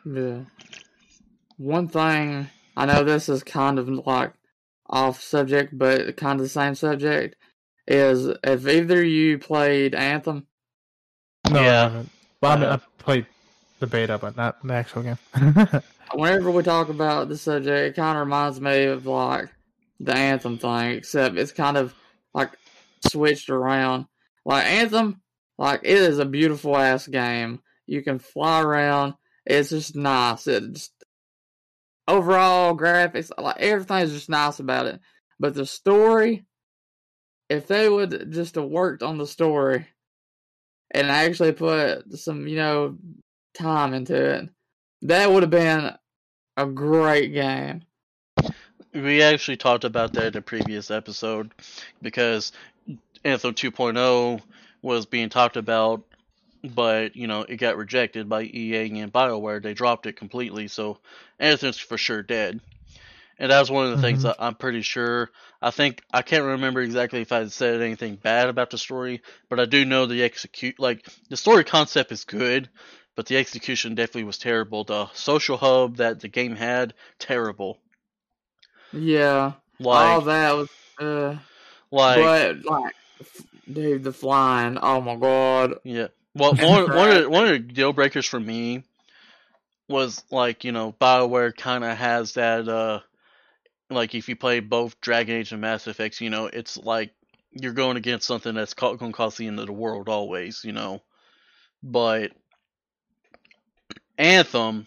Yeah. 0.05 0.41
One 1.57 1.87
thing 1.87 2.49
I 2.77 2.85
know 2.85 3.03
this 3.03 3.29
is 3.29 3.43
kind 3.43 3.79
of 3.79 3.89
like 3.89 4.33
off 4.89 5.21
subject, 5.21 5.77
but 5.77 6.15
kind 6.17 6.39
of 6.39 6.45
the 6.45 6.49
same 6.49 6.75
subject 6.75 7.35
is 7.87 8.27
if 8.43 8.67
either 8.67 9.03
you 9.03 9.37
played 9.37 9.93
Anthem, 9.95 10.47
No, 11.49 11.61
Yeah. 11.61 11.69
I 11.69 11.83
haven't. 11.83 12.09
Well, 12.41 12.51
I, 12.51 12.55
mean, 12.55 12.69
I 12.69 12.73
I 12.75 12.79
played 12.99 13.25
the 13.79 13.87
beta, 13.87 14.17
but 14.17 14.37
not 14.37 14.65
the 14.65 14.73
actual 14.73 15.03
game. 15.03 15.17
whenever 16.13 16.51
we 16.51 16.63
talk 16.63 16.89
about 16.89 17.27
the 17.27 17.37
subject, 17.37 17.97
it 17.97 17.99
kind 17.99 18.17
of 18.17 18.25
reminds 18.25 18.61
me 18.61 18.85
of 18.85 19.05
like 19.05 19.49
the 19.99 20.13
Anthem 20.13 20.57
thing, 20.57 20.91
except 20.91 21.37
it's 21.37 21.51
kind 21.51 21.77
of 21.77 21.93
like 22.33 22.51
switched 23.07 23.49
around. 23.49 24.05
Like 24.45 24.65
Anthem, 24.65 25.21
like 25.57 25.81
it 25.83 25.97
is 25.97 26.19
a 26.19 26.25
beautiful 26.25 26.77
ass 26.77 27.07
game. 27.07 27.61
You 27.85 28.01
can 28.01 28.19
fly 28.19 28.61
around. 28.61 29.15
It's 29.45 29.69
just 29.69 29.95
nice. 29.95 30.47
It 30.47 30.73
just 30.73 30.93
overall 32.07 32.75
graphics, 32.75 33.31
like 33.37 33.57
everything 33.59 33.99
is 33.99 34.13
just 34.13 34.29
nice 34.29 34.59
about 34.59 34.87
it. 34.87 34.99
But 35.39 35.53
the 35.53 35.65
story, 35.65 36.45
if 37.49 37.67
they 37.67 37.87
would 37.87 38.31
just 38.31 38.55
have 38.55 38.65
worked 38.65 39.03
on 39.03 39.17
the 39.17 39.27
story 39.27 39.87
and 40.91 41.07
actually 41.07 41.53
put 41.53 42.17
some, 42.17 42.47
you 42.47 42.57
know, 42.57 42.97
time 43.53 43.93
into 43.93 44.15
it, 44.15 44.49
that 45.03 45.31
would 45.31 45.43
have 45.43 45.49
been 45.49 45.91
a 46.57 46.65
great 46.65 47.33
game. 47.33 47.83
We 48.93 49.21
actually 49.21 49.57
talked 49.57 49.83
about 49.83 50.13
that 50.13 50.33
in 50.33 50.37
a 50.37 50.41
previous 50.41 50.89
episode 50.91 51.53
because 52.01 52.51
Anthem 53.23 53.53
2.0 53.53 54.41
was 54.81 55.05
being 55.05 55.29
talked 55.29 55.57
about, 55.57 56.03
but 56.63 57.15
you 57.15 57.27
know 57.27 57.41
it 57.43 57.57
got 57.57 57.77
rejected 57.77 58.29
by 58.29 58.43
EA 58.43 58.99
and 58.99 59.13
BioWare. 59.13 59.61
They 59.61 59.73
dropped 59.73 60.05
it 60.07 60.15
completely, 60.17 60.67
so 60.67 60.99
Anthem's 61.39 61.77
for 61.79 61.97
sure 61.97 62.23
dead. 62.23 62.61
And 63.39 63.51
that 63.51 63.59
was 63.59 63.71
one 63.71 63.85
of 63.85 63.91
the 63.91 63.97
things 63.97 64.19
Mhm. 64.19 64.23
that 64.23 64.37
I'm 64.39 64.55
pretty 64.55 64.81
sure. 64.81 65.31
I 65.61 65.71
think 65.71 66.03
I 66.13 66.21
can't 66.23 66.43
remember 66.45 66.81
exactly 66.81 67.21
if 67.21 67.31
I 67.31 67.47
said 67.47 67.81
anything 67.81 68.15
bad 68.17 68.49
about 68.49 68.69
the 68.71 68.77
story, 68.77 69.21
but 69.49 69.59
I 69.59 69.65
do 69.65 69.85
know 69.85 70.05
the 70.07 70.23
execute 70.23 70.79
like 70.79 71.05
the 71.29 71.37
story 71.37 71.63
concept 71.63 72.11
is 72.11 72.25
good, 72.25 72.69
but 73.15 73.27
the 73.27 73.37
execution 73.37 73.95
definitely 73.95 74.25
was 74.25 74.37
terrible. 74.39 74.83
The 74.85 75.07
social 75.13 75.57
hub 75.57 75.97
that 75.97 76.19
the 76.21 76.27
game 76.29 76.55
had, 76.55 76.93
terrible. 77.19 77.81
Yeah, 78.91 79.53
Like, 79.79 80.07
all 80.07 80.21
that 80.21 80.55
was, 80.55 80.69
uh, 80.99 81.37
like 81.91 82.15
but 82.17 82.65
like, 82.65 82.95
dude, 83.71 84.03
the 84.03 84.11
flying. 84.13 84.77
Oh 84.81 85.01
my 85.01 85.15
god. 85.15 85.75
Yeah. 85.83 86.07
Well, 86.35 86.53
one 86.55 86.95
one 86.95 87.11
of 87.11 87.23
the, 87.23 87.29
one 87.29 87.45
of 87.45 87.51
the 87.51 87.59
deal 87.59 87.93
breakers 87.93 88.25
for 88.25 88.39
me 88.39 88.83
was 89.87 90.23
like 90.31 90.63
you 90.63 90.71
know 90.71 90.93
Bioware 91.01 91.55
kind 91.55 91.83
of 91.83 91.97
has 91.97 92.33
that 92.33 92.67
uh 92.67 92.99
like 93.89 94.13
if 94.13 94.29
you 94.29 94.35
play 94.35 94.59
both 94.59 95.01
Dragon 95.01 95.35
Age 95.37 95.51
and 95.51 95.61
Mass 95.61 95.87
Effect, 95.87 96.21
you 96.21 96.29
know 96.29 96.45
it's 96.45 96.77
like 96.77 97.11
you're 97.51 97.73
going 97.73 97.97
against 97.97 98.27
something 98.27 98.53
that's 98.53 98.73
co- 98.75 98.95
going 98.95 99.11
to 99.11 99.15
cost 99.15 99.37
the 99.37 99.47
end 99.47 99.59
of 99.59 99.65
the 99.65 99.73
world 99.73 100.07
always, 100.07 100.63
you 100.63 100.71
know. 100.71 101.01
But 101.81 102.31
Anthem, 104.17 104.85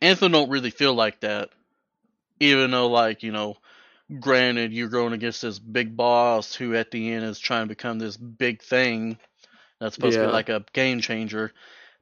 Anthem 0.00 0.30
don't 0.30 0.50
really 0.50 0.70
feel 0.70 0.94
like 0.94 1.20
that, 1.20 1.50
even 2.40 2.70
though 2.70 2.88
like 2.88 3.22
you 3.22 3.32
know 3.32 3.56
granted 4.18 4.72
you're 4.72 4.88
going 4.88 5.12
against 5.12 5.42
this 5.42 5.58
big 5.58 5.96
boss 5.96 6.54
who 6.54 6.74
at 6.74 6.90
the 6.90 7.12
end 7.12 7.24
is 7.24 7.38
trying 7.38 7.62
to 7.62 7.68
become 7.68 7.98
this 7.98 8.16
big 8.16 8.60
thing 8.60 9.16
that's 9.78 9.94
supposed 9.94 10.16
to 10.18 10.26
be 10.26 10.32
like 10.32 10.48
a 10.48 10.64
game 10.72 11.00
changer 11.00 11.52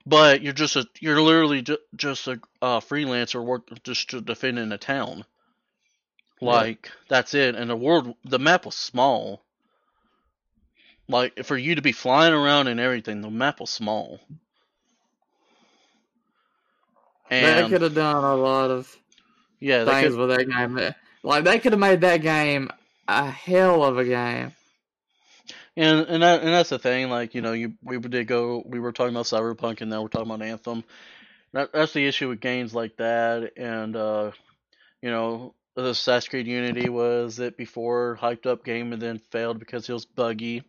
but 0.09 0.41
you're 0.43 0.55
just 0.55 0.77
a 0.77 0.87
you're 1.01 1.21
literally 1.21 1.63
ju- 1.63 1.79
just 1.95 2.27
a 2.29 2.41
uh, 2.63 2.81
freelancer 2.81 3.45
work 3.45 3.69
just 3.83 4.11
to 4.11 4.21
defend 4.21 4.59
in 4.59 4.73
a 4.73 4.79
town. 4.79 5.25
Yeah. 6.41 6.49
like 6.51 6.91
that's 7.09 7.35
it 7.35 7.57
and 7.57 7.69
the 7.69 7.77
world 7.77 8.15
the 8.25 8.39
map 8.39 8.65
was 8.65 8.75
small. 8.75 9.43
Like 11.09 11.45
for 11.45 11.57
you 11.57 11.75
to 11.75 11.83
be 11.83 11.93
flying 11.93 12.33
around 12.33 12.69
and 12.69 12.81
everything 12.81 13.21
the 13.21 13.31
map 13.31 13.61
was 13.61 13.71
small. 13.71 14.21
They 17.29 17.37
and 17.37 17.69
could 17.69 17.83
have 17.83 17.95
done 17.95 18.25
a 18.25 18.37
lot 18.37 18.71
of 18.71 18.97
yeah 19.61 19.85
things 19.85 20.15
could, 20.15 20.19
with 20.19 20.37
that 20.37 20.49
game. 20.49 20.95
Like 21.23 21.45
they 21.45 21.59
could 21.59 21.73
have 21.73 21.81
made 21.81 22.01
that 22.03 22.23
game 22.23 22.71
a 23.07 23.31
hell 23.31 23.83
of 23.85 23.99
a 23.99 24.05
game. 24.05 24.53
And 25.77 26.07
and 26.09 26.23
that, 26.25 26.41
and 26.41 26.49
that's 26.49 26.71
the 26.71 26.79
thing, 26.79 27.09
like 27.09 27.35
you 27.35 27.41
know, 27.41 27.53
you 27.53 27.75
we 27.83 27.99
did 27.99 28.27
go, 28.27 28.65
we 28.67 28.81
were 28.81 28.93
talking 28.93 29.15
about 29.15 29.27
Cyberpunk, 29.27 29.81
and 29.81 29.91
now 29.91 30.03
we're 30.03 30.09
talking 30.09 30.31
about 30.31 30.45
Anthem. 30.45 30.83
That 31.53 31.73
that's 31.73 31.93
the 31.93 32.07
issue 32.07 32.29
with 32.29 32.41
games 32.41 32.75
like 32.75 32.97
that, 32.97 33.53
and 33.57 33.95
uh, 33.95 34.33
you 35.01 35.11
know, 35.11 35.55
the 35.77 35.91
Assassin's 35.91 36.29
Creed 36.29 36.47
Unity 36.49 36.89
was 36.89 37.39
it 37.39 37.57
before 37.57 38.19
hyped 38.21 38.47
up 38.47 38.65
game 38.65 38.93
and 38.93 39.01
then 39.01 39.21
failed 39.31 39.61
because 39.61 39.89
it 39.89 39.93
was 39.93 40.05
buggy. 40.05 40.65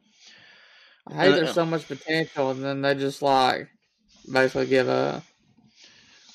I 1.07 1.13
hate 1.13 1.33
Uh, 1.33 1.35
there's 1.37 1.53
so 1.53 1.65
much 1.65 1.87
potential, 1.87 2.51
and 2.51 2.63
then 2.63 2.81
they 2.81 2.93
just 2.93 3.23
like 3.23 3.69
basically 4.31 4.67
give 4.67 4.89
up. 4.89 5.23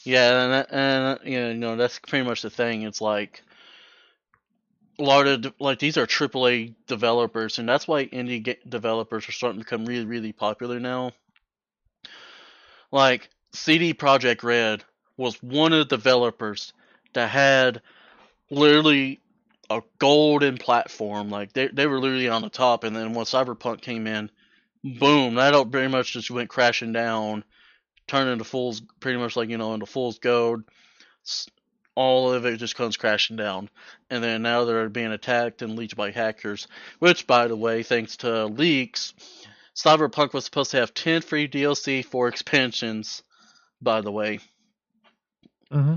Yeah, 0.05 0.67
and 0.71 0.71
and 0.71 1.19
you 1.25 1.55
know, 1.55 1.77
that's 1.77 1.99
pretty 1.99 2.27
much 2.27 2.43
the 2.43 2.51
thing. 2.51 2.83
It's 2.83 3.01
like 3.01 3.43
a 4.99 5.03
lot 5.03 5.27
of 5.27 5.53
like 5.59 5.79
these 5.79 5.97
are 5.97 6.07
AAA 6.07 6.75
developers, 6.87 7.59
and 7.59 7.69
that's 7.69 7.89
why 7.89 8.07
indie 8.07 8.57
developers 8.69 9.29
are 9.29 9.33
starting 9.33 9.61
to 9.61 9.65
become 9.65 9.87
really, 9.87 10.05
really 10.05 10.33
popular 10.33 10.79
now. 10.79 11.13
Like 12.93 13.29
CD 13.53 13.95
Projekt 13.95 14.43
Red 14.43 14.85
was 15.17 15.43
one 15.43 15.73
of 15.73 15.79
the 15.89 15.97
developers 15.97 16.73
that 17.15 17.31
had 17.31 17.81
literally 18.51 19.21
a 19.71 19.83
golden 19.99 20.59
platform. 20.59 21.31
Like 21.31 21.53
they 21.55 21.69
they 21.69 21.87
were 21.87 21.99
literally 22.01 22.29
on 22.29 22.43
the 22.43 22.51
top, 22.51 22.85
and 22.85 22.95
then 22.95 23.15
when 23.15 23.25
Cyberpunk 23.25 23.81
came 23.81 24.07
in, 24.07 24.31
boom, 24.85 25.35
that 25.37 25.55
all 25.55 25.65
pretty 25.67 25.89
much 25.89 26.13
just 26.13 26.31
went 26.31 26.51
crashing 26.51 26.93
down 26.93 27.45
turn 28.07 28.29
into 28.29 28.45
fool's 28.45 28.83
pretty 29.01 29.19
much 29.19 29.37
like 29.37 29.49
you 29.49 29.59
know 29.59 29.75
into 29.75 29.87
fool's 29.87 30.19
gold 30.19 30.65
all 31.97 32.33
of 32.33 32.45
it 32.45 32.57
just 32.57 32.75
comes 32.75 32.97
crashing 32.97 33.37
down. 33.37 33.71
And 34.11 34.23
then 34.23 34.43
now 34.43 34.65
they're 34.65 34.89
being 34.89 35.13
attacked 35.13 35.63
and 35.63 35.77
leached 35.77 35.97
by 35.97 36.11
hackers 36.11 36.67
which 36.99 37.27
by 37.27 37.47
the 37.47 37.57
way 37.57 37.83
thanks 37.83 38.19
to 38.19 38.47
leaks 38.47 39.15
cyberpunk 39.75 40.33
was 40.33 40.45
supposed 40.45 40.73
to 40.73 40.79
have 40.79 40.95
10 40.95 41.23
free 41.23 41.49
dlc 41.49 42.05
for 42.05 42.29
expansions 42.29 43.23
by 43.81 44.01
the 44.01 44.13
way. 44.13 44.41
Hmm 45.71 45.97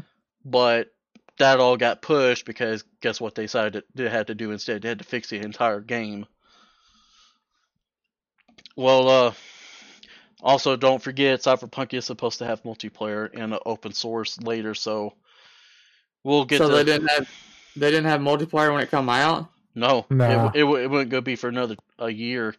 but 0.49 0.93
that 1.37 1.59
all 1.59 1.77
got 1.77 2.01
pushed 2.01 2.45
because 2.45 2.83
guess 3.01 3.21
what 3.21 3.35
they 3.35 3.43
decided 3.43 3.83
they 3.93 4.09
had 4.09 4.27
to 4.27 4.35
do 4.35 4.51
instead? 4.51 4.81
They 4.81 4.89
had 4.89 4.99
to 4.99 5.05
fix 5.05 5.29
the 5.29 5.37
entire 5.37 5.81
game. 5.81 6.25
Well 8.75 9.09
uh 9.09 9.33
also 10.41 10.75
don't 10.75 11.01
forget 11.01 11.39
cyberpunk 11.41 11.93
is 11.93 12.05
supposed 12.05 12.39
to 12.39 12.45
have 12.45 12.61
multiplayer 12.63 13.29
and 13.33 13.53
an 13.53 13.59
open 13.65 13.91
source 13.91 14.39
later 14.41 14.73
so 14.75 15.13
we'll 16.23 16.45
get 16.45 16.59
so 16.59 16.69
to 16.69 16.75
they 16.75 16.83
didn't 16.83 17.07
have 17.07 17.29
they 17.75 17.89
didn't 17.91 18.05
have 18.05 18.21
multiplayer 18.21 18.71
when 18.73 18.81
it 18.83 18.91
come 18.91 19.09
out. 19.09 19.49
no 19.75 20.05
Nah. 20.09 20.51
it, 20.53 20.61
it, 20.61 20.65
it 20.65 20.89
wouldn't 20.89 21.09
go 21.09 21.21
be 21.21 21.35
for 21.35 21.47
another 21.49 21.75
a 21.99 22.09
year 22.09 22.55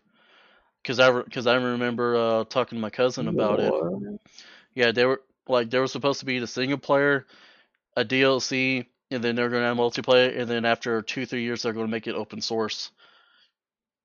because 0.83 0.99
i 1.01 1.11
because 1.23 1.47
i 1.47 1.55
remember 1.55 2.17
uh 2.17 2.45
talking 2.45 2.77
to 2.79 2.83
my 2.83 2.91
cousin 2.91 3.29
about 3.29 3.61
it 3.61 3.73
Yeah, 4.75 4.93
they 4.93 5.05
were 5.05 5.23
like 5.49 5.71
there 5.71 5.81
was 5.81 5.91
supposed 5.93 6.21
to 6.21 6.27
be 6.27 6.39
the 6.39 6.47
single 6.47 6.79
player, 6.79 7.27
a 7.97 8.05
DLC, 8.05 8.87
and 9.11 9.25
then 9.25 9.35
they're 9.35 9.49
going 9.49 9.63
to 9.63 9.67
have 9.67 9.77
multiplayer, 9.77 10.39
and 10.39 10.49
then 10.49 10.65
after 10.65 11.03
two 11.03 11.27
three 11.27 11.43
years 11.43 11.63
they're 11.63 11.73
going 11.73 11.87
to 11.87 11.91
make 11.91 12.07
it 12.07 12.15
open 12.15 12.41
source. 12.41 12.91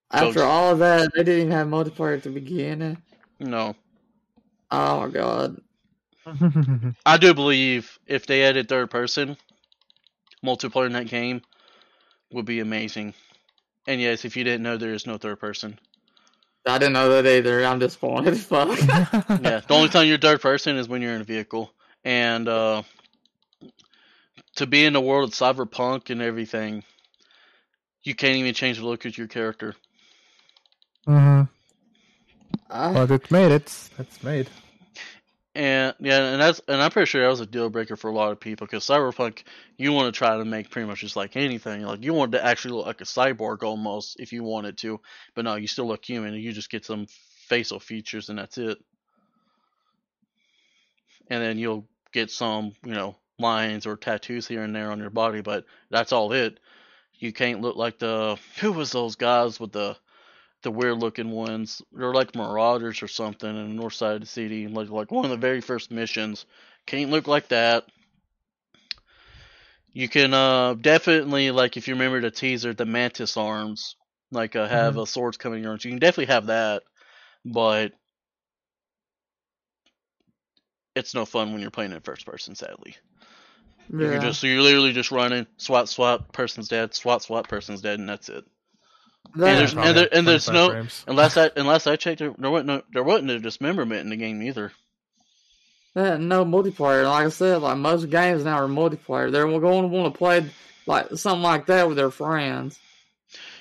After 0.09 0.39
So- 0.39 0.47
all 0.47 0.71
of 0.71 0.79
that, 0.79 1.11
they 1.13 1.23
didn't 1.23 1.41
even 1.41 1.51
have 1.51 1.67
multiplayer 1.67 2.15
at 2.17 2.23
the 2.23 2.29
beginning. 2.31 2.97
No, 3.43 3.75
Oh 4.73 5.01
my 5.01 5.09
god. 5.09 5.61
I 7.05 7.17
do 7.17 7.35
believe 7.35 7.99
if 8.07 8.25
they 8.25 8.43
added 8.43 8.67
third 8.67 8.89
person 8.89 9.37
multiplayer 10.43 10.87
in 10.87 10.93
that 10.93 11.07
game, 11.07 11.41
would 12.31 12.45
be 12.45 12.59
amazing. 12.59 13.13
And 13.87 14.01
yes, 14.01 14.25
if 14.25 14.35
you 14.35 14.43
didn't 14.43 14.63
know, 14.63 14.77
there 14.77 14.93
is 14.93 15.05
no 15.05 15.17
third 15.17 15.39
person. 15.39 15.79
I 16.65 16.77
didn't 16.77 16.93
know 16.93 17.09
that 17.09 17.29
either. 17.29 17.63
I'm 17.63 17.79
disappointed. 17.79 18.33
as 18.33 18.43
Fuck. 18.43 18.79
Yeah, 19.41 19.61
the 19.67 19.73
only 19.73 19.89
time 19.89 20.07
you're 20.07 20.17
third 20.17 20.41
person 20.41 20.77
is 20.77 20.87
when 20.87 21.01
you're 21.01 21.15
in 21.15 21.21
a 21.21 21.25
vehicle, 21.25 21.71
and 22.03 22.47
uh, 22.47 22.83
to 24.55 24.65
be 24.65 24.85
in 24.85 24.93
the 24.93 25.01
world 25.01 25.29
of 25.29 25.35
cyberpunk 25.35 26.09
and 26.09 26.21
everything, 26.21 26.83
you 28.03 28.15
can't 28.15 28.37
even 28.37 28.53
change 28.53 28.77
the 28.77 28.85
look 28.85 29.05
of 29.05 29.17
your 29.17 29.27
character. 29.27 29.75
hmm 31.05 31.43
I, 32.73 32.91
But 32.91 33.11
it's 33.11 33.31
made. 33.31 33.51
It's 33.51 33.91
it's 33.99 34.23
made. 34.23 34.49
And 35.55 35.93
yeah, 35.99 36.31
and 36.31 36.41
that's 36.41 36.59
and 36.67 36.81
I'm 36.81 36.89
pretty 36.89 37.05
sure 37.05 37.21
that 37.21 37.29
was 37.29 37.39
a 37.39 37.45
deal 37.45 37.69
breaker 37.69 37.95
for 37.95 38.09
a 38.09 38.13
lot 38.13 38.31
of 38.31 38.39
people 38.39 38.65
because 38.65 38.83
cyberpunk, 38.83 39.43
you 39.77 39.91
want 39.91 40.13
to 40.13 40.17
try 40.17 40.35
to 40.35 40.43
make 40.43 40.71
pretty 40.71 40.87
much 40.87 41.01
just 41.01 41.15
like 41.15 41.35
anything. 41.35 41.83
Like 41.83 42.03
you 42.03 42.13
want 42.13 42.31
to 42.31 42.43
actually 42.43 42.73
look 42.73 42.87
like 42.87 43.01
a 43.01 43.05
cyborg 43.05 43.61
almost 43.61 44.19
if 44.19 44.33
you 44.33 44.43
wanted 44.43 44.77
to, 44.79 44.99
but 45.35 45.45
no, 45.45 45.53
you 45.55 45.67
still 45.67 45.87
look 45.87 46.03
human. 46.03 46.33
You 46.33 46.51
just 46.51 46.71
get 46.71 46.85
some 46.85 47.05
facial 47.47 47.79
features 47.79 48.29
and 48.29 48.39
that's 48.39 48.57
it. 48.57 48.79
And 51.29 51.43
then 51.43 51.59
you'll 51.59 51.87
get 52.11 52.31
some, 52.31 52.73
you 52.83 52.93
know, 52.93 53.15
lines 53.37 53.85
or 53.85 53.95
tattoos 53.95 54.47
here 54.47 54.63
and 54.63 54.75
there 54.75 54.91
on 54.91 54.99
your 54.99 55.11
body, 55.11 55.41
but 55.41 55.65
that's 55.91 56.11
all 56.11 56.33
it. 56.33 56.59
You 57.19 57.31
can't 57.31 57.61
look 57.61 57.75
like 57.75 57.99
the 57.99 58.39
who 58.59 58.71
was 58.71 58.91
those 58.91 59.15
guys 59.15 59.59
with 59.59 59.71
the 59.71 59.95
the 60.63 60.71
weird 60.71 60.97
looking 60.97 61.31
ones. 61.31 61.81
They're 61.91 62.13
like 62.13 62.35
marauders 62.35 63.03
or 63.03 63.07
something 63.07 63.49
in 63.49 63.67
the 63.69 63.73
north 63.73 63.93
side 63.93 64.15
of 64.15 64.21
the 64.21 64.27
city. 64.27 64.67
Like 64.67 64.89
like 64.89 65.11
one 65.11 65.25
of 65.25 65.31
the 65.31 65.37
very 65.37 65.61
first 65.61 65.91
missions. 65.91 66.45
Can't 66.85 67.11
look 67.11 67.27
like 67.27 67.49
that. 67.49 67.85
You 69.91 70.09
can 70.09 70.33
uh 70.33 70.73
definitely 70.73 71.51
like 71.51 71.77
if 71.77 71.87
you 71.87 71.93
remember 71.93 72.21
the 72.21 72.31
teaser, 72.31 72.73
the 72.73 72.85
mantis 72.85 73.37
arms, 73.37 73.95
like 74.31 74.55
uh, 74.55 74.67
have 74.67 74.97
a 74.97 75.05
swords 75.05 75.37
coming 75.37 75.57
in 75.57 75.63
your 75.63 75.71
arms. 75.73 75.85
You 75.85 75.91
can 75.91 75.99
definitely 75.99 76.33
have 76.33 76.47
that, 76.47 76.83
but 77.45 77.93
it's 80.95 81.13
no 81.13 81.25
fun 81.25 81.51
when 81.51 81.61
you're 81.61 81.71
playing 81.71 81.91
in 81.91 81.99
first 82.01 82.25
person. 82.25 82.55
Sadly, 82.55 82.95
you're 83.89 84.13
yeah. 84.13 84.19
just 84.19 84.41
you're 84.43 84.61
literally 84.61 84.93
just 84.93 85.11
running, 85.11 85.45
swat 85.57 85.89
swat, 85.89 86.31
person's 86.33 86.67
dead, 86.67 86.93
swat 86.95 87.21
swat, 87.21 87.47
person's 87.47 87.81
dead, 87.81 87.99
and 87.99 88.09
that's 88.09 88.29
it. 88.29 88.45
That- 89.35 89.55
there's- 89.55 89.73
Probably 89.73 89.93
there- 89.93 90.09
and 90.11 90.27
there's 90.27 90.49
no- 90.49 90.69
frames. 90.69 91.03
Unless 91.07 91.37
I 91.37 91.49
unless 91.55 91.87
I 91.87 91.95
checked, 91.95 92.19
there, 92.19 92.33
there 92.37 92.51
wasn't 92.51 92.67
no, 92.67 92.81
there 92.93 93.03
wasn't 93.03 93.31
a 93.31 93.39
dismemberment 93.39 94.01
in 94.01 94.09
the 94.09 94.15
game 94.15 94.41
either. 94.43 94.71
Yeah, 95.95 96.17
no 96.17 96.43
multiplayer. 96.45 97.03
Like 97.07 97.27
I 97.27 97.29
said, 97.29 97.61
like 97.61 97.77
most 97.77 98.09
games 98.09 98.43
now 98.43 98.57
are 98.63 98.67
multiplayer. 98.67 99.31
They're 99.31 99.47
going 99.47 99.83
to 99.83 99.87
want 99.87 100.13
to 100.13 100.17
play 100.17 100.45
like 100.85 101.09
something 101.15 101.41
like 101.43 101.67
that 101.67 101.87
with 101.87 101.97
their 101.97 102.11
friends. 102.11 102.79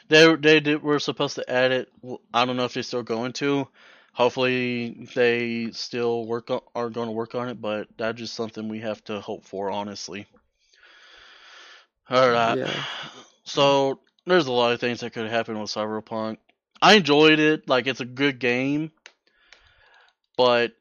They 0.08 0.34
they 0.36 0.60
did, 0.60 0.82
were 0.82 0.98
supposed 0.98 1.36
to 1.36 1.50
add 1.50 1.72
it. 1.72 1.88
I 2.34 2.44
don't 2.44 2.56
know 2.56 2.64
if 2.64 2.74
they're 2.74 2.82
still 2.82 3.02
going 3.02 3.32
to. 3.34 3.68
Hopefully, 4.14 5.08
they 5.14 5.70
still 5.72 6.26
work 6.26 6.50
on, 6.50 6.60
are 6.74 6.90
going 6.90 7.06
to 7.08 7.12
work 7.12 7.34
on 7.34 7.48
it, 7.48 7.60
but 7.62 7.88
that's 7.96 8.18
just 8.18 8.34
something 8.34 8.68
we 8.68 8.80
have 8.80 9.02
to 9.04 9.20
hope 9.20 9.44
for, 9.44 9.70
honestly. 9.70 10.26
All 12.10 12.30
right. 12.30 12.58
Yeah. 12.58 12.84
So 13.44 14.00
there's 14.26 14.46
a 14.46 14.52
lot 14.52 14.72
of 14.72 14.80
things 14.80 15.00
that 15.00 15.12
could 15.12 15.30
happen 15.30 15.58
with 15.58 15.70
Cyberpunk. 15.70 16.38
I 16.80 16.94
enjoyed 16.94 17.38
it. 17.38 17.68
Like 17.68 17.86
it's 17.86 18.00
a 18.00 18.04
good 18.04 18.38
game, 18.38 18.90
but 20.36 20.72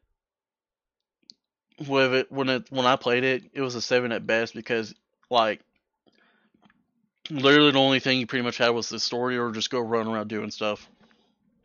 with 1.87 2.13
it 2.13 2.31
when 2.31 2.49
it 2.49 2.67
when 2.69 2.85
I 2.85 2.95
played 2.95 3.23
it, 3.23 3.43
it 3.53 3.61
was 3.61 3.75
a 3.75 3.81
seven 3.81 4.11
at 4.11 4.25
best 4.25 4.53
because 4.53 4.93
like 5.29 5.61
literally 7.29 7.71
the 7.71 7.79
only 7.79 7.99
thing 7.99 8.19
you 8.19 8.27
pretty 8.27 8.43
much 8.43 8.57
had 8.57 8.69
was 8.69 8.89
the 8.89 8.99
story 8.99 9.37
or 9.37 9.51
just 9.51 9.69
go 9.69 9.79
run 9.79 10.07
around 10.07 10.27
doing 10.27 10.51
stuff. 10.51 10.87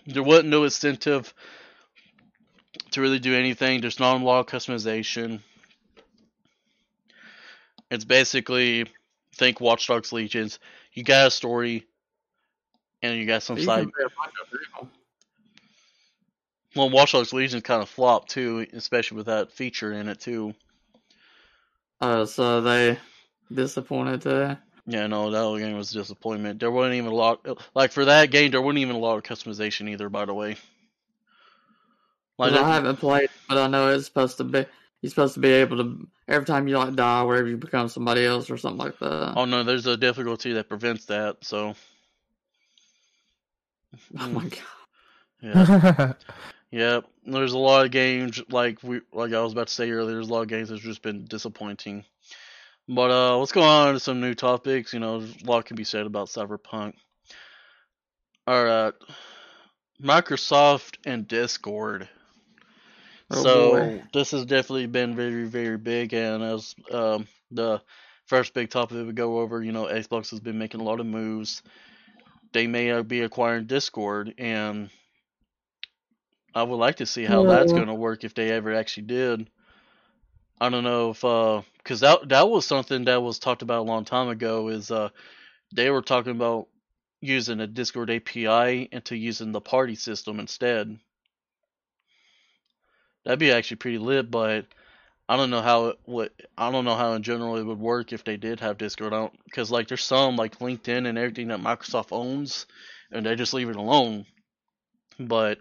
There 0.06 0.22
wasn't 0.22 0.48
no 0.48 0.64
incentive 0.64 1.32
to 2.92 3.00
really 3.00 3.18
do 3.18 3.34
anything. 3.34 3.80
There's 3.80 4.00
not 4.00 4.20
a 4.20 4.24
lot 4.24 4.40
of 4.40 4.46
customization. 4.46 5.40
It's 7.90 8.04
basically 8.04 8.86
think 9.34 9.60
Watch 9.60 9.86
Dogs 9.86 10.12
Legions. 10.12 10.58
You 10.96 11.04
got 11.04 11.26
a 11.28 11.30
story, 11.30 11.86
and 13.02 13.16
you 13.18 13.26
got 13.26 13.42
some 13.44 13.58
You 13.58 13.64
side. 13.64 13.80
can 13.82 13.86
be 13.86 14.04
a 14.04 14.08
bunch 14.18 14.34
of 14.42 14.58
people. 14.58 14.88
Well, 16.74 16.90
Watch 16.90 17.12
Dogs 17.12 17.32
Legion 17.32 17.60
kind 17.60 17.82
of 17.82 17.88
flopped 17.88 18.30
too, 18.30 18.66
especially 18.72 19.18
with 19.18 19.26
that 19.26 19.52
feature 19.52 19.92
in 19.92 20.08
it 20.08 20.20
too. 20.20 20.54
Uh, 22.00 22.26
so 22.26 22.60
they 22.62 22.98
disappointed 23.52 24.22
there. 24.22 24.58
Yeah, 24.86 25.06
no, 25.06 25.30
that 25.30 25.38
whole 25.38 25.58
game 25.58 25.76
was 25.76 25.94
a 25.94 25.98
disappointment. 25.98 26.60
There 26.60 26.70
wasn't 26.70 26.94
even 26.94 27.10
a 27.12 27.14
lot, 27.14 27.46
like 27.74 27.92
for 27.92 28.04
that 28.06 28.30
game, 28.30 28.50
there 28.50 28.62
wasn't 28.62 28.78
even 28.78 28.96
a 28.96 28.98
lot 29.00 29.16
of 29.16 29.22
customization 29.24 29.90
either. 29.90 30.08
By 30.08 30.24
the 30.26 30.34
way, 30.34 30.56
like 32.38 32.52
'Cause 32.52 32.60
I 32.62 32.72
haven't 32.74 32.96
played, 32.96 33.28
but 33.48 33.58
I 33.58 33.66
know 33.66 33.88
it's 33.90 34.06
supposed 34.06 34.36
to 34.38 34.44
be. 34.44 34.64
You're 35.06 35.10
supposed 35.10 35.34
to 35.34 35.40
be 35.40 35.52
able 35.52 35.76
to 35.76 36.08
every 36.26 36.46
time 36.46 36.66
you 36.66 36.76
like 36.76 36.96
die, 36.96 37.22
wherever 37.22 37.46
you 37.46 37.56
become 37.56 37.86
somebody 37.86 38.26
else 38.26 38.50
or 38.50 38.56
something 38.56 38.84
like 38.84 38.98
that. 38.98 39.34
oh 39.36 39.44
no, 39.44 39.62
there's 39.62 39.86
a 39.86 39.96
difficulty 39.96 40.52
that 40.54 40.68
prevents 40.68 41.04
that. 41.04 41.36
So 41.42 41.76
Oh 44.18 44.28
my 44.30 44.48
god. 44.48 44.58
yeah, 45.40 46.12
yeah. 46.72 47.00
There's 47.24 47.52
a 47.52 47.58
lot 47.58 47.84
of 47.84 47.92
games 47.92 48.42
like 48.50 48.82
we, 48.82 49.00
like 49.12 49.32
I 49.32 49.40
was 49.40 49.52
about 49.52 49.68
to 49.68 49.72
say 49.72 49.92
earlier. 49.92 50.14
There's 50.16 50.28
a 50.28 50.32
lot 50.32 50.42
of 50.42 50.48
games 50.48 50.70
that's 50.70 50.82
just 50.82 51.02
been 51.02 51.24
disappointing. 51.26 52.04
But 52.88 53.12
uh, 53.12 53.38
let's 53.38 53.52
go 53.52 53.62
on 53.62 53.94
to 53.94 54.00
some 54.00 54.20
new 54.20 54.34
topics. 54.34 54.92
You 54.92 54.98
know, 54.98 55.18
a 55.18 55.46
lot 55.48 55.66
can 55.66 55.76
be 55.76 55.84
said 55.84 56.04
about 56.06 56.26
Cyberpunk. 56.30 56.94
All 58.48 58.64
right, 58.64 58.94
Microsoft 60.02 60.96
and 61.06 61.28
Discord. 61.28 62.08
Oh, 63.30 63.42
so 63.42 63.72
boy. 63.72 64.02
this 64.12 64.30
has 64.32 64.44
definitely 64.46 64.86
been 64.86 65.16
very, 65.16 65.44
very 65.46 65.78
big, 65.78 66.12
and 66.14 66.42
as 66.42 66.74
um, 66.90 67.26
the 67.50 67.80
first 68.26 68.54
big 68.54 68.70
topic 68.70 68.96
that 68.96 69.06
we 69.06 69.12
go 69.12 69.40
over, 69.40 69.62
you 69.62 69.72
know, 69.72 69.84
Xbox 69.84 70.30
has 70.30 70.40
been 70.40 70.58
making 70.58 70.80
a 70.80 70.84
lot 70.84 71.00
of 71.00 71.06
moves. 71.06 71.62
They 72.52 72.66
may 72.66 72.90
uh, 72.90 73.02
be 73.02 73.22
acquiring 73.22 73.66
Discord, 73.66 74.34
and 74.38 74.90
I 76.54 76.62
would 76.62 76.76
like 76.76 76.96
to 76.96 77.06
see 77.06 77.24
how 77.24 77.44
that's 77.44 77.72
going 77.72 77.88
to 77.88 77.94
work 77.94 78.24
if 78.24 78.34
they 78.34 78.50
ever 78.50 78.74
actually 78.74 79.06
did. 79.06 79.50
I 80.60 80.68
don't 80.68 80.84
know 80.84 81.10
if 81.10 81.20
because 81.78 82.00
that 82.00 82.28
that 82.28 82.48
was 82.48 82.66
something 82.66 83.04
that 83.04 83.22
was 83.22 83.38
talked 83.38 83.62
about 83.62 83.80
a 83.80 83.90
long 83.90 84.04
time 84.04 84.28
ago. 84.28 84.68
Is 84.68 84.90
uh, 84.90 85.10
they 85.74 85.90
were 85.90 86.02
talking 86.02 86.32
about 86.32 86.68
using 87.20 87.60
a 87.60 87.66
Discord 87.66 88.10
API 88.10 88.88
into 88.92 89.16
using 89.16 89.52
the 89.52 89.60
party 89.60 89.94
system 89.94 90.40
instead. 90.40 90.98
That'd 93.26 93.40
be 93.40 93.50
actually 93.50 93.78
pretty 93.78 93.98
lit, 93.98 94.30
but 94.30 94.66
I 95.28 95.36
don't 95.36 95.50
know 95.50 95.60
how 95.60 95.86
it 95.86 95.98
what 96.04 96.32
I 96.56 96.70
don't 96.70 96.84
know 96.84 96.94
how 96.94 97.14
in 97.14 97.24
general 97.24 97.56
it 97.56 97.64
would 97.64 97.80
work 97.80 98.12
if 98.12 98.22
they 98.22 98.36
did 98.36 98.60
have 98.60 98.78
Discord. 98.78 99.12
I 99.12 99.18
don't 99.18 99.44
because 99.44 99.68
like 99.70 99.88
there's 99.88 100.04
some 100.04 100.36
like 100.36 100.60
LinkedIn 100.60 101.08
and 101.08 101.18
everything 101.18 101.48
that 101.48 101.58
Microsoft 101.60 102.12
owns, 102.12 102.66
and 103.10 103.26
they 103.26 103.34
just 103.34 103.52
leave 103.52 103.68
it 103.68 103.74
alone. 103.74 104.26
But 105.18 105.58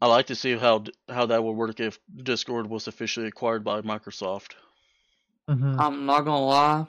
I 0.00 0.06
like 0.06 0.28
to 0.28 0.34
see 0.34 0.56
how 0.56 0.84
how 1.10 1.26
that 1.26 1.44
would 1.44 1.52
work 1.52 1.80
if 1.80 1.98
Discord 2.16 2.66
was 2.66 2.88
officially 2.88 3.26
acquired 3.26 3.62
by 3.62 3.82
Microsoft. 3.82 4.52
Mhm. 5.50 5.78
I'm 5.78 6.06
not 6.06 6.24
gonna 6.24 6.46
lie. 6.46 6.86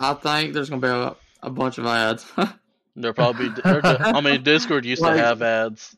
I 0.00 0.14
think 0.14 0.52
there's 0.52 0.68
gonna 0.68 0.82
be 0.82 0.88
a, 0.88 1.14
a 1.46 1.50
bunch 1.50 1.78
of 1.78 1.86
ads. 1.86 2.26
They're 2.96 3.12
probably 3.12 3.50
they're, 3.50 3.80
I 3.86 4.20
mean 4.20 4.42
Discord 4.42 4.84
used 4.84 5.00
Like- 5.00 5.16
to 5.16 5.22
have 5.22 5.42
ads. 5.42 5.96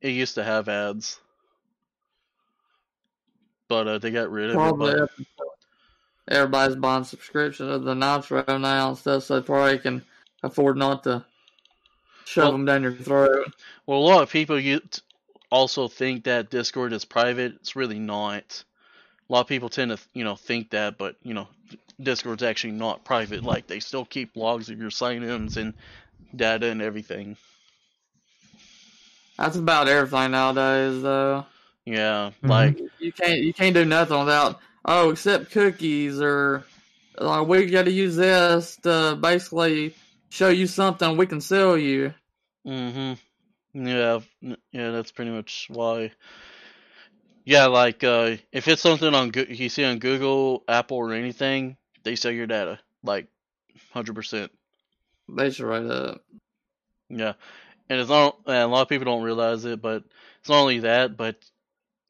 It 0.00 0.10
used 0.10 0.36
to 0.36 0.44
have 0.44 0.68
ads. 0.68 1.18
But 3.68 3.86
uh, 3.86 3.98
they 3.98 4.10
got 4.10 4.30
rid 4.30 4.50
of 4.50 4.54
probably 4.56 4.92
it. 4.92 5.10
everybody's 6.28 6.76
buying 6.76 7.04
subscriptions 7.04 7.70
of 7.70 7.84
the 7.84 7.94
Nitro 7.94 8.44
now 8.58 8.88
and 8.88 8.98
stuff, 8.98 9.24
so 9.24 9.38
they 9.38 9.46
probably 9.46 9.78
can 9.78 10.02
afford 10.42 10.76
not 10.76 11.04
to 11.04 11.24
shove 12.24 12.44
Well- 12.44 12.52
them 12.52 12.64
down 12.64 12.82
your 12.82 12.92
throat. 12.92 13.52
Well, 13.86 13.98
a 13.98 14.00
lot 14.00 14.22
of 14.22 14.30
people 14.30 14.58
you 14.58 14.80
also 15.50 15.88
think 15.88 16.24
that 16.24 16.50
Discord 16.50 16.92
is 16.92 17.04
private. 17.04 17.54
It's 17.56 17.76
really 17.76 17.98
not. 17.98 18.64
A 19.28 19.32
lot 19.32 19.40
of 19.42 19.46
people 19.46 19.68
tend 19.68 19.90
to, 19.90 19.98
you 20.14 20.24
know, 20.24 20.36
think 20.36 20.70
that, 20.70 20.96
but 20.96 21.16
you 21.22 21.34
know, 21.34 21.48
Discord's 22.00 22.42
actually 22.42 22.72
not 22.72 23.04
private. 23.04 23.42
Like 23.42 23.66
they 23.66 23.80
still 23.80 24.04
keep 24.06 24.36
logs 24.36 24.70
of 24.70 24.78
your 24.78 24.90
sign-ins 24.90 25.56
and 25.58 25.74
data 26.34 26.66
and 26.66 26.80
everything. 26.80 27.36
That's 29.36 29.56
about 29.56 29.88
everything 29.88 30.30
nowadays, 30.32 31.02
though. 31.02 31.44
Yeah, 31.88 32.32
Mhm. 32.42 32.48
like 32.50 32.78
You 32.98 33.12
can't 33.12 33.40
you 33.40 33.54
can't 33.54 33.74
do 33.74 33.84
nothing 33.84 34.18
without 34.18 34.60
oh, 34.84 35.10
except 35.10 35.50
cookies 35.52 36.20
or 36.20 36.64
like 37.18 37.46
we 37.48 37.66
got 37.66 37.84
to 37.84 37.90
use 37.90 38.16
this 38.16 38.76
to 38.82 39.16
basically 39.20 39.94
show 40.28 40.48
you 40.50 40.66
something 40.66 41.16
we 41.16 41.26
can 41.26 41.40
sell 41.40 41.78
you. 41.78 42.12
hmm 42.64 43.14
Yeah, 43.72 44.20
yeah, 44.72 44.90
that's 44.90 45.12
pretty 45.12 45.30
much 45.30 45.66
why. 45.70 46.12
Yeah, 47.44 47.66
like 47.66 48.04
uh, 48.04 48.36
if 48.52 48.68
it's 48.68 48.82
something 48.82 49.14
on 49.14 49.30
Goo- 49.30 49.46
you 49.48 49.68
see 49.70 49.84
on 49.84 49.98
Google, 49.98 50.64
Apple, 50.68 50.98
or 50.98 51.12
anything, 51.14 51.76
they 52.04 52.16
sell 52.16 52.32
your 52.32 52.46
data 52.46 52.78
like 53.02 53.28
hundred 53.92 54.14
percent. 54.14 54.52
They 55.28 55.50
straight 55.50 55.86
up. 55.90 56.22
Yeah, 57.08 57.34
and 57.88 58.00
it's 58.00 58.10
not. 58.10 58.38
And 58.46 58.56
a 58.56 58.66
lot 58.66 58.82
of 58.82 58.88
people 58.88 59.06
don't 59.06 59.22
realize 59.22 59.64
it, 59.64 59.80
but 59.80 60.04
it's 60.40 60.48
not 60.48 60.60
only 60.60 60.80
that, 60.80 61.16
but 61.16 61.36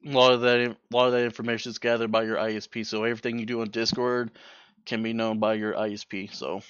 a 0.05 0.09
lot 0.11 0.33
of 0.33 0.41
that, 0.41 0.59
a 0.59 0.75
lot 0.95 1.07
of 1.07 1.13
that 1.13 1.23
information 1.23 1.69
is 1.69 1.79
gathered 1.79 2.11
by 2.11 2.23
your 2.23 2.37
ISP. 2.37 2.85
So 2.85 3.03
everything 3.03 3.39
you 3.39 3.45
do 3.45 3.61
on 3.61 3.69
Discord 3.69 4.31
can 4.85 5.03
be 5.03 5.13
known 5.13 5.39
by 5.39 5.55
your 5.55 5.73
ISP. 5.73 6.33
So 6.33 6.61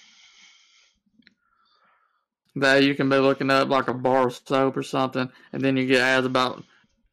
that 2.56 2.84
you 2.84 2.96
can 2.96 3.10
be 3.10 3.18
looking 3.18 3.50
up 3.52 3.70
like 3.70 3.88
a 3.88 3.94
bar 3.94 4.28
of 4.28 4.42
soap 4.46 4.78
or 4.78 4.84
something, 4.84 5.30
and 5.54 5.62
then 5.62 5.78
you 5.78 5.86
get 5.86 6.02
ads 6.02 6.26
about 6.26 6.64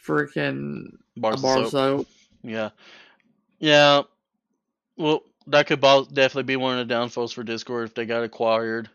freaking 0.05 0.97
bars 1.17 1.35
a 1.35 1.37
of 1.37 1.43
bar 1.43 1.57
soap. 1.65 1.71
soap. 1.71 2.07
Yeah, 2.43 2.71
yeah. 3.59 4.03
Well, 4.97 5.23
that 5.49 5.67
could 5.67 5.81
definitely 5.81 6.45
be 6.45 6.57
one 6.57 6.79
of 6.79 6.89
the 6.89 6.95
downfalls 6.95 7.33
for 7.33 7.43
Discord 7.43 7.89
if 7.89 7.95
they 7.95 8.07
got 8.07 8.25
acquired. 8.25 8.89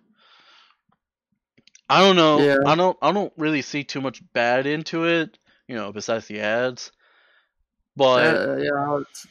I 1.89 1.99
don't 1.99 2.15
know. 2.15 2.39
Yeah. 2.39 2.57
I 2.65 2.75
don't. 2.75 2.97
I 3.01 3.11
don't 3.11 3.33
really 3.37 3.61
see 3.61 3.83
too 3.83 4.01
much 4.01 4.21
bad 4.33 4.65
into 4.65 5.05
it. 5.05 5.37
You 5.67 5.75
know, 5.75 5.91
besides 5.91 6.27
the 6.27 6.41
ads. 6.41 6.91
But 8.01 8.35
Uh, 8.35 8.57
yeah, 8.57 8.99
it's 9.01 9.27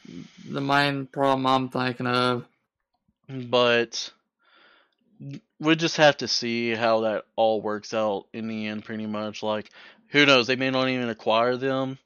the 0.48 0.60
main 0.60 1.06
problem 1.06 1.46
I'm 1.46 1.68
thinking 1.68 2.06
of. 2.06 2.44
but 3.28 4.12
we 5.58 5.76
just 5.76 5.96
have 5.96 6.16
to 6.18 6.28
see 6.28 6.70
how 6.70 7.00
that 7.00 7.24
all 7.36 7.60
works 7.60 7.92
out 7.92 8.26
in 8.32 8.48
the 8.48 8.66
end 8.68 8.84
pretty 8.84 9.06
much. 9.06 9.42
Like 9.42 9.70
who 10.08 10.26
knows? 10.26 10.46
They 10.46 10.56
may 10.56 10.70
not 10.70 10.88
even 10.88 11.08
acquire 11.08 11.56
them. 11.56 11.98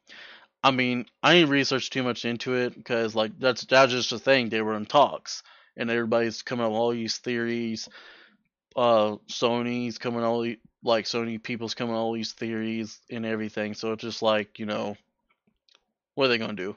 I 0.62 0.70
mean 0.70 1.06
i 1.22 1.34
didn't 1.34 1.50
research 1.50 1.90
too 1.90 2.02
much 2.02 2.24
into 2.24 2.54
it 2.54 2.74
because 2.74 3.14
like 3.14 3.38
that's 3.38 3.64
that's 3.64 3.92
just 3.92 4.12
a 4.12 4.18
thing. 4.18 4.48
They 4.48 4.62
were 4.62 4.76
in 4.76 4.86
talks 4.86 5.42
and 5.76 5.90
everybody's 5.90 6.42
coming 6.42 6.64
up 6.64 6.72
with 6.72 6.78
all 6.78 6.90
these 6.92 7.18
theories. 7.18 7.88
Uh 8.76 9.16
sony's 9.28 9.98
coming 9.98 10.24
all 10.24 10.46
like 10.82 11.04
sony 11.06 11.42
people's 11.42 11.74
coming 11.74 11.94
all 11.94 12.12
these 12.12 12.32
theories 12.32 13.00
and 13.10 13.26
everything. 13.26 13.74
So 13.74 13.92
it's 13.92 14.02
just 14.02 14.22
like 14.22 14.58
you 14.58 14.66
know 14.66 14.96
what 16.14 16.26
are 16.26 16.28
they 16.28 16.38
gonna 16.38 16.52
do 16.54 16.76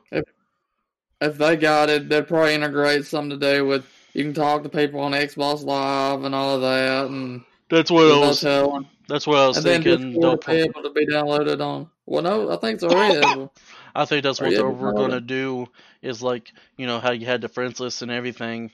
If 1.19 1.37
they 1.37 1.55
got 1.55 1.89
it, 1.89 2.09
they'd 2.09 2.27
probably 2.27 2.53
integrate 2.53 3.05
something 3.05 3.39
to 3.39 3.53
do 3.53 3.65
with 3.65 3.85
you 4.13 4.23
can 4.23 4.33
talk 4.33 4.63
to 4.63 4.69
people 4.69 4.99
on 4.99 5.11
Xbox 5.13 5.63
Live 5.63 6.23
and 6.23 6.33
all 6.33 6.55
of 6.55 6.61
that, 6.61 7.07
and 7.07 7.43
that's 7.69 7.91
what 7.91 8.03
i 8.05 8.19
was 8.27 8.41
telling. 8.41 8.87
that's 9.07 9.27
what 9.27 9.37
i 9.37 9.47
was 9.47 9.57
And 9.57 9.65
thinking 9.65 10.11
Discord 10.13 10.41
they'll 10.47 10.55
be 10.55 10.61
able 10.61 10.83
to 10.83 10.89
be 10.91 11.05
downloaded 11.05 11.61
on. 11.61 11.89
Well, 12.05 12.21
no, 12.23 12.51
I 12.51 12.57
think 12.57 12.75
it's 12.75 12.83
already. 12.83 13.49
I 13.95 14.05
think 14.05 14.23
that's 14.23 14.39
what 14.39 14.51
yeah, 14.51 14.57
they're 14.59 14.93
going 14.93 15.11
to 15.11 15.21
do 15.21 15.67
is 16.01 16.21
like, 16.23 16.51
you 16.77 16.87
know, 16.87 16.99
how 16.99 17.11
you 17.11 17.25
had 17.25 17.41
the 17.41 17.49
friends 17.49 17.79
list 17.79 18.01
and 18.01 18.11
everything, 18.11 18.71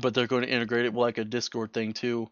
but 0.00 0.14
they're 0.14 0.26
going 0.26 0.42
to 0.42 0.50
integrate 0.50 0.84
it 0.84 0.92
with 0.92 1.00
like 1.00 1.18
a 1.18 1.24
Discord 1.24 1.72
thing 1.72 1.92
too. 1.92 2.28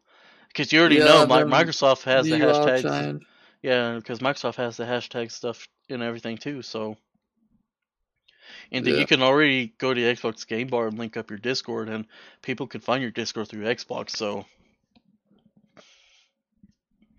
Because 0.49 0.73
you 0.73 0.81
already 0.81 0.99
Yeah, 0.99 1.05
know 1.05 1.27
Mi- 1.27 1.51
Microsoft 1.51 2.03
has 2.03 2.27
the 2.27 2.33
The 2.33 2.37
hashtags. 2.39 2.83
change. 2.83 3.23
Yeah, 3.63 3.95
because 3.97 4.19
Microsoft 4.19 4.57
has 4.57 4.77
the 4.77 4.85
hashtag 4.85 5.31
stuff 5.31 5.67
and 5.89 6.03
everything 6.03 6.37
too, 6.37 6.63
so. 6.63 6.97
And 8.73 8.85
then 8.85 8.95
Yeah. 8.95 9.01
you 9.01 9.07
can 9.07 9.23
already 9.23 9.75
go 9.79 9.93
to 9.93 10.01
Xbox 10.01 10.47
Game 10.47 10.69
Bar 10.69 10.89
and 10.89 10.99
link 10.99 11.17
up 11.17 11.31
your 11.31 11.39
Discord, 11.39 11.89
and 11.89 12.07
people 12.43 12.67
can 12.67 12.81
find 12.81 13.03
your 13.03 13.11
Discord 13.11 13.49
through 13.49 13.65
Xbox, 13.65 14.11
so. 14.11 14.47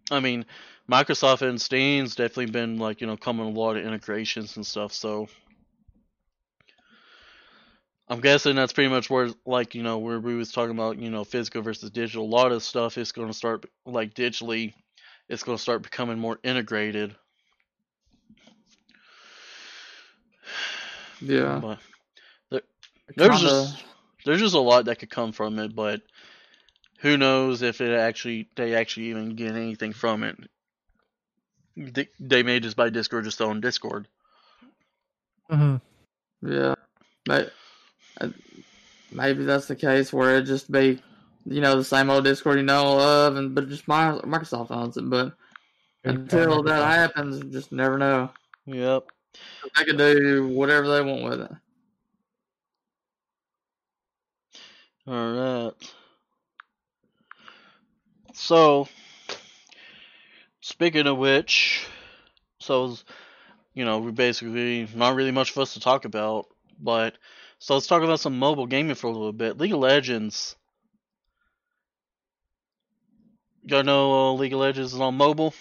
I 0.10 0.20
mean, 0.20 0.46
Microsoft 0.90 1.42
and 1.42 1.62
Steam's 1.62 2.16
definitely 2.16 2.48
been 2.48 2.78
like, 2.78 3.02
you 3.02 3.08
know, 3.08 3.18
coming 3.18 3.46
a 3.46 3.50
lot 3.50 3.78
of 3.78 3.86
integrations 3.86 4.56
and 4.56 4.66
stuff, 4.66 4.94
so. 4.94 5.28
I'm 8.08 8.20
guessing 8.20 8.56
that's 8.56 8.74
pretty 8.74 8.90
much 8.90 9.10
where, 9.10 9.30
like, 9.46 9.74
you 9.74 9.84
know, 9.84 10.00
where 10.00 10.20
we 10.20 10.36
was 10.36 10.52
talking 10.52 10.72
about, 10.72 11.00
you 11.00 11.10
know, 11.10 11.24
physical 11.24 11.62
versus 11.62 11.92
digital. 11.92 12.26
A 12.26 12.28
lot 12.28 12.52
of 12.52 12.62
stuff 12.62 12.98
is 12.98 13.14
going 13.14 13.30
to 13.30 13.34
start, 13.34 13.66
like, 13.86 14.14
digitally, 14.14 14.74
it's 15.30 15.44
going 15.44 15.58
to 15.58 15.62
start 15.62 15.82
becoming 15.84 16.20
more 16.20 16.38
integrated. 16.44 17.16
Yeah. 21.22 21.60
But 21.62 21.80
there's 23.16 23.30
Kinda- 23.30 23.42
just 23.42 23.84
there's 24.26 24.40
just 24.40 24.56
a 24.56 24.60
lot 24.60 24.86
that 24.86 25.00
could 25.00 25.10
come 25.10 25.32
from 25.32 25.60
it, 25.60 25.76
but 25.76 26.02
who 27.00 27.18
knows 27.18 27.62
if 27.62 27.82
it 27.82 27.94
actually 27.98 28.48
they 28.56 28.76
actually 28.76 29.08
even 29.08 29.36
get 29.36 29.56
anything 29.56 29.94
from 29.94 30.24
it. 30.24 30.38
They, 31.76 32.10
they 32.20 32.44
may 32.44 32.60
just 32.60 32.76
buy 32.76 32.90
Discord 32.90 33.24
just 33.24 33.42
on 33.42 33.62
Discord. 33.62 34.08
Mm-hmm. 35.50 36.52
Yeah, 36.52 36.76
but 37.26 37.52
uh, 38.20 38.30
maybe 39.12 39.46
that's 39.46 39.68
the 39.68 39.76
case 39.76 40.12
where 40.14 40.38
it 40.38 40.44
just 40.44 40.72
be, 40.72 41.02
you 41.46 41.62
know, 41.62 41.76
the 41.76 41.84
same 41.84 42.10
old 42.10 42.24
Discord 42.24 42.58
you 42.58 42.64
know 42.64 43.00
of, 43.00 43.36
and 43.36 43.56
but 43.56 43.70
just 43.70 43.86
Microsoft 43.88 44.72
owns 44.72 44.98
it. 44.98 45.10
But 45.10 45.34
until 46.04 46.64
that 46.64 46.86
happens, 46.86 47.42
just 47.52 47.72
never 47.72 47.98
know. 47.98 48.32
Yep. 48.66 49.08
They 49.78 49.84
could 49.86 49.98
do 49.98 50.48
whatever 50.48 50.88
they 50.88 51.02
want 51.02 51.24
with 51.24 51.42
it. 51.42 51.52
All 55.08 55.34
right. 55.34 55.94
So, 58.34 58.88
speaking 60.62 61.08
of 61.08 61.18
which, 61.18 61.86
so 62.60 62.96
you 63.74 63.86
know 63.86 64.00
we 64.00 64.12
basically 64.12 64.88
not 64.96 65.16
really 65.16 65.32
much 65.32 65.52
for 65.52 65.62
us 65.62 65.74
to 65.74 65.80
talk 65.82 66.06
about, 66.06 66.48
but 66.80 67.18
so 67.60 67.76
let's 67.76 67.88
talk 67.88 68.04
about 68.04 68.20
some 68.20 68.40
mobile 68.40 68.68
gaming 68.68 68.96
for 68.96 69.08
a 69.08 69.12
little 69.12 69.34
bit. 69.34 69.58
League 69.58 69.74
of 69.74 69.80
Legends. 69.80 70.56
Know 73.64 74.30
uh, 74.30 74.34
League 74.34 74.54
of 74.54 74.60
Legends 74.60 74.94
is 74.94 75.00
on 75.00 75.16
mobile? 75.18 75.54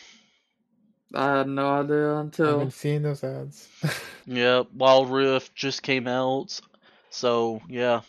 I 1.14 1.38
had 1.38 1.48
no 1.48 1.68
idea 1.68 2.16
until 2.16 2.46
I've 2.46 2.52
until 2.52 2.58
been 2.60 2.70
seeing 2.70 3.02
those 3.02 3.24
ads. 3.24 3.68
Yeah, 4.26 4.62
Wild 4.74 5.10
Rift 5.10 5.56
just 5.56 5.82
came 5.82 6.06
out, 6.06 6.60
so 7.08 7.60
yeah. 7.68 8.02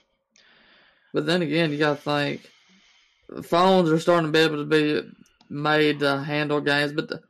But 1.13 1.25
then 1.25 1.41
again, 1.41 1.71
you 1.71 1.79
gotta 1.79 1.95
think 1.95 2.47
phones 3.43 3.89
are 3.89 3.99
starting 3.99 4.27
to 4.27 4.31
be 4.31 4.43
able 4.43 4.57
to 4.57 4.65
be 4.65 5.09
made 5.49 5.99
to 5.99 6.21
handle 6.21 6.61
games. 6.61 6.91
But 6.91 7.09
the, 7.09 7.21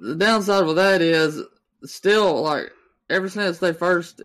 the 0.00 0.14
downside 0.14 0.64
with 0.64 0.76
that 0.76 1.02
is 1.02 1.42
still 1.84 2.40
like 2.42 2.72
ever 3.10 3.28
since 3.28 3.58
they 3.58 3.72
first 3.72 4.22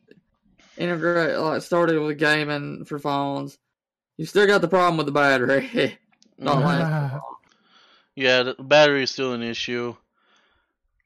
integrate 0.77 1.37
like 1.37 1.61
started 1.61 1.99
with 1.99 2.19
gaming 2.19 2.85
for 2.85 2.99
phones, 2.99 3.57
you 4.17 4.25
still 4.25 4.47
got 4.47 4.61
the 4.61 4.67
problem 4.67 4.97
with 4.97 5.07
the 5.07 5.11
battery. 5.11 5.97
Not 6.37 6.57
mm-hmm. 6.57 7.13
like 7.13 7.21
Yeah, 8.15 8.43
the 8.43 8.55
battery 8.55 9.03
is 9.03 9.11
still 9.11 9.33
an 9.33 9.43
issue. 9.43 9.95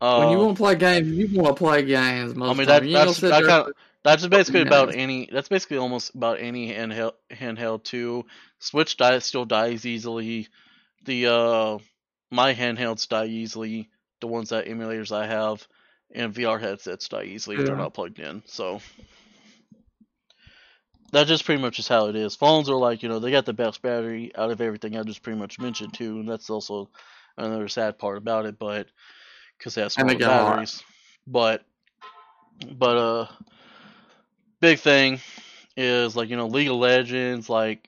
When 0.02 0.30
you 0.30 0.39
want 0.39 0.58
to 0.58 0.64
play 0.64 0.76
games, 0.76 1.08
you 1.10 1.28
want 1.39 1.56
to 1.58 1.64
play 1.64 1.84
games. 1.84 2.36
Most 2.36 2.49
I 2.49 2.54
mean 2.60 2.62
of 2.62 2.68
the 2.68 2.74
time. 2.74 2.84
that 2.84 2.89
You 2.89 2.97
ain't 2.97 3.06
gonna 3.06 3.06
that's 3.06 3.20
that 3.20 3.43
kind 3.45 3.74
that's 4.04 4.26
basically 4.28 4.62
about 4.62 4.95
any 4.95 5.30
that's 5.32 5.49
basically 5.49 5.78
almost 5.78 6.16
about 6.16 6.39
any 6.39 6.74
handheld 6.74 7.14
handheld 7.30 7.84
too. 7.84 8.26
Switch 8.60 8.97
dies 8.97 9.26
still 9.26 9.45
dies 9.45 9.86
easily. 9.86 10.47
The 11.06 11.28
uh 11.28 11.78
my 12.32 12.54
handhelds 12.54 13.08
die 13.08 13.26
easily. 13.28 13.89
The 14.22 14.28
ones 14.28 14.49
that 14.49 14.66
emulators 14.66 15.12
I 15.16 15.28
have 15.28 15.68
and 16.14 16.34
VR 16.34 16.60
headsets 16.60 17.10
die 17.10 17.24
easily 17.26 17.58
if 17.58 17.66
they're 17.66 17.76
not 17.76 17.93
plugged 17.93 18.20
in. 18.20 18.41
So 18.47 18.82
that 21.12 21.28
just 21.28 21.45
pretty 21.45 21.62
much 21.62 21.80
is 21.80 21.88
how 21.88 22.08
it 22.08 22.16
is. 22.16 22.36
Phones 22.36 22.70
are 22.70 22.76
like 22.76 23.04
you 23.04 23.10
know 23.10 23.20
they 23.20 23.32
got 23.32 23.45
the 23.45 23.54
best 23.54 23.82
battery 23.82 24.32
out 24.36 24.52
of 24.52 24.62
everything 24.62 24.97
I 24.97 25.04
just 25.04 25.22
pretty 25.22 25.39
much 25.39 25.60
mentioned 25.60 25.93
too, 25.93 26.20
and 26.20 26.28
that's 26.28 26.49
also 26.49 26.89
another 27.38 27.68
sad 27.68 27.99
part 27.99 28.18
about 28.18 28.45
it. 28.45 28.58
But 28.58 28.88
because 29.62 29.76
they 29.76 29.82
have 29.82 29.93
And 29.97 30.09
they 30.09 30.18
smaller 30.18 30.55
batteries, 30.55 30.84
but 31.28 31.64
but 32.74 32.97
uh 32.97 33.28
big 34.59 34.80
thing 34.80 35.20
is 35.78 36.16
like 36.16 36.30
you 36.30 36.36
know 36.36 36.47
League 36.47 36.68
of 36.70 36.76
Legends 36.76 37.47
like 37.47 37.88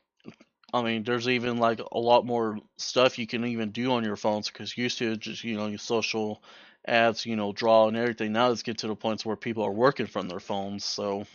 I 0.71 0.84
mean 0.84 1.03
there's 1.03 1.28
even 1.28 1.57
like 1.57 1.82
a 1.91 1.99
lot 1.99 2.26
more 2.26 2.59
stuff 2.78 3.17
you 3.17 3.26
can 3.26 3.43
even 3.45 3.71
do 3.71 3.91
on 3.91 4.03
your 4.03 4.15
phones 4.15 4.49
because 4.49 4.78
used 4.78 4.99
to 4.99 5.17
just 5.17 5.43
you 5.43 5.57
know 5.57 5.67
your 5.67 5.80
social 5.80 6.43
ads 6.88 7.26
you 7.26 7.36
know 7.36 7.51
draw 7.51 7.88
and 7.88 7.97
everything 7.97 8.32
now 8.32 8.51
it's 8.51 8.61
get 8.63 8.78
to 8.80 8.88
the 8.88 8.95
points 8.95 9.26
where 9.26 9.36
people 9.36 9.63
are 9.63 9.71
working 9.71 10.05
from 10.05 10.28
their 10.28 10.39
phones 10.39 10.86
so 10.86 11.26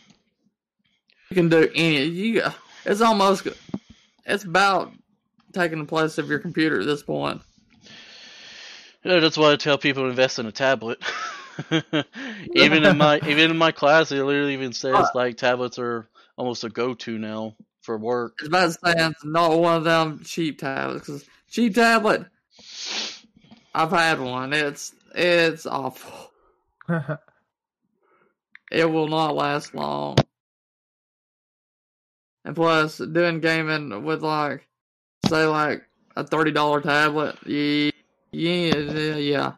You 1.29 1.35
can 1.35 1.49
do 1.49 1.69
any. 1.75 2.05
You. 2.05 2.43
It's 2.85 3.01
almost. 3.01 3.47
It's 4.25 4.43
about 4.43 4.91
taking 5.53 5.79
the 5.79 5.85
place 5.85 6.17
of 6.17 6.27
your 6.27 6.39
computer 6.39 6.79
at 6.79 6.85
this 6.85 7.03
point. 7.03 7.41
Yeah, 9.03 9.19
that's 9.19 9.37
why 9.37 9.51
I 9.51 9.55
tell 9.55 9.77
people 9.77 10.03
to 10.03 10.09
invest 10.09 10.39
in 10.39 10.45
a 10.45 10.51
tablet 10.51 10.99
even 12.53 12.83
in 12.85 12.97
my 12.97 13.19
even 13.27 13.51
in 13.51 13.57
my 13.57 13.71
class 13.71 14.11
it 14.11 14.23
literally 14.23 14.53
even 14.53 14.73
says 14.73 15.13
like 15.13 15.37
tablets 15.37 15.77
are 15.79 16.07
almost 16.37 16.63
a 16.63 16.69
go-to 16.69 17.17
now 17.17 17.55
for 17.81 17.97
work 17.97 18.35
It's 18.39 18.47
about 18.47 18.71
saying 18.71 19.11
it's 19.11 19.25
not 19.25 19.57
one 19.59 19.77
of 19.77 19.83
them 19.83 20.21
cheap 20.23 20.59
tablets. 20.59 21.05
'cause 21.07 21.25
cheap 21.49 21.75
tablet, 21.75 22.25
I've 23.73 23.91
had 23.91 24.19
one. 24.19 24.53
It's 24.53 24.93
it's 25.15 25.65
awful. 25.65 26.31
It 28.71 28.85
will 28.85 29.07
not 29.07 29.35
last 29.35 29.73
long. 29.73 30.27
And 32.45 32.55
plus, 32.55 32.97
doing 32.97 33.39
gaming 33.39 34.03
with 34.03 34.21
like, 34.23 34.67
say 35.21 35.45
like 35.45 35.83
a 36.15 36.23
thirty 36.25 36.51
dollar 36.51 36.81
tablet. 36.81 37.37
Yeah, 37.45 37.91
yeah, 38.31 39.15
yeah. 39.15 39.53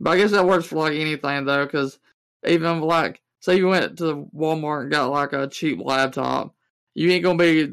But 0.00 0.10
I 0.10 0.16
guess 0.18 0.30
that 0.30 0.46
works 0.46 0.66
for 0.66 0.76
like 0.76 0.94
anything 0.94 1.44
though, 1.44 1.64
because 1.64 1.98
even 2.46 2.80
like 2.80 3.20
say 3.40 3.56
you 3.56 3.68
went 3.68 3.98
to 3.98 4.28
Walmart 4.34 4.82
and 4.82 4.90
got 4.90 5.10
like 5.10 5.32
a 5.32 5.46
cheap 5.48 5.78
laptop, 5.82 6.54
you 6.94 7.10
ain't 7.10 7.24
gonna 7.24 7.38
be 7.38 7.72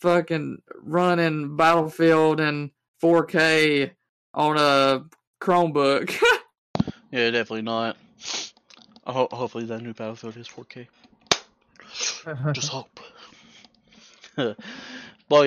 fucking 0.00 0.58
running 0.82 1.56
Battlefield 1.56 2.40
in 2.40 2.70
4K 3.02 3.90
on 4.34 4.56
a 4.58 5.04
Chromebook. 5.40 6.14
Yeah, 7.12 7.30
definitely 7.30 7.62
not. 7.62 7.96
Ho- 9.06 9.28
hopefully 9.30 9.66
that 9.66 9.80
new 9.82 9.94
Battlefield 9.94 10.36
is 10.36 10.48
4K. 10.48 10.88
Just 12.54 12.68
hope. 12.70 12.98
but 14.36 14.56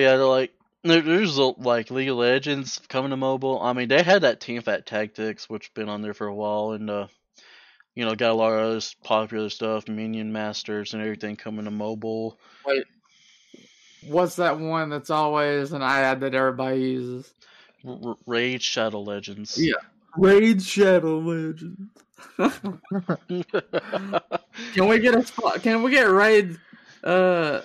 yeah, 0.00 0.16
they're 0.16 0.24
like 0.24 0.54
there- 0.54 0.57
there's 0.88 1.38
like 1.38 1.90
League 1.90 2.08
of 2.08 2.16
Legends 2.16 2.80
coming 2.88 3.10
to 3.10 3.16
mobile. 3.16 3.60
I 3.60 3.72
mean, 3.72 3.88
they 3.88 4.02
had 4.02 4.22
that 4.22 4.40
Teamfight 4.40 4.84
Tactics, 4.84 5.48
which 5.48 5.72
been 5.74 5.88
on 5.88 6.02
there 6.02 6.14
for 6.14 6.26
a 6.26 6.34
while, 6.34 6.72
and 6.72 6.90
uh, 6.90 7.06
you 7.94 8.04
know, 8.04 8.14
got 8.14 8.30
a 8.30 8.34
lot 8.34 8.52
of 8.52 8.60
other 8.60 8.80
popular 9.02 9.50
stuff, 9.50 9.88
Minion 9.88 10.32
Masters 10.32 10.94
and 10.94 11.02
everything 11.02 11.36
coming 11.36 11.64
to 11.64 11.70
mobile. 11.70 12.38
Wait, 12.66 12.84
what's 14.06 14.36
that 14.36 14.58
one 14.58 14.90
that's 14.90 15.10
always 15.10 15.72
an 15.72 15.82
ad 15.82 16.20
that 16.20 16.34
everybody 16.34 16.80
uses? 16.80 17.32
R- 17.86 17.98
R- 18.04 18.16
Rage 18.26 18.62
Shadow 18.62 19.00
Legends. 19.00 19.56
Yeah. 19.58 19.74
Raid 20.16 20.62
Shadow 20.62 21.18
Legends. 21.18 21.80
can 24.74 24.88
we 24.88 24.98
get 24.98 25.14
a 25.14 25.24
spot? 25.24 25.62
Can 25.62 25.82
we 25.82 25.90
get 25.92 26.08
Raid 26.08 26.58
uh, 27.04 27.60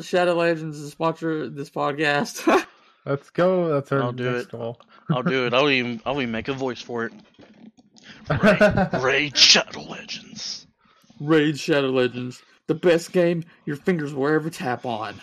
Shadow 0.00 0.34
Legends 0.34 0.80
to 0.80 0.88
sponsor 0.88 1.48
this 1.48 1.70
podcast? 1.70 2.64
Let's 3.06 3.30
go. 3.30 3.68
That's 3.68 3.90
our 3.92 4.02
I'll 4.02 4.12
do 4.12 4.36
it. 4.36 4.50
goal. 4.50 4.80
I'll 5.10 5.22
do 5.22 5.46
it. 5.46 5.54
I'll 5.54 5.70
even 5.70 6.00
I'll 6.04 6.20
even 6.20 6.30
make 6.32 6.48
a 6.48 6.52
voice 6.52 6.80
for 6.82 7.06
it. 7.06 7.12
Raid, 8.42 8.88
Raid 9.02 9.36
Shadow 9.36 9.82
Legends. 9.82 10.66
Raid 11.18 11.58
Shadow 11.58 11.90
Legends, 11.90 12.42
the 12.66 12.74
best 12.74 13.12
game 13.12 13.44
your 13.66 13.76
fingers 13.76 14.14
will 14.14 14.28
ever 14.28 14.50
tap 14.50 14.86
on. 14.86 15.20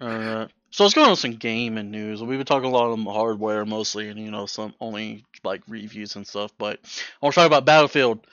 Alright. 0.00 0.50
So 0.70 0.84
let's 0.84 0.94
go 0.94 1.04
on 1.04 1.16
some 1.16 1.32
gaming 1.32 1.90
news. 1.90 2.22
We've 2.22 2.38
been 2.38 2.46
talking 2.46 2.68
a 2.68 2.72
lot 2.72 2.90
of 2.92 2.98
hardware 3.04 3.66
mostly, 3.66 4.08
and 4.08 4.18
you 4.18 4.30
know 4.30 4.46
some 4.46 4.74
only 4.80 5.24
like 5.44 5.62
reviews 5.68 6.16
and 6.16 6.26
stuff. 6.26 6.50
But 6.56 6.80
I 6.84 7.26
want 7.26 7.34
to 7.34 7.40
talk 7.40 7.46
about 7.46 7.66
Battlefield. 7.66 8.26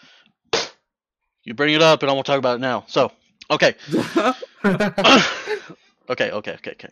You 1.44 1.54
bring 1.54 1.74
it 1.74 1.82
up, 1.82 2.02
and 2.02 2.10
I 2.10 2.14
want 2.14 2.26
to 2.26 2.32
talk 2.32 2.40
about 2.40 2.56
it 2.56 2.62
now. 2.62 2.86
So 2.88 3.12
okay, 3.52 3.76
okay, 4.66 6.32
okay, 6.32 6.32
okay, 6.32 6.72
okay. 6.72 6.90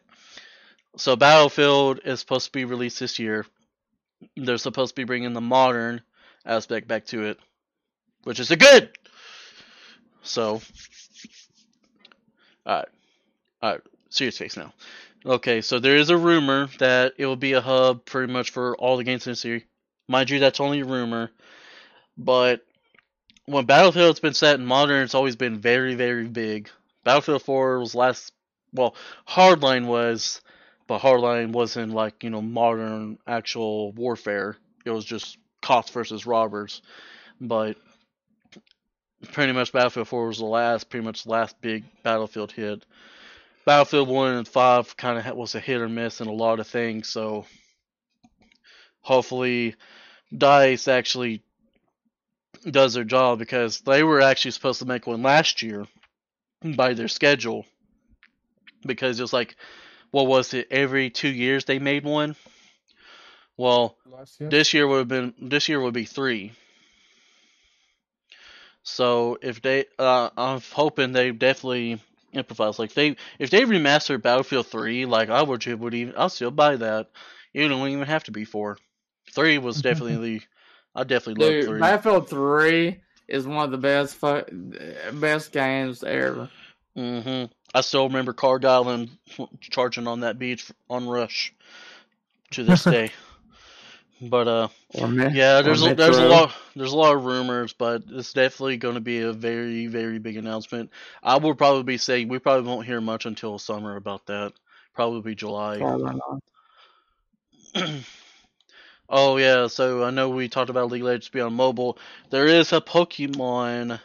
So 0.97 1.15
Battlefield 1.15 1.99
is 2.05 2.19
supposed 2.19 2.45
to 2.45 2.51
be 2.51 2.65
released 2.65 2.99
this 2.99 3.19
year. 3.19 3.45
They're 4.35 4.57
supposed 4.57 4.95
to 4.95 5.01
be 5.01 5.05
bringing 5.05 5.33
the 5.33 5.41
modern 5.41 6.01
aspect 6.45 6.87
back 6.87 7.05
to 7.07 7.25
it, 7.25 7.39
which 8.23 8.39
is 8.39 8.51
a 8.51 8.55
good. 8.55 8.89
So, 10.23 10.61
all 12.65 12.75
right, 12.75 12.87
all 13.61 13.71
right, 13.71 13.81
serious 14.09 14.37
face 14.37 14.57
now. 14.57 14.73
Okay, 15.25 15.61
so 15.61 15.79
there 15.79 15.97
is 15.97 16.09
a 16.09 16.17
rumor 16.17 16.69
that 16.79 17.13
it 17.17 17.25
will 17.25 17.35
be 17.35 17.53
a 17.53 17.61
hub 17.61 18.05
pretty 18.05 18.31
much 18.31 18.51
for 18.51 18.75
all 18.77 18.97
the 18.97 19.03
games 19.03 19.27
in 19.27 19.31
the 19.33 19.35
series. 19.35 19.63
Mind 20.07 20.29
you, 20.29 20.39
that's 20.39 20.59
only 20.61 20.81
a 20.81 20.85
rumor, 20.85 21.31
but 22.17 22.61
when 23.45 23.65
Battlefield's 23.65 24.19
been 24.19 24.33
set 24.33 24.59
in 24.59 24.65
modern, 24.65 25.03
it's 25.03 25.15
always 25.15 25.35
been 25.35 25.59
very, 25.59 25.95
very 25.95 26.25
big. 26.27 26.69
Battlefield 27.07 27.43
4 27.43 27.79
was 27.79 27.95
last, 27.95 28.33
well, 28.73 28.93
Hardline 29.25 29.85
was, 29.85 30.41
but 30.87 30.99
Hardline 30.99 31.53
wasn't 31.53 31.93
like, 31.93 32.21
you 32.21 32.29
know, 32.29 32.41
modern 32.41 33.17
actual 33.25 33.93
warfare. 33.93 34.57
It 34.83 34.89
was 34.89 35.05
just 35.05 35.37
cops 35.61 35.89
versus 35.89 36.25
robbers. 36.25 36.81
But 37.39 37.77
pretty 39.31 39.53
much 39.53 39.71
Battlefield 39.71 40.09
4 40.09 40.27
was 40.27 40.39
the 40.39 40.45
last, 40.45 40.89
pretty 40.89 41.05
much 41.05 41.25
last 41.25 41.61
big 41.61 41.85
Battlefield 42.03 42.51
hit. 42.51 42.85
Battlefield 43.65 44.09
1 44.09 44.33
and 44.33 44.47
5 44.47 44.97
kind 44.97 45.17
of 45.17 45.37
was 45.37 45.55
a 45.55 45.61
hit 45.61 45.79
or 45.79 45.87
miss 45.87 46.19
in 46.19 46.27
a 46.27 46.33
lot 46.33 46.59
of 46.59 46.67
things, 46.67 47.07
so 47.07 47.45
hopefully 48.99 49.75
DICE 50.37 50.89
actually 50.89 51.41
does 52.69 52.95
their 52.95 53.05
job 53.05 53.39
because 53.39 53.79
they 53.79 54.03
were 54.03 54.19
actually 54.19 54.51
supposed 54.51 54.79
to 54.79 54.85
make 54.85 55.07
one 55.07 55.23
last 55.23 55.61
year 55.61 55.85
by 56.63 56.93
their 56.93 57.07
schedule. 57.07 57.65
Because 58.85 59.19
it's 59.19 59.33
like 59.33 59.55
what 60.11 60.27
was 60.27 60.53
it 60.53 60.67
every 60.71 61.09
2 61.09 61.27
years 61.27 61.65
they 61.65 61.79
made 61.79 62.03
one? 62.03 62.35
Well 63.57 63.97
Last 64.05 64.39
year? 64.39 64.49
this 64.49 64.73
year 64.73 64.87
would 64.87 64.99
have 64.99 65.07
been 65.07 65.33
this 65.39 65.67
year 65.67 65.81
would 65.81 65.93
be 65.93 66.05
3 66.05 66.53
so 68.87 69.37
if 69.41 69.61
they 69.61 69.85
uh, 69.99 70.29
I'm 70.37 70.61
hoping 70.61 71.11
they 71.11 71.31
definitely 71.31 71.99
improvise. 72.31 72.79
Like 72.79 72.93
they 72.93 73.17
if 73.37 73.49
they 73.49 73.63
remaster 73.63 74.21
Battlefield 74.21 74.67
3 74.67 75.05
like 75.05 75.29
I 75.29 75.41
would 75.41 75.65
would 75.65 75.93
even 75.93 76.13
I'll 76.17 76.29
still 76.29 76.51
buy 76.51 76.77
that. 76.77 77.09
You 77.51 77.67
don't 77.67 77.89
even 77.89 78.05
have 78.05 78.23
to 78.25 78.31
be 78.31 78.45
4 78.45 78.77
3 79.33 79.57
was 79.57 79.81
definitely 79.81 80.41
I 80.95 81.03
definitely 81.03 81.43
love 81.45 81.53
Dude, 81.55 81.65
3 81.65 81.81
Battlefield 81.81 82.29
3 82.29 83.01
is 83.27 83.47
one 83.47 83.65
of 83.65 83.71
the 83.71 83.77
best 83.77 84.15
fu- 84.15 85.19
best 85.19 85.51
games 85.51 86.03
ever. 86.03 86.49
hmm 86.95 87.45
I 87.73 87.81
still 87.81 88.07
remember 88.07 88.33
Kharg 88.33 88.65
Island 88.65 89.09
and 89.37 89.47
charging 89.61 90.07
on 90.07 90.21
that 90.21 90.39
beach 90.39 90.71
on 90.89 91.07
Rush 91.07 91.53
to 92.51 92.63
this 92.63 92.83
day. 92.89 93.11
But 94.21 94.47
uh, 94.47 94.67
yeah, 94.93 95.61
there's 95.61 95.83
a, 95.83 95.93
there's 95.93 96.17
a 96.17 96.25
lot 96.25 96.53
there's 96.75 96.91
a 96.93 96.97
lot 96.97 97.15
of 97.15 97.25
rumors, 97.25 97.73
but 97.73 98.03
it's 98.09 98.33
definitely 98.33 98.77
going 98.77 98.95
to 98.95 99.01
be 99.01 99.21
a 99.21 99.33
very 99.33 99.87
very 99.87 100.17
big 100.17 100.37
announcement. 100.37 100.89
I 101.21 101.37
will 101.37 101.53
probably 101.53 101.83
be 101.83 101.97
saying 101.97 102.27
we 102.29 102.39
probably 102.39 102.67
won't 102.67 102.85
hear 102.85 103.01
much 103.01 103.25
until 103.25 103.59
summer 103.59 103.95
about 103.95 104.25
that. 104.27 104.53
Probably 104.95 105.35
July. 105.35 105.77
Probably 105.77 106.19
not. 107.75 107.93
oh 109.09 109.37
yeah, 109.37 109.67
so 109.67 110.03
I 110.03 110.09
know 110.11 110.29
we 110.29 110.49
talked 110.49 110.69
about 110.69 110.91
League 110.91 111.01
of 111.01 111.07
Legends 111.07 111.29
be 111.29 111.41
on 111.41 111.53
mobile. 111.53 111.97
There 112.29 112.45
is 112.45 112.73
a 112.73 112.81
Pokemon 112.81 113.99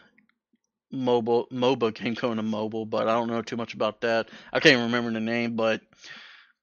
mobile 0.91 1.49
MOBA 1.51 1.95
game 1.95 2.15
going 2.15 2.37
to 2.37 2.43
mobile, 2.43 2.85
but 2.85 3.09
I 3.09 3.13
don't 3.13 3.29
know 3.29 3.43
too 3.43 3.57
much 3.57 3.75
about 3.75 4.03
that. 4.03 4.29
I 4.53 4.61
can't 4.61 4.83
remember 4.83 5.11
the 5.11 5.21
name, 5.21 5.57
but 5.57 5.81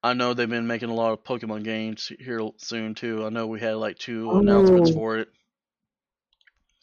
I 0.04 0.14
know 0.14 0.34
they've 0.34 0.50
been 0.50 0.68
making 0.68 0.90
a 0.90 0.94
lot 0.94 1.12
of 1.14 1.24
Pokemon 1.24 1.64
games 1.64 2.12
here 2.20 2.48
soon 2.58 2.96
too. 2.96 3.26
I 3.26 3.30
know 3.30 3.48
we 3.48 3.60
had 3.60 3.76
like 3.76 3.98
two 3.98 4.32
announcements 4.32 4.92
Oh. 4.92 4.94
for 4.94 5.18
it. 5.18 5.30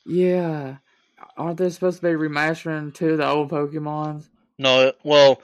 Yeah. 0.05 0.77
Aren't 1.37 1.59
they 1.59 1.71
supposed 1.71 2.01
to 2.01 2.07
be 2.07 2.15
remastering 2.15 2.93
two 2.95 3.11
of 3.13 3.19
the 3.19 3.27
old 3.27 3.51
Pokemons? 3.51 4.29
No, 4.59 4.93
well, 5.05 5.41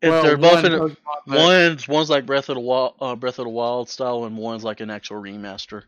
if 0.00 0.10
Well, 0.10 0.22
they're 0.22 0.36
both 0.36 0.62
one 0.62 0.72
in 0.72 0.96
but- 1.26 1.36
one's 1.38 1.88
one's 1.88 2.10
like 2.10 2.26
Breath 2.26 2.48
of 2.48 2.54
the 2.54 2.60
Wild, 2.60 2.94
uh, 3.00 3.16
Breath 3.16 3.38
of 3.38 3.44
the 3.44 3.50
Wild 3.50 3.88
style, 3.88 4.24
and 4.24 4.36
one's 4.36 4.64
like 4.64 4.80
an 4.80 4.90
actual 4.90 5.20
remaster. 5.20 5.84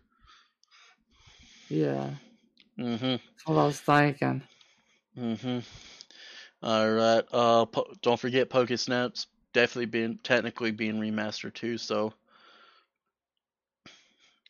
Yeah. 1.69 2.11
Mm-hmm. 2.79 3.07
That's 3.07 3.47
what 3.47 3.59
I 3.59 3.65
was 3.67 3.81
thinking. 3.81 4.43
Mm-hmm. 5.19 5.59
All 6.63 6.91
right. 6.91 7.25
Uh, 7.33 7.65
po- 7.67 7.93
don't 8.03 8.19
forget 8.19 8.51
Pokesnaps 8.51 9.27
definitely 9.53 9.87
being 9.87 10.19
technically 10.23 10.71
being 10.73 10.97
remastered 11.01 11.55
too. 11.55 11.79
So. 11.79 12.13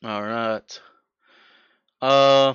All 0.03 0.23
right. 0.23 0.81
Uh, 2.01 2.55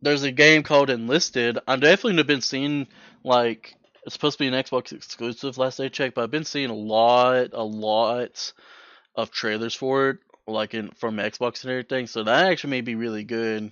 there's 0.00 0.22
a 0.22 0.30
game 0.30 0.62
called 0.62 0.90
Enlisted. 0.90 1.58
I 1.66 1.76
definitely 1.76 2.16
have 2.18 2.26
been 2.28 2.40
seeing 2.40 2.86
like 3.24 3.74
it's 4.04 4.14
supposed 4.14 4.38
to 4.38 4.44
be 4.44 4.48
an 4.48 4.54
Xbox 4.54 4.92
exclusive 4.92 5.58
last 5.58 5.80
I 5.80 5.88
checked, 5.88 6.14
but 6.14 6.22
I've 6.22 6.30
been 6.30 6.44
seeing 6.44 6.70
a 6.70 6.74
lot, 6.74 7.50
a 7.52 7.62
lot 7.62 8.52
of 9.14 9.30
trailers 9.30 9.74
for 9.74 10.10
it, 10.10 10.18
like 10.46 10.74
in 10.74 10.90
from 10.92 11.16
Xbox 11.16 11.62
and 11.62 11.70
everything. 11.70 12.06
So 12.06 12.24
that 12.24 12.50
actually 12.50 12.70
may 12.70 12.80
be 12.80 12.94
really 12.94 13.24
good. 13.24 13.70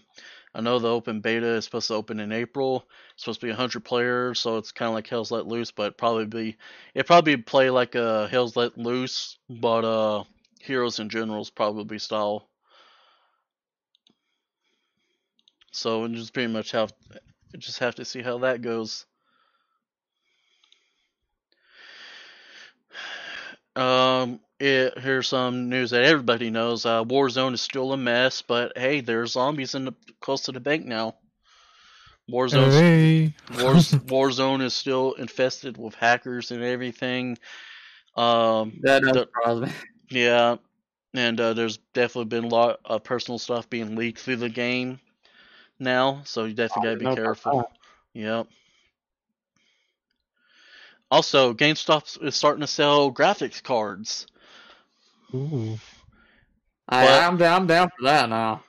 I 0.54 0.60
know 0.60 0.78
the 0.78 0.88
open 0.88 1.20
beta 1.20 1.46
is 1.54 1.64
supposed 1.64 1.88
to 1.88 1.94
open 1.94 2.18
in 2.18 2.32
April. 2.32 2.84
It's 3.14 3.22
supposed 3.22 3.40
to 3.40 3.46
be 3.46 3.50
100 3.50 3.84
players, 3.84 4.40
so 4.40 4.56
it's 4.56 4.72
kind 4.72 4.88
of 4.88 4.94
like 4.94 5.06
Hell's 5.06 5.30
Let 5.30 5.46
Loose, 5.46 5.70
but 5.70 5.96
probably 5.96 6.26
be 6.26 6.56
it 6.94 7.06
probably 7.06 7.36
play 7.36 7.70
like 7.70 7.94
a 7.94 8.28
Hell's 8.28 8.56
Let 8.56 8.76
Loose, 8.76 9.38
but 9.48 9.84
uh, 9.84 10.24
Heroes 10.60 10.98
and 10.98 11.10
Generals 11.10 11.50
probably 11.50 11.98
style. 11.98 12.48
So 15.72 16.02
we 16.02 16.14
just 16.14 16.34
pretty 16.34 16.52
much 16.52 16.72
have 16.72 16.92
just 17.58 17.78
have 17.78 17.96
to 17.96 18.04
see 18.04 18.22
how 18.22 18.38
that 18.38 18.60
goes. 18.62 19.06
Um, 23.76 24.40
it, 24.58 24.98
here's 24.98 25.28
some 25.28 25.68
news 25.68 25.90
that 25.90 26.04
everybody 26.04 26.50
knows. 26.50 26.84
Uh, 26.84 27.04
Warzone 27.04 27.54
is 27.54 27.60
still 27.60 27.92
a 27.92 27.96
mess, 27.96 28.42
but 28.42 28.76
hey, 28.76 29.00
there's 29.00 29.32
zombies 29.32 29.74
in 29.74 29.84
the 29.86 29.94
close 30.20 30.42
to 30.42 30.52
the 30.52 30.60
bank 30.60 30.84
now. 30.84 31.16
Warzone's 32.30 32.74
Hey. 32.74 33.34
Wars, 33.58 33.90
Warzone 34.06 34.62
is 34.62 34.74
still 34.74 35.14
infested 35.14 35.76
with 35.76 35.94
hackers 35.94 36.50
and 36.50 36.62
everything. 36.62 37.38
Um, 38.16 38.78
That 38.82 39.02
does 39.02 39.12
The- 39.12 39.20
surprise 39.20 39.60
me. 40.10 40.20
yeah, 40.20 40.56
and 41.14 41.40
uh, 41.40 41.54
there's 41.54 41.78
definitely 41.94 42.26
been 42.26 42.44
a 42.44 42.48
lot 42.48 42.80
of 42.84 43.02
personal 43.02 43.38
stuff 43.38 43.68
being 43.70 43.96
leaked 43.96 44.20
through 44.20 44.36
the 44.36 44.48
game 44.48 45.00
now, 45.78 46.22
so 46.24 46.44
you 46.44 46.54
definitely 46.54 46.88
gotta 46.88 46.96
be 46.98 47.04
know 47.06 47.12
about 47.12 47.24
careful. 47.24 47.70
Yep. 48.14 48.48
Also, 51.10 51.54
GameStop 51.54 52.22
is 52.24 52.36
starting 52.36 52.60
to 52.60 52.66
sell 52.66 53.12
graphics 53.12 53.62
cards. 53.62 54.26
Ooh. 55.34 55.78
Hey, 56.90 57.06
But- 57.06 57.22
I'm 57.22 57.36
down. 57.36 57.62
I'm 57.62 57.66
down 57.66 57.90
for 57.96 58.04
that 58.04 58.28
now. 58.28 58.62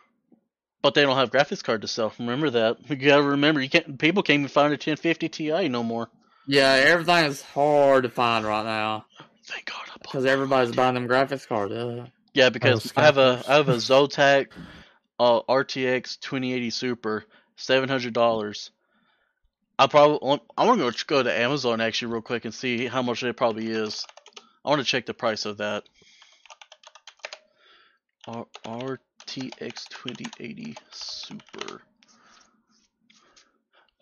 But 0.82 0.96
they 0.96 1.04
don't 1.04 1.16
have 1.16 1.30
graphics 1.30 1.64
card 1.64 1.84
to 1.84 1.88
sell. 1.88 2.12
Remember 2.18 2.50
that. 2.50 2.78
You 2.90 2.96
gotta 2.96 3.22
remember, 3.22 3.62
you 3.62 3.70
can't. 3.70 4.00
People 4.00 4.24
can't 4.24 4.40
even 4.40 4.48
find 4.48 4.74
a 4.74 4.78
1050 4.78 5.30
Ti 5.30 5.70
no 5.70 5.84
more. 5.84 6.10
Yeah, 6.48 6.72
everything 6.72 7.26
is 7.26 7.44
hard 7.44 8.04
to 8.04 8.10
find 8.10 8.44
right 8.44 8.66
now 8.66 9.06
Thank 9.46 9.66
God. 9.66 9.82
Because 10.02 10.26
everybody's 10.26 10.76
buying 10.76 10.96
them 10.96 11.08
graphics 11.08 11.48
cards. 11.48 11.74
Yeah. 11.74 12.06
Yeah, 12.34 12.50
because 12.50 12.92
I 12.96 13.04
have 13.04 13.18
a 13.18 13.40
scalpers. 13.44 13.50
I 13.50 13.54
have 13.56 13.70
a 13.70 13.76
Zotac 13.76 14.48
uh, 15.20 15.42
RTX 15.42 16.20
2080 16.20 16.70
Super, 16.70 17.26
seven 17.58 17.90
hundred 17.90 18.14
dollars. 18.14 18.72
I 19.82 19.88
probably 19.88 20.40
I 20.56 20.68
want 20.68 20.80
to 20.96 21.06
go 21.08 21.24
to 21.24 21.34
Amazon 21.34 21.82
actually 21.82 22.14
real 22.14 22.22
quick 22.22 22.46
and 22.46 22.54
see 22.54 22.86
how 22.86 23.02
much 23.02 23.24
it 23.24 23.36
probably 23.36 23.68
is. 23.72 24.06
I 24.64 24.70
want 24.70 24.80
to 24.80 24.86
check 24.86 25.08
the 25.08 25.14
price 25.16 25.46
of 25.46 25.58
that. 25.58 25.86
R- 28.28 28.46
RTX 28.64 29.90
2080 29.90 30.78
Super. 30.92 31.82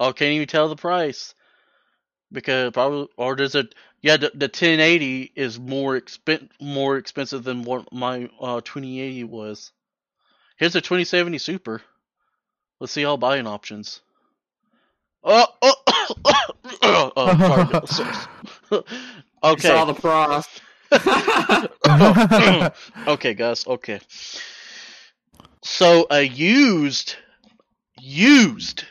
Oh, 0.01 0.11
can't 0.11 0.33
even 0.33 0.49
tell 0.49 0.67
the 0.67 0.75
price 0.75 1.33
because 2.29 2.73
probably 2.73 3.07
or 3.15 3.37
does 3.37 3.55
it? 3.55 3.73
Yeah, 4.01 4.17
the, 4.17 4.31
the 4.33 4.47
1080 4.47 5.31
is 5.33 5.57
more 5.57 5.97
expen 5.97 6.49
more 6.59 6.97
expensive 6.97 7.45
than 7.45 7.63
what 7.63 7.93
my 7.93 8.29
uh 8.41 8.59
2080 8.59 9.23
was. 9.23 9.71
Here's 10.57 10.75
a 10.75 10.81
2070 10.81 11.37
Super. 11.37 11.81
Let's 12.81 12.91
see 12.91 13.05
all 13.05 13.15
buying 13.15 13.47
options. 13.47 14.01
Oh, 15.23 15.45
oh, 15.61 15.75
oh, 16.81 17.11
oh 17.15 17.35
sorry. 17.87 17.87
sorry. 17.87 18.83
You 19.41 19.51
okay. 19.51 19.67
saw 19.69 19.85
the 19.85 19.93
price. 19.93 20.47
Oh. 21.91 22.69
okay, 23.13 23.33
guys. 23.33 23.65
Okay. 23.65 23.99
So 25.63 26.07
a 26.11 26.21
used, 26.21 27.15
used 27.99 28.83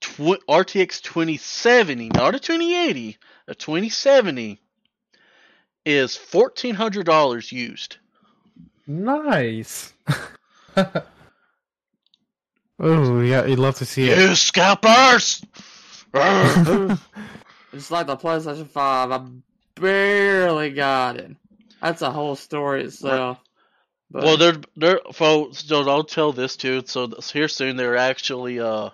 tw- 0.00 0.40
RTX 0.48 1.02
2070, 1.02 2.10
not 2.10 2.34
a 2.34 2.38
2080, 2.38 3.18
a 3.48 3.54
2070 3.54 4.60
is 5.84 6.16
fourteen 6.16 6.74
hundred 6.74 7.06
dollars 7.06 7.50
used. 7.50 7.96
Nice. 8.86 9.92
Oh 12.80 13.20
yeah, 13.20 13.44
you'd 13.46 13.58
love 13.58 13.76
to 13.76 13.84
see 13.84 14.10
it. 14.10 14.18
You 14.18 14.34
scalpers! 14.34 15.42
It's 17.74 17.90
like 17.90 18.06
the 18.06 18.18
PlayStation 18.18 18.68
5. 18.68 19.10
I 19.12 19.26
barely 19.76 20.70
got 20.72 21.16
it. 21.16 21.34
That's 21.80 22.02
a 22.02 22.10
whole 22.10 22.36
story 22.36 22.84
itself. 22.84 23.38
But 24.10 24.24
well, 24.24 24.36
they're 24.36 24.60
they're 24.76 25.00
folks. 25.14 25.64
So 25.64 25.88
I'll 25.88 26.04
tell 26.04 26.32
this 26.34 26.56
too. 26.56 26.82
So 26.84 27.06
this- 27.06 27.30
here 27.32 27.48
soon, 27.48 27.76
they're 27.76 27.96
actually 27.96 28.60
uh 28.60 28.90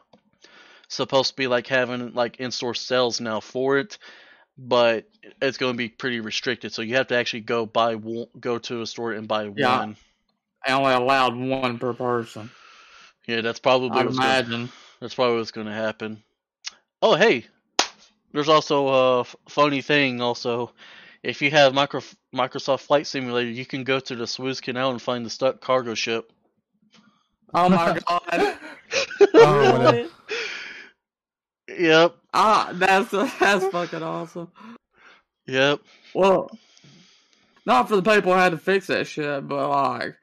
supposed 0.87 1.31
to 1.31 1.37
be 1.37 1.49
like 1.49 1.67
having 1.67 2.15
like 2.15 2.37
in 2.39 2.53
store 2.53 2.75
sales 2.75 3.21
now 3.21 3.41
for 3.41 3.79
it, 3.79 3.99
but 4.57 5.09
it's 5.43 5.59
going 5.59 5.73
to 5.75 5.77
be 5.77 5.89
pretty 5.89 6.21
restricted. 6.21 6.73
So 6.73 6.83
you 6.83 6.95
have 6.95 7.09
to 7.09 7.17
actually 7.17 7.41
go 7.41 7.67
buy 7.67 7.97
one, 7.97 8.29
go 8.39 8.59
to 8.59 8.81
a 8.83 8.87
store 8.87 9.13
and 9.13 9.27
buy 9.27 9.51
Yeah. 9.57 9.81
one. 9.81 9.97
I 10.65 10.73
only 10.73 10.93
allowed 10.93 11.35
one 11.37 11.79
per 11.81 11.93
person. 11.95 12.51
Yeah, 13.29 13.43
that's 13.43 13.61
probably 13.61 13.91
I'd 14.01 14.07
what's 14.07 14.19
gonna, 14.19 14.29
imagine. 14.31 14.69
that's 15.01 15.15
probably 15.15 15.37
what's 15.37 15.51
going 15.53 15.67
to 15.69 15.73
happen. 15.73 16.23
Oh 17.01 17.15
hey, 17.15 17.47
there's 18.33 18.49
also 18.49 18.89
a 18.89 19.21
f- 19.21 19.37
funny 19.49 19.83
thing. 19.83 20.21
Also, 20.21 20.73
if 21.23 21.41
you 21.43 21.51
have 21.53 21.75
micro, 21.75 22.01
Microsoft 22.35 22.81
Flight 22.81 23.07
Simulator, 23.07 23.51
you 23.51 23.65
can 23.67 23.85
go 23.85 24.01
to 24.01 24.17
the 24.17 24.27
Suez 24.27 24.61
Canal 24.61 24.91
and 24.91 25.01
find 25.01 25.25
the 25.25 25.31
stuck 25.31 25.61
cargo 25.61 25.95
ship. 25.95 26.33
Oh 27.55 27.69
my 27.69 27.99
god. 28.09 28.59
Oh, 29.35 29.79
Really? 29.79 30.09
Yep, 31.79 32.17
Ah, 32.33 32.71
that's 32.75 33.11
that's 33.11 33.67
fucking 33.67 34.03
awesome. 34.03 34.51
yep. 35.47 35.81
Well, 36.15 36.51
not 37.67 37.89
for 37.91 37.97
the 37.97 38.03
people 38.03 38.33
who 38.33 38.39
had 38.39 38.53
to 38.53 38.59
fix 38.59 38.87
that 38.87 39.07
shit, 39.07 39.47
but 39.47 39.69
like, 39.69 40.17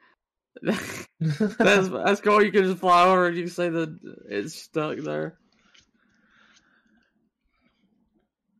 that's 1.20 1.88
that's 1.88 2.20
cool. 2.20 2.42
You 2.42 2.52
can 2.52 2.64
just 2.64 2.78
fly 2.78 3.06
over 3.06 3.26
and 3.26 3.36
you 3.36 3.44
can 3.44 3.52
see 3.52 3.68
that 3.68 3.98
it's 4.28 4.54
stuck 4.54 4.98
there. 4.98 5.38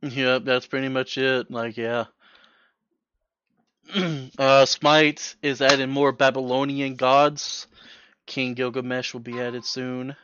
Yep, 0.02 0.44
that's 0.44 0.66
pretty 0.66 0.88
much 0.88 1.18
it. 1.18 1.50
Like, 1.50 1.76
yeah. 1.76 2.04
uh, 4.38 4.66
Smite 4.66 5.36
is 5.42 5.62
adding 5.62 5.90
more 5.90 6.12
Babylonian 6.12 6.96
gods. 6.96 7.66
King 8.26 8.54
Gilgamesh 8.54 9.12
will 9.12 9.20
be 9.20 9.40
added 9.40 9.64
soon. 9.64 10.16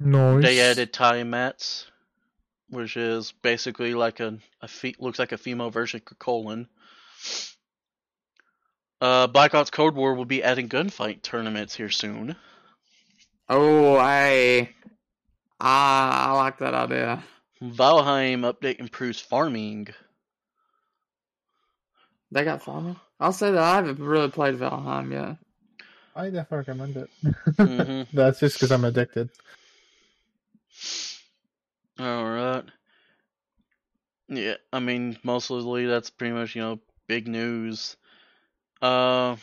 nice. 0.00 0.42
They 0.42 0.60
added 0.60 0.92
Tiamats, 0.92 1.84
which 2.70 2.96
is 2.96 3.32
basically 3.42 3.94
like 3.94 4.20
a, 4.20 4.38
a 4.62 4.68
fe- 4.68 4.94
looks 4.98 5.18
like 5.18 5.32
a 5.32 5.38
female 5.38 5.70
version 5.70 6.00
of 6.10 6.18
Colon. 6.18 6.68
Uh, 9.00 9.26
Black 9.28 9.54
Ops 9.54 9.70
Cold 9.70 9.94
War 9.94 10.14
will 10.14 10.24
be 10.24 10.42
adding 10.42 10.68
gunfight 10.68 11.22
tournaments 11.22 11.74
here 11.74 11.90
soon. 11.90 12.34
Oh, 13.48 13.98
hey, 14.00 14.74
I 15.60 16.26
I 16.28 16.32
like 16.32 16.58
that 16.58 16.74
idea. 16.74 17.22
Valheim 17.62 18.40
update 18.40 18.80
improves 18.80 19.20
farming. 19.20 19.88
They 22.30 22.44
got 22.44 22.62
farming. 22.62 22.96
I'll 23.20 23.32
say 23.32 23.50
that 23.50 23.62
I 23.62 23.76
haven't 23.76 23.98
really 23.98 24.30
played 24.30 24.56
Valheim 24.56 25.12
yet. 25.12 25.36
I 26.14 26.30
definitely 26.30 26.58
recommend 26.58 26.96
it. 26.96 27.10
Mhm. 27.58 28.06
That's 28.12 28.40
just 28.40 28.56
because 28.56 28.72
I'm 28.72 28.84
addicted. 28.84 29.30
All 31.98 32.24
right. 32.24 32.64
Yeah, 34.28 34.54
I 34.72 34.80
mean, 34.80 35.18
mostly 35.22 35.86
that's 35.86 36.10
pretty 36.10 36.34
much 36.34 36.54
you 36.54 36.60
know 36.62 36.80
big 37.06 37.26
news. 37.26 37.96
Uh. 38.80 39.36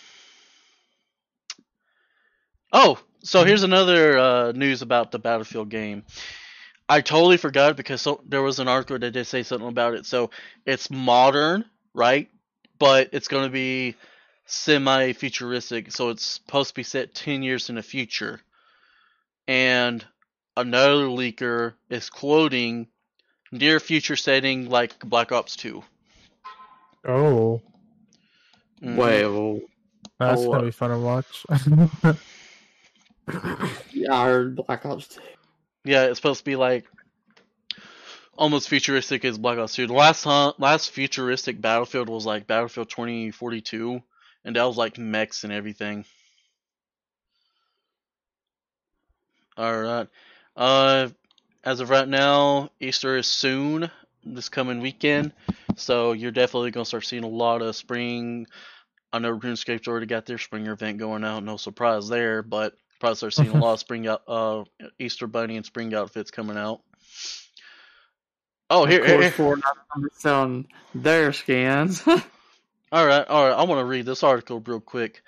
Oh, 2.72 3.00
so 3.24 3.44
here's 3.44 3.64
another 3.64 4.18
uh, 4.18 4.52
news 4.52 4.82
about 4.82 5.12
the 5.12 5.20
Battlefield 5.20 5.70
game. 5.70 6.04
I 6.88 7.02
totally 7.02 7.38
forgot 7.38 7.76
because 7.76 8.02
so, 8.02 8.22
there 8.28 8.44
was 8.44 8.60
an 8.60 8.68
article 8.68 9.00
that 9.00 9.12
did 9.12 9.26
say 9.26 9.44
something 9.44 9.68
about 9.68 9.96
it. 9.96 10.06
So 10.06 10.30
it's 10.66 10.92
modern, 10.92 11.66
right? 11.94 12.30
But 12.78 13.10
it's 13.14 13.28
going 13.28 13.46
to 13.46 13.50
be 13.50 13.96
semi-futuristic. 14.46 15.92
So 15.92 16.10
it's 16.10 16.26
supposed 16.26 16.70
to 16.70 16.76
be 16.76 16.84
set 16.84 17.16
ten 17.16 17.44
years 17.44 17.70
in 17.70 17.76
the 17.76 17.84
future. 17.84 18.42
And 19.48 20.06
another 20.56 21.06
leaker 21.06 21.74
is 21.90 22.10
quoting 22.10 22.88
near 23.52 23.80
future 23.80 24.16
setting 24.16 24.70
like 24.70 25.00
Black 25.00 25.32
Ops 25.32 25.56
2. 25.56 25.84
Oh, 27.08 27.62
Mhm. 28.82 28.96
Well, 28.98 29.60
that's 30.20 30.42
Oh, 30.42 30.52
gonna 30.52 30.64
be 30.64 30.72
fun 30.72 30.90
to 30.92 31.00
watch. 31.00 31.46
yeah, 33.94 34.14
I 34.14 34.26
heard 34.26 34.56
Black 34.56 34.86
Ops 34.86 35.08
2. 35.08 35.22
Yeah, 35.86 36.06
it's 36.06 36.18
supposed 36.20 36.40
to 36.40 36.46
be 36.46 36.56
like 36.56 36.86
almost 38.38 38.70
futuristic 38.70 39.24
as 39.26 39.38
Black 39.38 39.58
Ops 39.58 39.76
2. 39.76 39.88
The 39.88 39.94
last 39.94 40.24
time, 40.24 40.54
last 40.58 40.92
futuristic 40.92 41.62
Battlefield 41.62 42.10
was 42.10 42.26
like 42.26 42.48
Battlefield 42.48 42.90
2042, 42.90 44.02
and 44.44 44.56
that 44.56 44.64
was 44.64 44.78
like 44.78 44.98
mechs 44.98 45.44
and 45.44 45.54
everything. 45.54 46.06
All 49.58 49.80
right. 49.82 50.08
Uh, 50.56 51.10
as 51.64 51.80
of 51.80 51.90
right 51.90 52.08
now, 52.08 52.70
Easter 52.80 53.18
is 53.18 53.28
soon, 53.28 53.90
this 54.26 54.50
coming 54.50 54.82
weekend, 54.82 55.34
so 55.76 56.12
you're 56.14 56.32
definitely 56.32 56.72
gonna 56.72 56.86
start 56.86 57.06
seeing 57.06 57.24
a 57.24 57.30
lot 57.30 57.62
of 57.62 57.76
spring. 57.76 58.48
I 59.14 59.20
know 59.20 59.38
RuneScape's 59.38 59.88
already 59.88 60.08
got 60.08 60.26
their 60.26 60.38
spring 60.38 60.68
event 60.68 60.98
going 60.98 61.24
out, 61.24 61.44
no 61.44 61.58
surprise 61.58 62.10
there, 62.10 62.42
but 62.42 62.76
probably 63.00 63.16
start 63.16 63.34
seeing 63.34 63.50
a 63.50 63.58
lot 63.58 63.74
of 63.74 63.80
spring 63.82 64.08
out, 64.08 64.24
uh, 64.28 64.64
Easter 65.00 65.28
bunny 65.28 65.58
and 65.58 65.66
spring 65.66 65.94
outfits 65.94 66.32
coming 66.32 66.58
out. 66.58 66.82
Oh, 68.70 68.86
here, 68.86 69.02
of 69.02 69.08
here, 69.08 69.32
course, 69.32 69.62
Fortnite 69.62 70.06
is 70.06 70.22
selling 70.22 70.68
their 70.94 71.32
skins. 71.34 72.04
All 72.92 73.06
right, 73.06 73.28
all 73.28 73.50
right. 73.50 73.58
I 73.58 73.64
want 73.64 73.80
to 73.80 73.86
read 73.86 74.06
this 74.06 74.24
article 74.24 74.62
real 74.62 74.80
quick. 74.80 75.22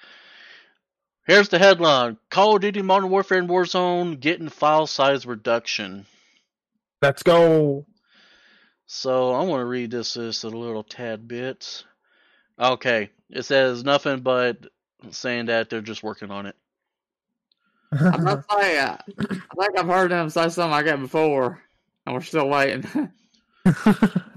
Here's 1.25 1.49
the 1.49 1.59
headline: 1.59 2.17
Call 2.29 2.55
of 2.55 2.61
Duty 2.61 2.81
Modern 2.81 3.09
Warfare 3.09 3.39
and 3.39 3.49
Warzone 3.49 4.19
getting 4.19 4.47
file 4.47 4.87
size 4.87 5.25
reduction. 5.25 6.05
Let's 7.01 7.23
go. 7.23 7.85
So 8.87 9.33
I 9.33 9.43
want 9.43 9.61
to 9.61 9.65
read 9.65 9.91
this 9.91 10.13
just 10.13 10.43
a 10.45 10.49
little 10.49 10.83
tad 10.83 11.27
bit. 11.27 11.83
Okay, 12.59 13.09
it 13.29 13.43
says 13.43 13.83
nothing 13.83 14.21
but 14.21 14.57
saying 15.11 15.47
that 15.47 15.69
they're 15.69 15.81
just 15.81 16.03
working 16.03 16.31
on 16.31 16.45
it. 16.47 16.55
I'm 17.91 18.23
not 18.23 18.45
saying. 18.49 18.79
I 18.79 18.97
think 19.59 19.77
I've 19.77 19.85
heard 19.87 20.11
them 20.11 20.29
say 20.29 20.49
something 20.49 20.71
like 20.71 20.85
that 20.85 20.99
before, 20.99 21.61
and 22.05 22.15
we're 22.15 22.21
still 22.21 22.49
waiting. 22.49 22.83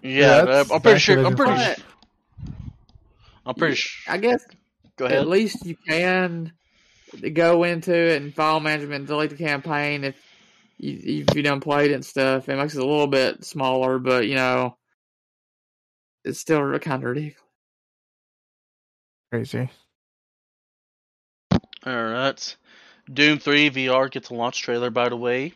Yeah, 0.03 0.45
that's- 0.45 0.71
I'm 0.73 0.81
pretty 0.81 0.99
sure. 0.99 1.25
I'm 1.25 1.37
pretty. 1.37 1.53
is. 1.53 1.77
I'm 3.47 3.55
pretty 3.55 3.77
sure. 3.77 4.13
I 4.13 4.19
guess 4.19 4.45
Go 4.97 5.05
ahead. 5.05 5.19
at 5.19 5.29
least 5.29 5.65
you 5.65 5.77
can 5.87 6.53
go 7.33 7.63
into 7.63 7.95
it 7.95 8.21
and 8.23 8.35
file 8.35 8.59
management, 8.59 9.07
delete 9.07 9.31
the 9.31 9.37
campaign 9.37 10.03
if 10.03 10.17
you 10.83 11.25
if 11.29 11.37
you 11.37 11.43
done 11.43 11.61
played 11.61 11.91
it 11.91 11.95
and 11.95 12.05
stuff. 12.05 12.49
It 12.49 12.57
makes 12.57 12.75
it 12.75 12.83
a 12.83 12.87
little 12.87 13.07
bit 13.07 13.45
smaller, 13.45 13.99
but 13.99 14.27
you 14.27 14.35
know, 14.35 14.77
it's 16.25 16.39
still 16.39 16.79
kind 16.79 17.03
of 17.03 17.09
ridiculous. 17.11 17.37
Crazy. 19.31 19.71
All 21.87 22.05
right. 22.05 22.57
Doom 23.13 23.39
3 23.39 23.71
VR 23.71 24.11
gets 24.11 24.31
a 24.31 24.35
launch 24.35 24.61
trailer, 24.61 24.91
by 24.91 25.09
the 25.09 25.17
way. 25.17 25.53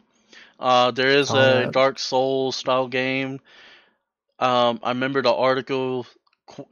Uh, 0.58 0.90
there 0.90 1.08
is 1.08 1.28
Saw 1.28 1.34
a 1.34 1.64
that. 1.64 1.72
Dark 1.72 1.98
Souls 1.98 2.56
style 2.56 2.88
game. 2.88 3.40
Um, 4.38 4.80
I 4.82 4.90
remember 4.90 5.22
the 5.22 5.34
article. 5.34 6.06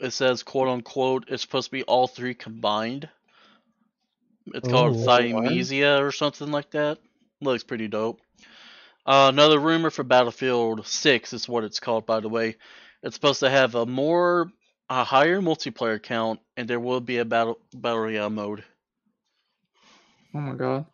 It 0.01 0.13
says 0.13 0.43
"quote 0.43 0.69
unquote" 0.69 1.27
it's 1.29 1.43
supposed 1.43 1.67
to 1.67 1.73
be 1.73 1.83
all 1.85 2.07
three 2.07 2.35
combined. 2.35 3.09
It's 4.47 4.69
called 4.69 4.97
Ooh. 4.97 5.05
Thymesia 5.05 6.01
or 6.01 6.13
something 6.13 6.51
like 6.51 6.71
that. 6.73 6.99
Looks 7.41 7.65
pretty 7.65 7.89
dope. 7.89 8.21
Uh, 9.05 9.31
another 9.33 9.59
rumor 9.59 9.91
for 9.91 10.05
Battlefield 10.05 10.87
6 10.87 11.33
is 11.33 11.49
what 11.49 11.65
it's 11.65 11.81
called, 11.81 12.07
by 12.07 12.21
the 12.21 12.29
way. 12.29 12.57
It's 13.03 13.17
supposed 13.17 13.41
to 13.41 13.51
have 13.51 13.75
a 13.75 13.85
more, 13.85 14.51
a 14.89 15.03
higher 15.03 15.41
multiplayer 15.41 16.01
count, 16.01 16.41
and 16.57 16.69
there 16.69 16.79
will 16.79 17.01
be 17.01 17.19
a 17.19 17.25
battle 17.25 17.59
battle 17.75 17.99
royale 17.99 18.31
mode. 18.31 18.63
Oh 20.35 20.39
my 20.39 20.55
god! 20.55 20.87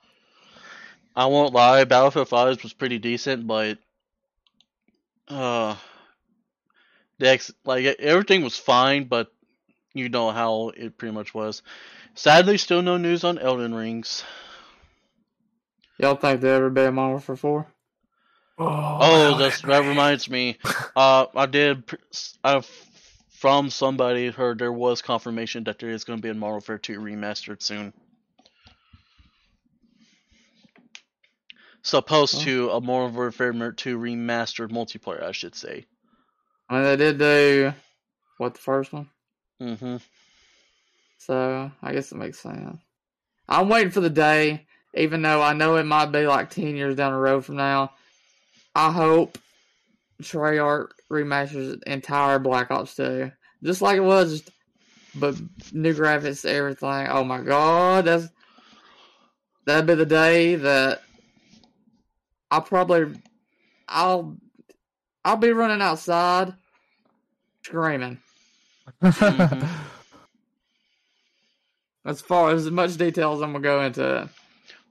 I 1.15 1.27
won't 1.27 1.53
lie, 1.53 1.85
Battlefield 1.85 2.29
5 2.29 2.63
was 2.63 2.73
pretty 2.73 2.99
decent, 2.99 3.47
but 3.47 3.79
uh 5.29 5.77
the 7.19 7.29
ex- 7.29 7.53
like 7.65 7.85
everything 7.85 8.43
was 8.43 8.57
fine, 8.57 9.05
but 9.05 9.31
you 9.93 10.09
know 10.09 10.31
how 10.31 10.71
it 10.71 10.97
pretty 10.97 11.15
much 11.15 11.35
was. 11.35 11.63
Sadly, 12.15 12.57
still 12.57 12.83
no 12.83 12.97
news 12.97 13.25
on 13.25 13.39
Elden 13.39 13.75
Rings. 13.75 14.25
Y'all 15.99 16.15
think 16.15 16.41
they 16.41 16.55
ever 16.55 16.71
be 16.71 16.83
a 16.83 16.93
Modern 16.93 17.11
Warfare 17.11 17.37
Four? 17.37 17.67
Oh, 18.59 19.37
that's, 19.39 19.63
that 19.63 19.85
reminds 19.87 20.29
me. 20.29 20.57
Uh, 20.97 21.27
I 21.35 21.47
did. 21.47 21.85
I 22.43 22.63
from 23.31 23.71
somebody 23.71 24.31
heard 24.31 24.59
there 24.59 24.73
was 24.73 25.01
confirmation 25.01 25.63
that 25.65 25.79
there 25.79 25.91
is 25.91 26.03
going 26.03 26.19
to 26.19 26.23
be 26.23 26.29
a 26.29 26.35
Modern 26.35 26.55
Warfare 26.55 26.79
2 26.79 26.99
remastered 26.99 27.63
soon. 27.63 27.93
Supposed 31.83 32.35
Oh. 32.39 32.41
to 32.45 32.71
a 32.71 32.81
Modern 32.81 33.15
Warfare 33.15 33.53
2 33.73 33.97
remastered 33.97 34.71
multiplayer, 34.71 35.23
I 35.23 35.31
should 35.33 35.55
say. 35.55 35.87
I 36.69 36.75
mean, 36.75 36.83
they 36.83 36.97
did 36.97 37.19
do 37.19 37.73
what 38.39 38.55
the 38.55 38.61
first 38.61 38.93
one, 38.93 39.09
hmm 39.61 39.97
so 41.19 41.71
I 41.83 41.93
guess 41.93 42.13
it 42.13 42.17
makes 42.19 42.39
sense. 42.41 42.79
I'm 43.49 43.69
waiting 43.69 43.91
for 43.91 44.01
the 44.01 44.11
day, 44.11 44.67
even 44.95 45.23
though 45.23 45.43
I 45.43 45.53
know 45.53 45.77
it 45.77 45.85
might 45.85 46.07
be 46.07 46.27
like 46.27 46.51
ten 46.51 46.77
years 46.77 46.97
down 46.97 47.13
the 47.13 47.19
road 47.19 47.45
from 47.45 47.57
now. 47.57 47.93
I 48.75 48.93
hope 48.93 49.39
Treyarch 50.23 50.91
remasters 51.11 51.83
entire 51.85 52.39
Black 52.39 52.71
Ops 52.71 52.95
2, 52.97 53.31
just 53.63 53.83
like 53.83 53.97
it 53.97 54.01
was, 54.01 54.43
but 55.15 55.37
new 55.73 55.95
graphics, 55.95 56.45
everything. 56.45 57.07
Oh 57.09 57.25
my 57.25 57.41
god, 57.41 58.05
that's 58.05 58.29
that'd 59.65 59.87
be 59.87 59.95
the 59.95 60.07
day 60.07 60.57
that 60.57 61.03
I'll 62.51 62.63
probably 62.63 63.21
I'll 63.89 64.37
I'll 65.25 65.37
be 65.37 65.53
running 65.53 65.83
outside 65.83 66.55
screaming. 67.63 68.19
Mm-hmm. 69.03 69.67
As 72.05 72.23
far 72.23 72.53
as 72.53 72.71
much 72.71 72.97
detail 72.97 73.35
as 73.35 73.43
I'm 73.43 73.53
gonna 73.53 73.63
go 73.63 73.83
into 73.83 74.23
it. 74.23 74.29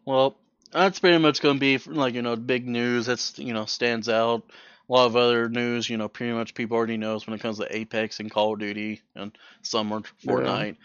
Well, 0.06 0.38
that's 0.72 1.00
pretty 1.00 1.18
much 1.18 1.42
going 1.42 1.56
to 1.56 1.60
be 1.60 1.78
like 1.92 2.14
you 2.14 2.22
know 2.22 2.36
big 2.36 2.68
news. 2.68 3.06
That's 3.06 3.38
you 3.40 3.54
know 3.54 3.66
stands 3.66 4.10
out. 4.10 4.44
A 4.90 4.94
lot 4.94 5.06
of 5.08 5.16
other 5.18 5.50
news, 5.50 5.90
you 5.90 5.98
know, 5.98 6.08
pretty 6.08 6.32
much 6.34 6.54
people 6.54 6.78
already 6.78 6.96
knows 6.98 7.28
when 7.28 7.34
it 7.34 7.42
comes 7.42 7.58
to 7.60 7.76
Apex 7.76 8.20
and 8.22 8.32
Call 8.32 8.54
of 8.54 8.60
Duty 8.60 9.02
and 9.16 9.38
Summer 9.62 10.02
Yeah. 10.22 10.32
Fortnite. 10.34 10.78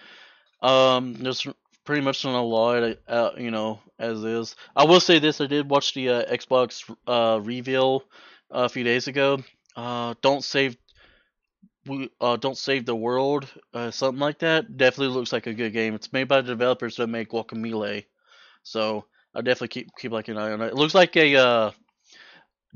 Um, 0.62 1.14
there's 1.14 1.46
pretty 1.84 2.02
much 2.02 2.24
not 2.24 2.38
a 2.38 2.42
lot, 2.42 2.96
uh, 3.08 3.30
you 3.38 3.50
know, 3.50 3.80
as 3.98 4.24
is. 4.24 4.56
I 4.76 4.84
will 4.84 5.00
say 5.00 5.18
this: 5.18 5.40
I 5.40 5.46
did 5.46 5.70
watch 5.70 5.94
the 5.94 6.08
uh, 6.10 6.24
Xbox 6.34 6.94
uh, 7.06 7.40
reveal 7.42 8.04
a 8.50 8.68
few 8.68 8.84
days 8.84 9.08
ago. 9.08 9.38
Uh, 9.76 10.14
don't 10.22 10.44
save, 10.44 10.76
we- 11.86 12.10
uh, 12.20 12.36
don't 12.36 12.56
save 12.56 12.86
the 12.86 12.94
world, 12.94 13.46
uh, 13.74 13.90
something 13.90 14.20
like 14.20 14.38
that. 14.40 14.76
Definitely 14.76 15.14
looks 15.14 15.32
like 15.32 15.46
a 15.46 15.54
good 15.54 15.72
game. 15.72 15.94
It's 15.94 16.12
made 16.12 16.28
by 16.28 16.40
the 16.40 16.48
developers 16.48 16.96
that 16.96 17.08
make 17.08 17.30
Guacamelee, 17.30 18.04
so 18.62 19.04
I 19.34 19.40
definitely 19.40 19.68
keep 19.68 19.96
keep 19.96 20.12
like 20.12 20.28
an 20.28 20.38
eye 20.38 20.52
on 20.52 20.60
it. 20.62 20.68
It 20.68 20.74
looks 20.74 20.94
like 20.94 21.16
a 21.16 21.36
uh, 21.36 21.70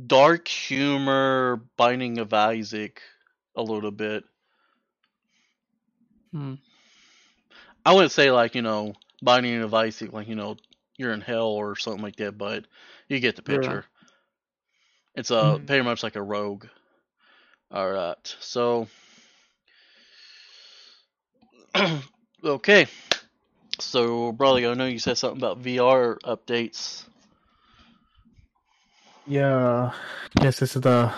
dark 0.07 0.49
humor 0.49 1.63
Binding 1.77 2.19
of 2.19 2.33
Isaac, 2.33 3.03
a 3.57 3.63
little 3.63 3.91
bit. 3.91 4.25
Hmm. 6.33 6.55
I 7.85 7.93
wouldn't 7.93 8.13
say 8.13 8.31
like 8.31 8.55
you 8.55 8.63
know 8.63 8.95
Binding 9.23 9.63
of 9.63 9.75
Isaac, 9.75 10.13
like 10.13 10.29
you 10.29 10.35
know 10.37 10.57
you're 10.97 11.13
in 11.13 11.21
hell 11.21 11.49
or 11.49 11.77
something 11.77 12.03
like 12.03 12.17
that, 12.17 12.37
but 12.39 12.67
you 13.09 13.19
get 13.21 13.37
the 13.37 13.43
Yeah. 13.47 13.81
picture. 13.81 13.85
It's 15.15 15.31
uh, 15.31 15.59
Mhm. 15.59 15.67
pretty 15.67 15.83
much 15.83 16.03
like 16.03 16.17
a 16.17 16.23
rogue. 16.23 16.67
All 17.71 17.91
right, 17.91 18.37
so 18.41 18.89
okay, 22.45 22.87
so 23.79 24.33
brother, 24.33 24.69
I 24.69 24.75
know 24.75 24.87
you 24.87 24.99
said 24.99 25.19
something 25.19 25.39
about 25.39 25.63
VR 25.63 26.19
updates. 26.21 27.05
yeah. 29.27 29.93
Yes, 30.41 30.59
this 30.61 30.77
is 30.77 30.83
the 30.83 31.13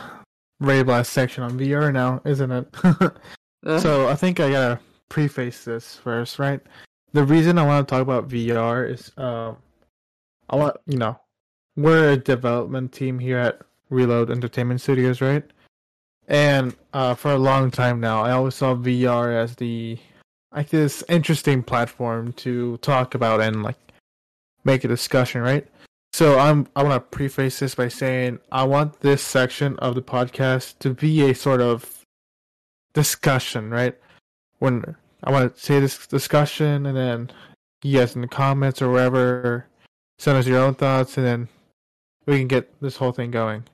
Ray 0.60 0.82
Blast 0.82 1.12
section 1.12 1.42
on 1.44 1.58
VR 1.58 1.92
now, 1.92 2.20
isn't 2.24 2.50
it? 2.50 2.74
Uh, 3.66 3.80
so 3.80 4.08
I 4.08 4.14
think 4.14 4.38
I 4.38 4.52
gotta 4.52 4.78
preface 5.08 5.64
this 5.64 5.96
first, 5.96 6.38
right? 6.38 6.60
The 7.12 7.24
reason 7.24 7.58
I 7.58 7.66
want 7.66 7.88
to 7.88 7.92
talk 7.92 8.02
about 8.02 8.28
VR 8.28 8.88
is, 8.88 9.10
um, 9.16 9.56
I 10.48 10.54
want 10.54 10.76
you 10.86 10.96
know, 10.96 11.18
we're 11.74 12.12
a 12.12 12.16
development 12.16 12.92
team 12.92 13.18
here 13.18 13.38
at 13.38 13.60
Reload 13.90 14.30
Entertainment 14.30 14.80
Studios, 14.80 15.20
right? 15.20 15.42
And 16.28 16.76
uh, 16.92 17.14
for 17.14 17.32
a 17.32 17.36
long 17.38 17.72
time 17.72 17.98
now, 17.98 18.22
I 18.22 18.30
always 18.30 18.54
saw 18.54 18.76
VR 18.76 19.34
as 19.34 19.56
the 19.56 19.98
like 20.54 20.70
this 20.70 21.04
interesting 21.08 21.62
platform 21.62 22.32
to 22.34 22.76
talk 22.78 23.14
about 23.14 23.40
and 23.40 23.62
like 23.62 23.76
make 24.64 24.84
a 24.84 24.88
discussion, 24.88 25.40
right? 25.40 25.66
So 26.12 26.38
I'm 26.38 26.66
I 26.74 26.82
want 26.82 26.94
to 26.94 27.16
preface 27.16 27.58
this 27.58 27.74
by 27.74 27.88
saying 27.88 28.40
I 28.50 28.64
want 28.64 29.00
this 29.00 29.22
section 29.22 29.76
of 29.78 29.94
the 29.94 30.02
podcast 30.02 30.78
to 30.80 30.94
be 30.94 31.30
a 31.30 31.34
sort 31.34 31.60
of 31.60 32.04
discussion, 32.94 33.70
right? 33.70 33.96
When 34.58 34.96
I 35.22 35.30
want 35.30 35.54
to 35.54 35.60
say 35.60 35.80
this 35.80 36.06
discussion, 36.06 36.86
and 36.86 36.96
then 36.96 37.30
you 37.82 37.98
guys 37.98 38.14
in 38.14 38.22
the 38.22 38.28
comments 38.28 38.82
or 38.82 38.90
wherever 38.90 39.66
send 40.18 40.38
us 40.38 40.46
your 40.46 40.60
own 40.60 40.74
thoughts, 40.74 41.16
and 41.16 41.26
then 41.26 41.48
we 42.26 42.38
can 42.38 42.48
get 42.48 42.80
this 42.80 42.96
whole 42.96 43.12
thing 43.12 43.30
going. 43.30 43.64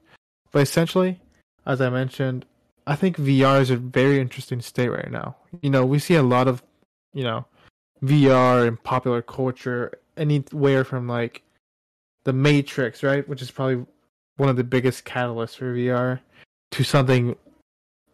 But 0.53 0.63
essentially, 0.63 1.21
as 1.67 1.81
I 1.81 1.89
mentioned, 1.89 2.45
I 2.87 2.97
think 2.97 3.17
VR 3.17 3.61
is 3.61 3.71
a 3.71 3.77
very 3.77 4.21
interesting 4.21 4.61
state 4.61 4.89
right 4.89 5.11
now. 5.11 5.37
You 5.63 5.71
know, 5.71 5.87
we 5.87 5.99
see 5.99 6.15
a 6.15 6.23
lot 6.23 6.49
of, 6.49 6.63
you 7.13 7.25
know, 7.25 7.47
VR 8.03 8.67
in 8.67 8.77
popular 8.77 9.23
culture, 9.23 9.93
anywhere 10.17 10.85
from 10.85 11.09
like 11.09 11.43
the 12.25 12.33
Matrix, 12.33 13.03
right, 13.03 13.27
which 13.29 13.43
is 13.43 13.51
probably 13.51 13.85
one 14.37 14.49
of 14.49 14.57
the 14.57 14.65
biggest 14.65 15.05
catalysts 15.05 15.57
for 15.57 15.75
VR, 15.75 16.21
to 16.73 16.85
something 16.85 17.37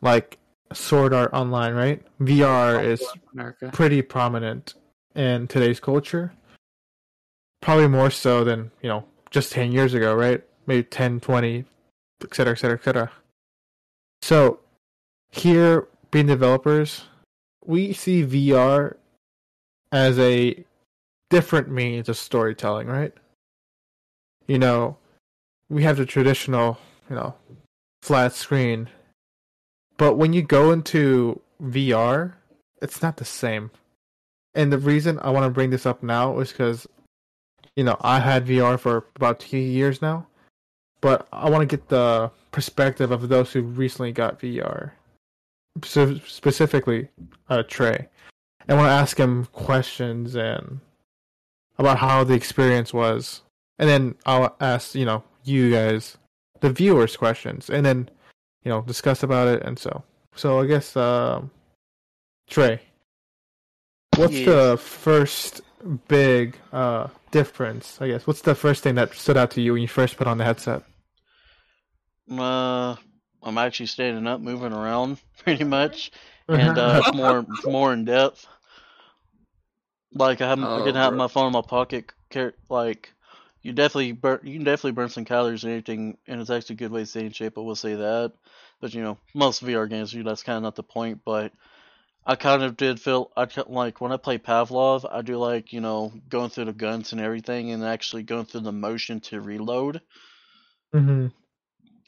like 0.02 0.38
Sword 0.72 1.12
Art 1.12 1.32
Online, 1.32 1.74
right? 1.74 2.02
VR 2.20 2.84
is 2.84 3.02
America. 3.32 3.70
pretty 3.72 4.02
prominent 4.02 4.74
in 5.14 5.48
today's 5.48 5.80
culture. 5.80 6.32
Probably 7.60 7.88
more 7.88 8.10
so 8.10 8.44
than, 8.44 8.70
you 8.82 8.88
know, 8.88 9.04
just 9.30 9.52
10 9.52 9.72
years 9.72 9.94
ago, 9.94 10.14
right? 10.14 10.42
Maybe 10.66 10.84
10, 10.84 11.20
20, 11.20 11.64
et 12.22 12.34
cetera, 12.34 12.52
et 12.52 12.58
cetera, 12.58 12.78
et 12.78 12.84
cetera. 12.84 13.10
So, 14.22 14.60
here, 15.30 15.88
being 16.10 16.26
developers, 16.26 17.04
we 17.64 17.92
see 17.92 18.24
VR 18.24 18.96
as 19.92 20.18
a 20.18 20.64
different 21.30 21.70
means 21.70 22.08
of 22.08 22.16
storytelling, 22.16 22.88
right? 22.88 23.12
You 24.46 24.58
know, 24.58 24.96
we 25.68 25.84
have 25.84 25.96
the 25.96 26.06
traditional, 26.06 26.78
you 27.08 27.16
know, 27.16 27.34
flat 28.02 28.32
screen 28.32 28.88
but 30.00 30.14
when 30.14 30.32
you 30.32 30.40
go 30.40 30.72
into 30.72 31.42
VR, 31.62 32.32
it's 32.80 33.02
not 33.02 33.18
the 33.18 33.26
same. 33.26 33.70
And 34.54 34.72
the 34.72 34.78
reason 34.78 35.18
I 35.20 35.28
want 35.28 35.44
to 35.44 35.50
bring 35.50 35.68
this 35.68 35.84
up 35.84 36.02
now 36.02 36.38
is 36.38 36.52
because, 36.52 36.86
you 37.76 37.84
know, 37.84 37.98
I 38.00 38.20
had 38.20 38.46
VR 38.46 38.80
for 38.80 39.04
about 39.14 39.40
two 39.40 39.58
years 39.58 40.00
now, 40.00 40.26
but 41.00 41.26
I 41.32 41.48
want 41.48 41.62
to 41.62 41.76
get 41.76 41.88
the 41.88 42.30
perspective 42.52 43.10
of 43.10 43.28
those 43.28 43.52
who 43.52 43.62
recently 43.62 44.12
got 44.12 44.40
VR, 44.40 44.92
so 45.82 46.16
specifically 46.26 47.08
uh, 47.48 47.62
Trey. 47.62 48.08
I 48.68 48.74
want 48.74 48.86
to 48.86 48.92
ask 48.92 49.18
him 49.18 49.46
questions 49.46 50.36
and 50.36 50.80
about 51.78 51.98
how 51.98 52.24
the 52.24 52.34
experience 52.34 52.92
was, 52.92 53.42
and 53.78 53.88
then 53.88 54.14
I'll 54.26 54.54
ask 54.60 54.94
you 54.94 55.04
know 55.04 55.24
you 55.44 55.70
guys, 55.70 56.18
the 56.60 56.70
viewers, 56.70 57.16
questions, 57.16 57.70
and 57.70 57.84
then 57.84 58.08
you 58.64 58.70
know 58.70 58.82
discuss 58.82 59.22
about 59.22 59.48
it, 59.48 59.62
and 59.62 59.78
so. 59.78 60.04
So 60.36 60.60
I 60.60 60.66
guess 60.66 60.96
uh, 60.96 61.42
Trey, 62.48 62.80
what's 64.16 64.44
the 64.44 64.78
first 64.80 65.60
big 66.08 66.56
uh, 66.72 67.08
difference? 67.30 68.00
I 68.00 68.08
guess 68.08 68.26
what's 68.26 68.42
the 68.42 68.54
first 68.54 68.82
thing 68.82 68.94
that 68.96 69.14
stood 69.14 69.36
out 69.36 69.50
to 69.52 69.60
you 69.60 69.72
when 69.74 69.82
you 69.82 69.88
first 69.88 70.16
put 70.16 70.26
on 70.26 70.38
the 70.38 70.44
headset? 70.44 70.82
Uh, 72.30 72.96
I'm 73.42 73.58
actually 73.58 73.86
standing 73.86 74.26
up, 74.26 74.40
moving 74.40 74.72
around 74.72 75.20
pretty 75.38 75.64
much, 75.64 76.12
and 76.52 76.78
uh, 76.78 76.96
it's 77.00 77.12
more 77.12 77.46
more 77.64 77.92
in 77.92 78.04
depth. 78.04 78.46
Like 80.12 80.40
I 80.40 80.48
have, 80.48 80.60
I 80.60 80.80
Oh, 80.80 80.82
can 80.82 80.94
have 80.94 81.12
bro. 81.12 81.14
my 81.14 81.28
phone 81.28 81.48
in 81.48 81.52
my 81.52 81.62
pocket. 81.62 82.12
Like 82.68 83.12
you 83.62 83.72
definitely 83.72 84.12
burn, 84.12 84.40
you 84.44 84.54
can 84.54 84.64
definitely 84.64 84.92
burn 84.92 85.08
some 85.08 85.24
calories 85.24 85.64
and 85.64 85.72
everything, 85.72 86.16
and 86.26 86.40
it's 86.40 86.50
actually 86.50 86.74
a 86.74 86.78
good 86.78 86.92
way 86.92 87.00
to 87.00 87.06
stay 87.06 87.26
in 87.26 87.32
shape. 87.32 87.58
I 87.58 87.60
will 87.60 87.74
say 87.76 87.94
that. 87.96 88.32
But 88.80 88.94
you 88.94 89.02
know, 89.02 89.18
most 89.34 89.60
VR 89.60 89.86
games, 89.86 90.12
you 90.14 90.22
that's 90.22 90.42
kind 90.42 90.56
of 90.56 90.62
not 90.62 90.76
the 90.76 90.82
point. 90.82 91.22
But 91.24 91.52
I 92.26 92.36
kind 92.36 92.62
of 92.62 92.76
did 92.76 93.00
feel 93.00 93.30
I 93.36 93.46
like 93.66 94.00
when 94.00 94.12
I 94.12 94.16
play 94.16 94.38
Pavlov, 94.38 95.04
I 95.10 95.22
do 95.22 95.36
like 95.38 95.72
you 95.72 95.80
know 95.80 96.12
going 96.28 96.50
through 96.50 96.64
the 96.66 96.72
guns 96.72 97.12
and 97.12 97.20
everything, 97.20 97.70
and 97.72 97.84
actually 97.84 98.22
going 98.22 98.46
through 98.46 98.60
the 98.62 98.72
motion 98.72 99.20
to 99.20 99.40
reload 99.40 100.00
hmm 100.92 101.26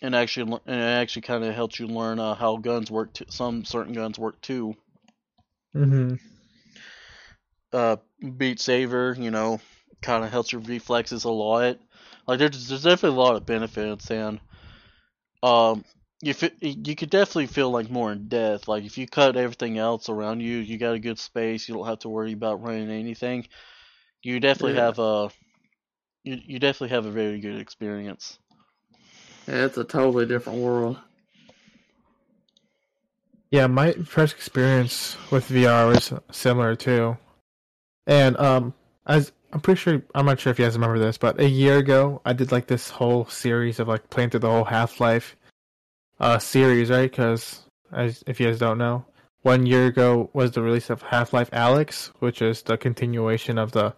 and 0.03 0.15
actually 0.15 0.61
and 0.67 0.81
it 0.81 0.85
actually 0.85 1.23
kind 1.23 1.45
of 1.45 1.55
helps 1.55 1.79
you 1.79 1.87
learn 1.87 2.19
uh, 2.19 2.35
how 2.35 2.57
guns 2.57 2.91
work. 2.91 3.11
Some 3.31 3.65
certain 3.65 3.93
guns 3.95 4.19
work 4.19 4.41
too. 4.41 4.75
hmm 5.75 6.15
Uh, 7.73 7.97
Beat 8.37 8.61
Saber, 8.61 9.17
you 9.19 9.31
know, 9.31 9.61
kind 10.03 10.25
of 10.25 10.31
helps 10.31 10.53
your 10.53 10.61
reflexes 10.63 11.25
a 11.25 11.31
lot. 11.31 11.79
Like 12.27 12.39
there's 12.39 12.69
there's 12.69 12.83
definitely 12.85 13.17
a 13.19 13.21
lot 13.21 13.37
of 13.37 13.47
benefits, 13.47 14.11
and 14.11 14.41
um, 15.43 15.85
you 16.23 16.35
fi- 16.35 16.53
you 16.61 16.97
could 16.97 17.11
definitely 17.11 17.49
feel 17.49 17.71
like 17.71 17.91
more 17.91 18.13
in 18.13 18.29
depth. 18.29 18.69
Like 18.69 18.85
if 18.85 18.97
you 18.97 19.07
cut 19.09 19.37
everything 19.37 19.79
else 19.79 20.09
around 20.09 20.41
you, 20.41 20.59
you 20.59 20.79
got 20.79 20.95
a 20.95 21.01
good 21.01 21.19
space. 21.19 21.69
You 21.69 21.75
don't 21.75 21.87
have 21.87 22.01
to 22.01 22.09
worry 22.09 22.33
about 22.33 22.63
running 22.63 22.91
anything. 22.91 23.47
You 24.23 24.41
definitely 24.41 24.75
Yeah. 24.75 24.81
have 24.81 24.99
a 24.99 25.31
you 26.25 26.39
you 26.45 26.59
definitely 26.61 26.91
have 26.95 27.07
a 27.07 27.11
very 27.11 27.41
good 27.41 27.61
experience. 27.61 28.39
Yeah, 29.49 29.67
it's 29.67 29.77
a 29.79 29.85
totally 29.85 30.27
different 30.27 30.61
world. 30.61 30.99
Yeah, 33.51 33.67
my 33.67 33.93
first 33.93 34.35
experience 34.35 35.17
with 35.31 35.47
VR 35.49 35.87
was 35.87 36.13
similar 36.31 36.75
too. 36.75 37.19
And 38.07 38.37
um 38.39 38.75
as 39.07 39.33
I'm 39.53 39.61
pretty 39.61 39.81
sure 39.81 40.03
I'm 40.15 40.27
not 40.27 40.41
sure 40.41 40.51
if 40.53 40.59
you 40.59 40.65
guys 40.67 40.75
remember 40.75 40.99
this, 40.99 41.19
but 41.19 41.41
a 41.41 41.49
year 41.49 41.79
ago 41.79 42.21
I 42.25 42.33
did 42.33 42.53
like 42.53 42.67
this 42.69 42.91
whole 42.91 43.27
series 43.27 43.81
of 43.81 43.89
like 43.89 44.11
playing 44.11 44.31
through 44.31 44.41
the 44.41 44.51
whole 44.51 44.65
Half-Life 44.65 45.37
uh 46.23 46.39
series, 46.39 46.89
right? 46.89 47.17
As 47.19 48.25
if 48.27 48.41
you 48.41 48.47
guys 48.47 48.59
don't 48.59 48.79
know, 48.79 49.05
one 49.43 49.67
year 49.67 49.87
ago 49.87 50.31
was 50.33 50.53
the 50.53 50.63
release 50.63 50.89
of 50.89 51.03
Half-Life 51.03 51.51
Alyx, 51.51 52.13
which 52.21 52.41
is 52.41 52.63
the 52.63 52.79
continuation 52.79 53.59
of 53.59 53.73
the 53.73 53.95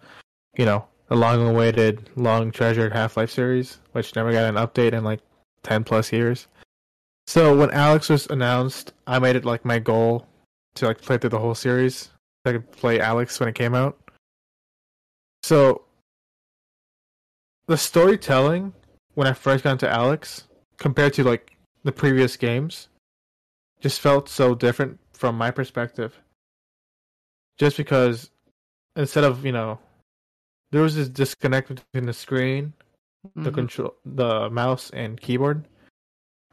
you 0.57 0.65
know, 0.65 0.85
the 1.07 1.15
long-awaited, 1.15 2.09
long 2.15 2.51
treasured 2.51 2.93
Half-Life 2.93 3.29
series, 3.29 3.79
which 3.91 4.15
never 4.15 4.31
got 4.31 4.45
an 4.45 4.55
update 4.55 4.93
in 4.93 5.03
like 5.03 5.21
10 5.63 5.83
plus 5.83 6.11
years. 6.11 6.47
So 7.27 7.55
when 7.57 7.69
Alyx 7.69 8.09
was 8.09 8.27
announced, 8.27 8.93
I 9.05 9.19
made 9.19 9.35
it 9.35 9.45
like 9.45 9.65
my 9.65 9.79
goal 9.79 10.27
to 10.75 10.87
like 10.87 11.01
play 11.01 11.17
through 11.17 11.31
the 11.31 11.39
whole 11.39 11.55
series. 11.55 11.95
so 12.03 12.09
I 12.45 12.51
could 12.53 12.71
play 12.71 12.99
Alyx 12.99 13.39
when 13.39 13.49
it 13.49 13.55
came 13.55 13.75
out. 13.75 13.97
So 15.43 15.83
the 17.67 17.77
storytelling 17.77 18.73
when 19.15 19.27
I 19.27 19.33
first 19.33 19.63
got 19.63 19.73
into 19.73 19.87
Alyx 19.87 20.43
compared 20.77 21.13
to 21.13 21.23
like 21.23 21.54
the 21.85 21.91
previous 21.93 22.35
games 22.35 22.89
just 23.79 24.01
felt 24.01 24.27
so 24.27 24.53
different 24.55 24.99
from 25.13 25.37
my 25.37 25.51
perspective. 25.51 26.19
Just 27.57 27.77
because 27.77 28.31
instead 28.97 29.23
of, 29.23 29.45
you 29.45 29.51
know, 29.53 29.79
there 30.71 30.81
was 30.81 30.95
this 30.95 31.07
disconnect 31.07 31.69
between 31.69 32.05
the 32.05 32.13
screen 32.13 32.73
the 33.35 33.49
Mhm. 33.49 33.53
control 33.53 33.95
the 34.05 34.49
mouse 34.49 34.89
and 34.91 35.19
keyboard 35.19 35.65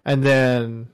and 0.05 0.23
then 0.23 0.89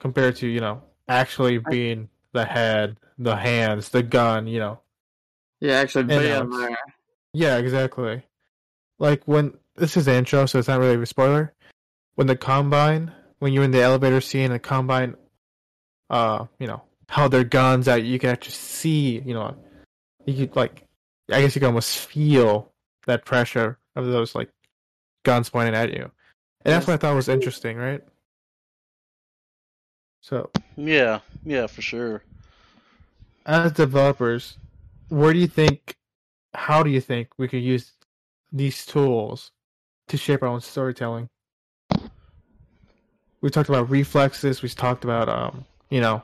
compared 0.00 0.36
to 0.36 0.46
you 0.46 0.60
know 0.60 0.82
actually 1.08 1.58
being 1.58 2.08
the 2.32 2.44
head 2.44 2.98
the 3.18 3.34
hands 3.36 3.88
the 3.88 4.02
gun 4.02 4.46
you 4.46 4.58
know 4.58 4.78
Yeah, 5.60 5.74
actually 5.76 6.04
being 6.04 6.50
there. 6.50 6.76
yeah 7.32 7.56
exactly 7.56 8.22
like 8.98 9.22
when 9.24 9.56
this 9.76 9.96
is 9.96 10.04
the 10.04 10.14
intro 10.14 10.44
so 10.46 10.58
it's 10.58 10.68
not 10.68 10.80
really 10.80 11.00
a 11.00 11.06
spoiler 11.06 11.54
when 12.16 12.26
the 12.26 12.36
combine 12.36 13.10
when 13.38 13.52
you're 13.52 13.64
in 13.64 13.70
the 13.70 13.82
elevator 13.82 14.20
scene 14.20 14.50
the 14.50 14.58
combine 14.58 15.14
uh 16.10 16.46
you 16.58 16.66
know 16.66 16.82
held 17.08 17.32
their 17.32 17.44
guns 17.44 17.88
out 17.88 18.02
you 18.02 18.18
can 18.18 18.30
actually 18.30 18.52
see 18.52 19.20
you 19.20 19.34
know 19.34 19.56
you 20.26 20.34
could 20.34 20.56
like 20.56 20.84
i 21.30 21.40
guess 21.40 21.54
you 21.54 21.60
can 21.60 21.68
almost 21.68 21.98
feel 21.98 22.72
that 23.06 23.24
pressure 23.24 23.78
of 23.96 24.06
those 24.06 24.34
like 24.34 24.50
guns 25.24 25.50
pointing 25.50 25.74
at 25.74 25.92
you. 25.92 26.10
And 26.64 26.74
that's 26.74 26.86
what 26.86 26.94
i 26.94 26.96
thought 26.96 27.14
was 27.14 27.28
interesting 27.28 27.76
right? 27.76 28.02
So 30.20 30.50
Yeah, 30.76 31.20
yeah, 31.44 31.66
for 31.66 31.82
sure. 31.82 32.22
as 33.46 33.72
developers 33.72 34.58
where 35.08 35.32
do 35.32 35.38
you 35.38 35.46
think 35.46 35.96
how 36.54 36.82
do 36.82 36.90
you 36.90 37.00
think 37.00 37.28
we 37.38 37.48
could 37.48 37.62
use 37.62 37.92
these 38.52 38.84
tools 38.84 39.52
to 40.08 40.16
shape 40.16 40.42
our 40.42 40.48
own 40.48 40.60
storytelling 40.60 41.28
we 43.40 43.50
talked 43.50 43.68
about 43.68 43.88
reflexes 43.90 44.62
we 44.62 44.68
talked 44.68 45.04
about 45.04 45.28
um 45.28 45.64
you 45.90 46.00
know 46.00 46.22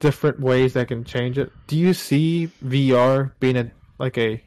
different 0.00 0.38
ways 0.40 0.72
that 0.74 0.88
can 0.88 1.04
change 1.04 1.38
it 1.38 1.50
do 1.66 1.76
you 1.78 1.94
see 1.94 2.50
vr 2.64 3.32
being 3.40 3.56
a 3.56 3.70
like 3.98 4.18
a 4.18 4.42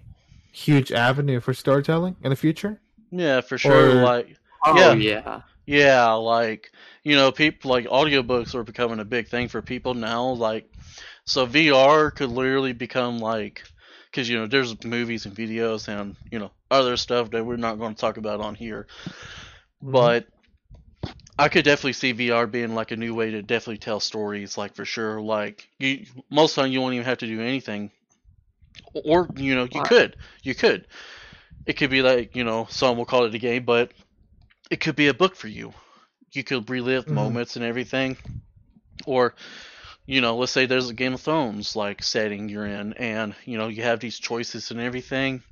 huge 0.51 0.91
avenue 0.91 1.39
for 1.39 1.53
storytelling 1.53 2.15
in 2.23 2.29
the 2.29 2.35
future 2.35 2.79
Yeah, 3.11 3.41
for 3.41 3.57
sure. 3.57 3.99
Or- 3.99 4.03
Like 4.03 4.35
Oh 4.65 4.75
Yeah. 4.77 4.93
yeah. 4.93 5.41
Yeah, 5.65 6.11
like 6.13 6.71
you 7.03 7.15
know, 7.15 7.31
people 7.31 7.69
like 7.71 7.85
audiobooks 7.85 8.55
are 8.55 8.63
becoming 8.63 8.99
a 8.99 9.05
big 9.05 9.27
thing 9.27 9.47
for 9.49 9.61
people 9.61 9.93
now. 9.93 10.29
Like, 10.29 10.69
so 11.25 11.45
VR 11.45 12.09
could 12.13 12.29
literally 12.29 12.73
become 12.73 13.19
like, 13.19 13.63
because 14.09 14.27
you 14.29 14.37
know, 14.39 14.47
there's 14.47 14.81
movies 14.83 15.25
and 15.25 15.35
videos 15.35 15.87
and 15.89 16.15
you 16.31 16.39
know 16.39 16.51
other 16.71 16.97
stuff 16.97 17.31
that 17.31 17.45
we're 17.45 17.57
not 17.57 17.77
going 17.79 17.93
to 17.95 17.99
talk 18.01 18.17
about 18.17 18.39
on 18.41 18.55
here. 18.55 18.87
But 19.81 20.27
I 21.39 21.49
could 21.49 21.65
definitely 21.65 21.93
see 21.93 22.11
VR 22.13 22.47
being 22.47 22.73
like 22.75 22.91
a 22.91 22.97
new 22.97 23.13
way 23.13 23.31
to 23.31 23.41
definitely 23.41 23.77
tell 23.77 23.99
stories. 23.99 24.57
Like 24.57 24.75
for 24.75 24.85
sure, 24.85 25.21
like 25.21 25.67
you 25.79 26.05
most 26.29 26.51
of 26.51 26.55
the 26.55 26.61
time 26.63 26.71
you 26.71 26.81
won't 26.81 26.95
even 26.95 27.05
have 27.05 27.19
to 27.19 27.27
do 27.27 27.41
anything, 27.41 27.91
or 29.05 29.29
you 29.35 29.55
know, 29.55 29.67
you 29.71 29.81
could, 29.81 30.15
you 30.43 30.55
could. 30.55 30.87
It 31.65 31.73
could 31.73 31.89
be 31.89 32.01
like 32.01 32.35
you 32.35 32.43
know, 32.43 32.67
some 32.69 32.97
will 32.97 33.05
call 33.05 33.25
it 33.25 33.35
a 33.35 33.39
game, 33.39 33.65
but 33.65 33.91
it 34.71 34.79
could 34.79 34.95
be 34.95 35.07
a 35.07 35.13
book 35.13 35.35
for 35.35 35.47
you. 35.47 35.73
You 36.33 36.43
could 36.43 36.69
relive 36.69 37.07
Mhm. 37.07 37.11
moments 37.11 37.55
and 37.55 37.65
everything, 37.65 38.17
or 39.05 39.35
you 40.05 40.21
know, 40.21 40.37
let's 40.37 40.51
say 40.51 40.65
there's 40.65 40.89
a 40.89 40.93
Game 40.93 41.13
of 41.13 41.21
Thrones 41.21 41.75
like 41.75 42.03
setting 42.03 42.49
you're 42.49 42.65
in, 42.67 42.93
and 42.93 43.35
you 43.45 43.57
know 43.57 43.67
you 43.67 43.83
have 43.83 43.99
these 43.99 44.19
choices 44.19 44.71
and 44.71 44.79
everything, 44.79 45.43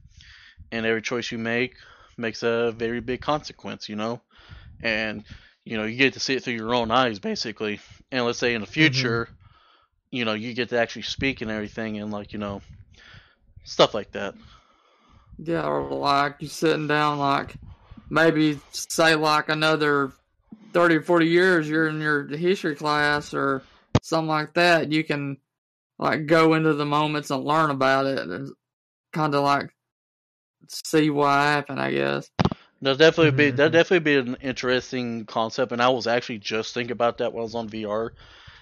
and 0.72 0.86
every 0.86 1.02
choice 1.02 1.32
you 1.32 1.38
make 1.38 1.76
makes 2.18 2.44
a 2.44 2.72
very 2.72 3.00
big 3.02 3.22
consequence, 3.22 3.90
you 3.90 3.96
know, 3.96 4.22
and 4.82 5.24
you 5.64 5.78
know 5.78 5.86
you 5.86 5.98
get 5.98 6.14
to 6.14 6.20
see 6.20 6.36
it 6.36 6.44
through 6.44 6.54
your 6.54 6.74
own 6.74 6.92
eyes 6.92 7.20
basically. 7.20 7.80
And 8.12 8.26
let's 8.26 8.40
say 8.40 8.54
in 8.54 8.62
the 8.62 8.68
mm-hmm. 8.68 8.74
future, 8.74 9.30
you 10.12 10.26
know, 10.26 10.34
you 10.34 10.54
get 10.54 10.70
to 10.70 10.80
actually 10.80 11.04
speak 11.04 11.42
and 11.42 11.52
everything, 11.52 11.98
and 11.98 12.12
like 12.12 12.34
you 12.34 12.40
know, 12.40 12.62
stuff 13.64 13.94
like 13.94 14.12
that. 14.12 14.36
Yeah, 15.38 15.68
or 15.68 15.90
like 15.90 16.36
you 16.40 16.48
sitting 16.48 16.88
down, 16.88 17.20
like 17.20 17.56
maybe 18.10 18.60
say 18.72 19.16
like 19.16 19.50
another 19.50 20.14
30 20.74 20.96
or 20.96 21.02
40 21.02 21.28
years, 21.28 21.70
you're 21.70 21.88
in 21.88 22.00
your 22.00 22.28
history 22.28 22.76
class 22.76 23.34
or 23.34 23.64
something 24.02 24.28
like 24.28 24.54
that. 24.54 24.92
You 24.92 25.04
can 25.04 25.38
like 25.98 26.26
go 26.26 26.54
into 26.54 26.74
the 26.74 26.86
moments 26.86 27.32
and 27.32 27.44
learn 27.44 27.70
about 27.70 28.06
it 28.06 28.20
and 28.20 28.52
kind 29.14 29.34
of 29.34 29.44
like 29.44 29.70
see 30.68 31.10
what 31.10 31.30
happened, 31.30 31.80
I 31.80 31.92
guess. 31.92 32.30
That'll 32.86 32.98
definitely 32.98 33.32
be 33.32 33.52
Mhm. 33.52 33.58
that'll 33.58 33.72
definitely 33.72 34.00
be 34.00 34.16
an 34.18 34.38
interesting 34.42 35.26
concept, 35.26 35.72
and 35.72 35.82
I 35.82 35.90
was 35.90 36.08
actually 36.08 36.40
just 36.40 36.74
thinking 36.74 36.92
about 36.94 37.18
that 37.18 37.34
when 37.34 37.42
I 37.42 37.44
was 37.44 37.56
on 37.56 37.68
VR, 37.70 38.14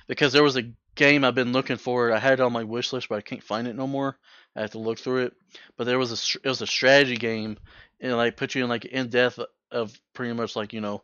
because 0.08 0.34
there 0.34 0.44
was 0.44 0.56
a 0.58 0.72
game 0.95 1.24
I've 1.26 1.36
been 1.36 1.52
looking 1.54 1.78
for. 1.78 2.12
I 2.14 2.20
had 2.20 2.34
it 2.34 2.41
on 2.41 2.54
my 2.54 2.64
wish 2.64 2.94
list, 2.94 3.10
but 3.10 3.18
I 3.18 3.22
can't 3.22 3.44
find 3.44 3.68
it 3.68 3.76
no 3.76 3.88
more. 3.88 4.18
I 4.56 4.62
have 4.62 4.72
to 4.72 4.80
look 4.80 5.00
through 5.00 5.26
it. 5.26 5.34
But 5.78 5.86
there 5.86 6.00
was 6.00 6.12
a 6.12 6.40
it 6.44 6.50
was 6.50 6.62
a 6.62 6.68
strategy 6.68 7.18
game, 7.18 7.58
and 8.00 8.16
like 8.18 8.38
put 8.38 8.56
you 8.56 8.64
in 8.64 8.70
like 8.70 8.86
in 8.86 9.10
depth 9.10 9.40
of 9.72 10.00
pretty 10.14 10.34
much 10.34 10.56
like 10.56 10.74
you 10.74 10.82
know 10.82 11.04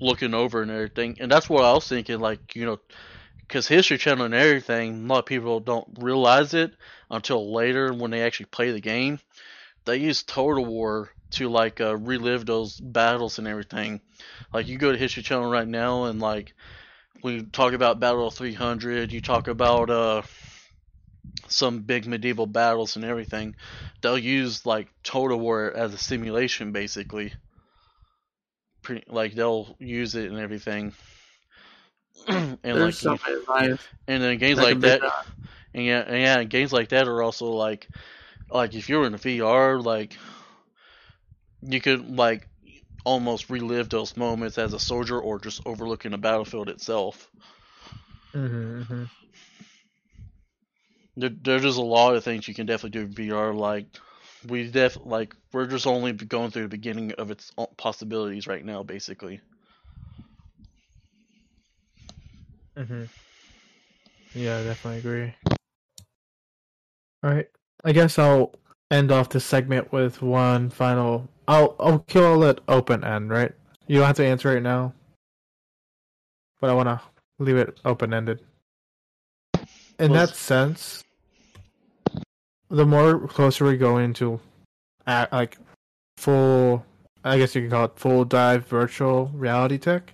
looking 0.00 0.34
over 0.34 0.62
and 0.62 0.70
everything. 0.70 1.16
And 1.20 1.30
that's 1.30 1.48
what 1.50 1.64
I 1.64 1.72
was 1.72 1.88
thinking. 1.88 2.20
Like 2.20 2.54
you 2.56 2.66
know, 2.66 2.78
because 3.48 3.68
History 3.68 3.98
Channel 3.98 4.26
and 4.26 4.34
everything, 4.34 5.04
a 5.04 5.08
lot 5.08 5.20
of 5.20 5.26
people 5.26 5.60
don't 5.60 5.88
realize 6.00 6.54
it 6.54 6.72
until 7.10 7.52
later 7.54 7.94
when 7.94 8.10
they 8.10 8.22
actually 8.22 8.46
play 8.46 8.72
the 8.72 8.80
game. 8.80 9.20
They 9.86 9.98
use 9.98 10.22
Total 10.22 10.64
War 10.64 11.10
to 11.32 11.48
like 11.48 11.80
uh, 11.80 11.96
relive 11.96 12.46
those 12.46 12.78
battles 12.80 13.38
and 13.38 13.46
everything. 13.46 14.00
Like 14.52 14.68
you 14.68 14.78
go 14.78 14.92
to 14.92 14.98
History 14.98 15.22
Channel 15.22 15.50
right 15.50 15.68
now 15.68 16.04
and 16.04 16.20
like 16.20 16.54
we 17.22 17.42
talk 17.42 17.72
about 17.72 18.00
Battle 18.00 18.26
of 18.26 18.34
300, 18.34 19.12
you 19.12 19.20
talk 19.20 19.48
about 19.48 19.90
uh 19.90 20.22
some 21.48 21.80
big 21.80 22.06
medieval 22.06 22.46
battles 22.46 22.96
and 22.96 23.04
everything. 23.04 23.54
They'll 24.00 24.18
use 24.18 24.64
like 24.66 24.88
Total 25.02 25.38
War 25.38 25.72
as 25.74 25.94
a 25.94 25.98
simulation 25.98 26.72
basically. 26.72 27.32
Pretty, 28.82 29.04
like 29.08 29.34
they'll 29.34 29.76
use 29.78 30.14
it 30.14 30.30
and 30.30 30.38
everything. 30.38 30.92
and 32.28 32.58
There's 32.62 33.04
like 33.04 33.20
many 33.20 33.76
and 34.06 34.22
then 34.22 34.38
games 34.38 34.58
like 34.58 34.72
can 34.72 34.80
that 34.80 35.00
and 35.74 35.84
yeah, 35.84 36.00
and 36.00 36.20
yeah, 36.20 36.44
games 36.44 36.72
like 36.72 36.88
that 36.88 37.08
are 37.08 37.22
also 37.22 37.46
like, 37.46 37.88
like 38.50 38.74
if 38.74 38.88
you're 38.88 39.06
in 39.06 39.14
a 39.14 39.18
VR, 39.18 39.80
like 39.80 40.16
you 41.62 41.80
could 41.80 42.16
like 42.16 42.48
almost 43.04 43.50
relive 43.50 43.88
those 43.88 44.16
moments 44.16 44.58
as 44.58 44.72
a 44.72 44.78
soldier 44.78 45.20
or 45.20 45.38
just 45.38 45.60
overlooking 45.66 46.12
the 46.12 46.18
battlefield 46.18 46.68
itself. 46.68 47.30
Mm-hmm, 48.34 48.82
hmm 48.82 49.04
There, 51.16 51.28
there's 51.30 51.62
just 51.62 51.78
a 51.78 51.82
lot 51.82 52.14
of 52.16 52.24
things 52.24 52.48
you 52.48 52.54
can 52.54 52.66
definitely 52.66 52.98
do 53.00 53.06
in 53.06 53.12
VR. 53.12 53.52
Like 53.54 53.86
we 54.46 54.70
def 54.70 54.96
like 55.04 55.34
we're 55.52 55.66
just 55.66 55.86
only 55.86 56.12
going 56.12 56.50
through 56.50 56.62
the 56.62 56.68
beginning 56.68 57.12
of 57.12 57.30
its 57.30 57.52
possibilities 57.76 58.46
right 58.46 58.64
now, 58.64 58.82
basically. 58.82 59.40
hmm 62.76 63.04
Yeah, 64.34 64.58
I 64.60 64.64
definitely 64.64 64.98
agree. 64.98 65.34
All 67.22 67.30
right, 67.30 67.48
I 67.84 67.92
guess 67.92 68.18
I'll 68.18 68.54
end 68.90 69.12
off 69.12 69.28
this 69.28 69.44
segment 69.44 69.92
with 69.92 70.22
one 70.22 70.70
final. 70.70 71.28
I'll 71.46 71.76
I'll 71.78 72.00
kill 72.00 72.42
it 72.44 72.60
open 72.68 73.04
end, 73.04 73.30
right? 73.30 73.52
You 73.86 73.98
don't 73.98 74.06
have 74.06 74.16
to 74.16 74.26
answer 74.26 74.52
right 74.52 74.62
now, 74.62 74.92
but 76.60 76.70
I 76.70 76.74
want 76.74 76.88
to 76.88 77.00
leave 77.38 77.56
it 77.56 77.80
open 77.84 78.12
ended. 78.12 78.40
In 79.98 80.12
Well, 80.12 80.26
that 80.26 80.36
sense, 80.36 81.04
the 82.68 82.86
more 82.86 83.26
closer 83.26 83.64
we 83.64 83.76
go 83.76 83.98
into, 83.98 84.40
like 85.06 85.58
full, 86.18 86.84
I 87.24 87.38
guess 87.38 87.54
you 87.54 87.62
can 87.62 87.70
call 87.70 87.86
it 87.86 87.96
full 87.96 88.24
dive 88.24 88.66
virtual 88.66 89.30
reality 89.34 89.78
tech. 89.78 90.12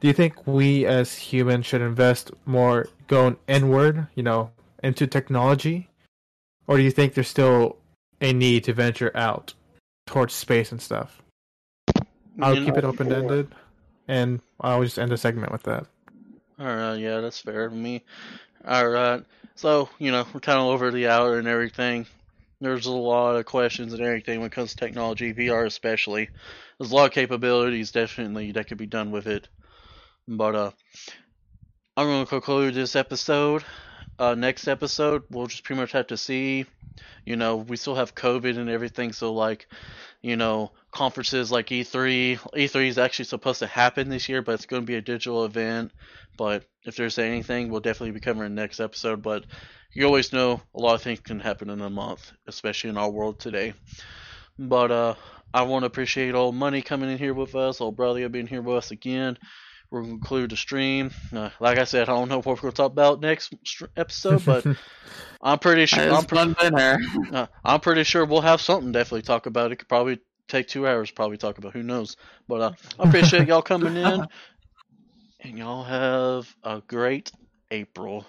Do 0.00 0.08
you 0.08 0.14
think 0.14 0.46
we 0.46 0.84
as 0.84 1.14
humans 1.16 1.66
should 1.66 1.80
invest 1.80 2.32
more 2.44 2.88
going 3.06 3.36
inward, 3.46 4.08
you 4.16 4.24
know, 4.24 4.50
into 4.82 5.06
technology? 5.06 5.88
Or 6.66 6.76
do 6.76 6.82
you 6.82 6.90
think 6.90 7.14
there's 7.14 7.28
still 7.28 7.76
a 8.20 8.32
need 8.32 8.64
to 8.64 8.72
venture 8.72 9.10
out 9.16 9.54
towards 10.06 10.34
space 10.34 10.70
and 10.72 10.80
stuff? 10.80 11.20
I'll 12.40 12.54
You 12.54 12.64
keep 12.64 12.74
know- 12.74 12.78
it 12.78 12.84
open 12.84 13.12
ended 13.12 13.54
and 14.08 14.40
I'll 14.60 14.82
just 14.82 14.98
end 14.98 15.10
the 15.12 15.16
segment 15.16 15.52
with 15.52 15.64
that. 15.64 15.86
All 16.58 16.66
right, 16.66 16.96
yeah, 16.96 17.20
that's 17.20 17.40
fair 17.40 17.68
to 17.68 17.74
me. 17.74 18.02
All 18.66 18.88
right, 18.88 19.24
so 19.56 19.88
you 19.98 20.12
know 20.12 20.24
we're 20.32 20.40
kind 20.40 20.58
of 20.60 20.66
over 20.66 20.90
the 20.90 21.08
hour 21.08 21.38
and 21.38 21.48
everything. 21.48 22.06
There's 22.60 22.86
a 22.86 22.92
lot 22.92 23.34
of 23.34 23.44
questions 23.44 23.92
and 23.92 24.00
everything 24.02 24.38
when 24.38 24.46
it 24.46 24.52
comes 24.52 24.70
to 24.70 24.76
technology, 24.76 25.34
VR 25.34 25.66
especially. 25.66 26.28
There's 26.78 26.92
a 26.92 26.94
lot 26.94 27.06
of 27.06 27.12
capabilities 27.12 27.90
definitely 27.90 28.52
that 28.52 28.68
could 28.68 28.78
be 28.78 28.86
done 28.86 29.10
with 29.10 29.26
it. 29.26 29.48
But 30.28 30.54
uh, 30.54 30.70
I'm 31.96 32.06
gonna 32.06 32.26
conclude 32.26 32.74
this 32.74 32.94
episode. 32.94 33.64
Uh, 34.22 34.36
next 34.36 34.68
episode 34.68 35.24
we'll 35.30 35.48
just 35.48 35.64
pretty 35.64 35.80
much 35.80 35.90
have 35.90 36.06
to 36.06 36.16
see. 36.16 36.64
You 37.26 37.34
know, 37.34 37.56
we 37.56 37.76
still 37.76 37.96
have 37.96 38.14
COVID 38.14 38.56
and 38.56 38.70
everything, 38.70 39.10
so 39.12 39.32
like, 39.32 39.66
you 40.20 40.36
know, 40.36 40.70
conferences 40.92 41.50
like 41.50 41.72
E 41.72 41.80
E3. 41.80 42.38
E3 42.38 42.86
is 42.86 42.98
actually 42.98 43.24
supposed 43.24 43.58
to 43.58 43.66
happen 43.66 44.08
this 44.08 44.28
year, 44.28 44.40
but 44.40 44.52
it's 44.52 44.66
going 44.66 44.82
to 44.82 44.86
be 44.86 44.94
a 44.94 45.00
digital 45.00 45.44
event. 45.44 45.90
But 46.38 46.64
if 46.84 46.94
there's 46.94 47.18
anything, 47.18 47.68
we'll 47.68 47.80
definitely 47.80 48.12
be 48.12 48.20
covering 48.20 48.54
next 48.54 48.78
episode. 48.78 49.22
But 49.22 49.44
you 49.92 50.06
always 50.06 50.32
know 50.32 50.60
a 50.72 50.80
lot 50.80 50.94
of 50.94 51.02
things 51.02 51.18
can 51.18 51.40
happen 51.40 51.68
in 51.68 51.80
a 51.80 51.90
month, 51.90 52.30
especially 52.46 52.90
in 52.90 52.98
our 52.98 53.10
world 53.10 53.40
today. 53.40 53.74
But 54.56 54.92
uh, 54.92 55.14
I 55.52 55.62
want 55.62 55.82
to 55.82 55.88
appreciate 55.88 56.36
old 56.36 56.54
Money 56.54 56.80
coming 56.80 57.10
in 57.10 57.18
here 57.18 57.34
with 57.34 57.56
us, 57.56 57.80
old 57.80 57.96
brother 57.96 58.28
being 58.28 58.46
here 58.46 58.62
with 58.62 58.76
us 58.76 58.92
again. 58.92 59.36
We're 59.92 60.00
going 60.00 60.14
to 60.14 60.18
conclude 60.20 60.50
the 60.50 60.56
stream. 60.56 61.10
Uh, 61.34 61.50
like 61.60 61.76
I 61.76 61.84
said, 61.84 62.08
I 62.08 62.14
don't 62.14 62.30
know 62.30 62.38
what 62.38 62.46
we're 62.46 62.56
going 62.56 62.72
to 62.72 62.76
talk 62.76 62.92
about 62.92 63.20
next 63.20 63.54
episode, 63.94 64.42
but 64.42 64.64
I'm 65.42 65.58
pretty 65.58 65.84
sure. 65.84 66.10
I'm 66.10 66.24
pre- 66.24 66.54
fun 66.54 66.76
here. 66.78 66.98
uh, 67.30 67.46
I'm 67.62 67.80
pretty 67.80 68.04
sure 68.04 68.24
we'll 68.24 68.40
have 68.40 68.62
something 68.62 68.90
definitely 68.90 69.20
talk 69.20 69.44
about. 69.44 69.70
It 69.70 69.76
could 69.76 69.88
probably 69.88 70.18
take 70.48 70.66
two 70.66 70.86
hours, 70.88 71.10
probably 71.10 71.36
talk 71.36 71.58
about. 71.58 71.74
Who 71.74 71.82
knows? 71.82 72.16
But 72.48 72.60
uh, 72.62 72.72
I 72.98 73.06
appreciate 73.06 73.48
y'all 73.48 73.60
coming 73.60 73.98
in, 73.98 74.26
and 75.40 75.58
y'all 75.58 75.84
have 75.84 76.56
a 76.64 76.80
great 76.86 77.30
April. 77.70 78.24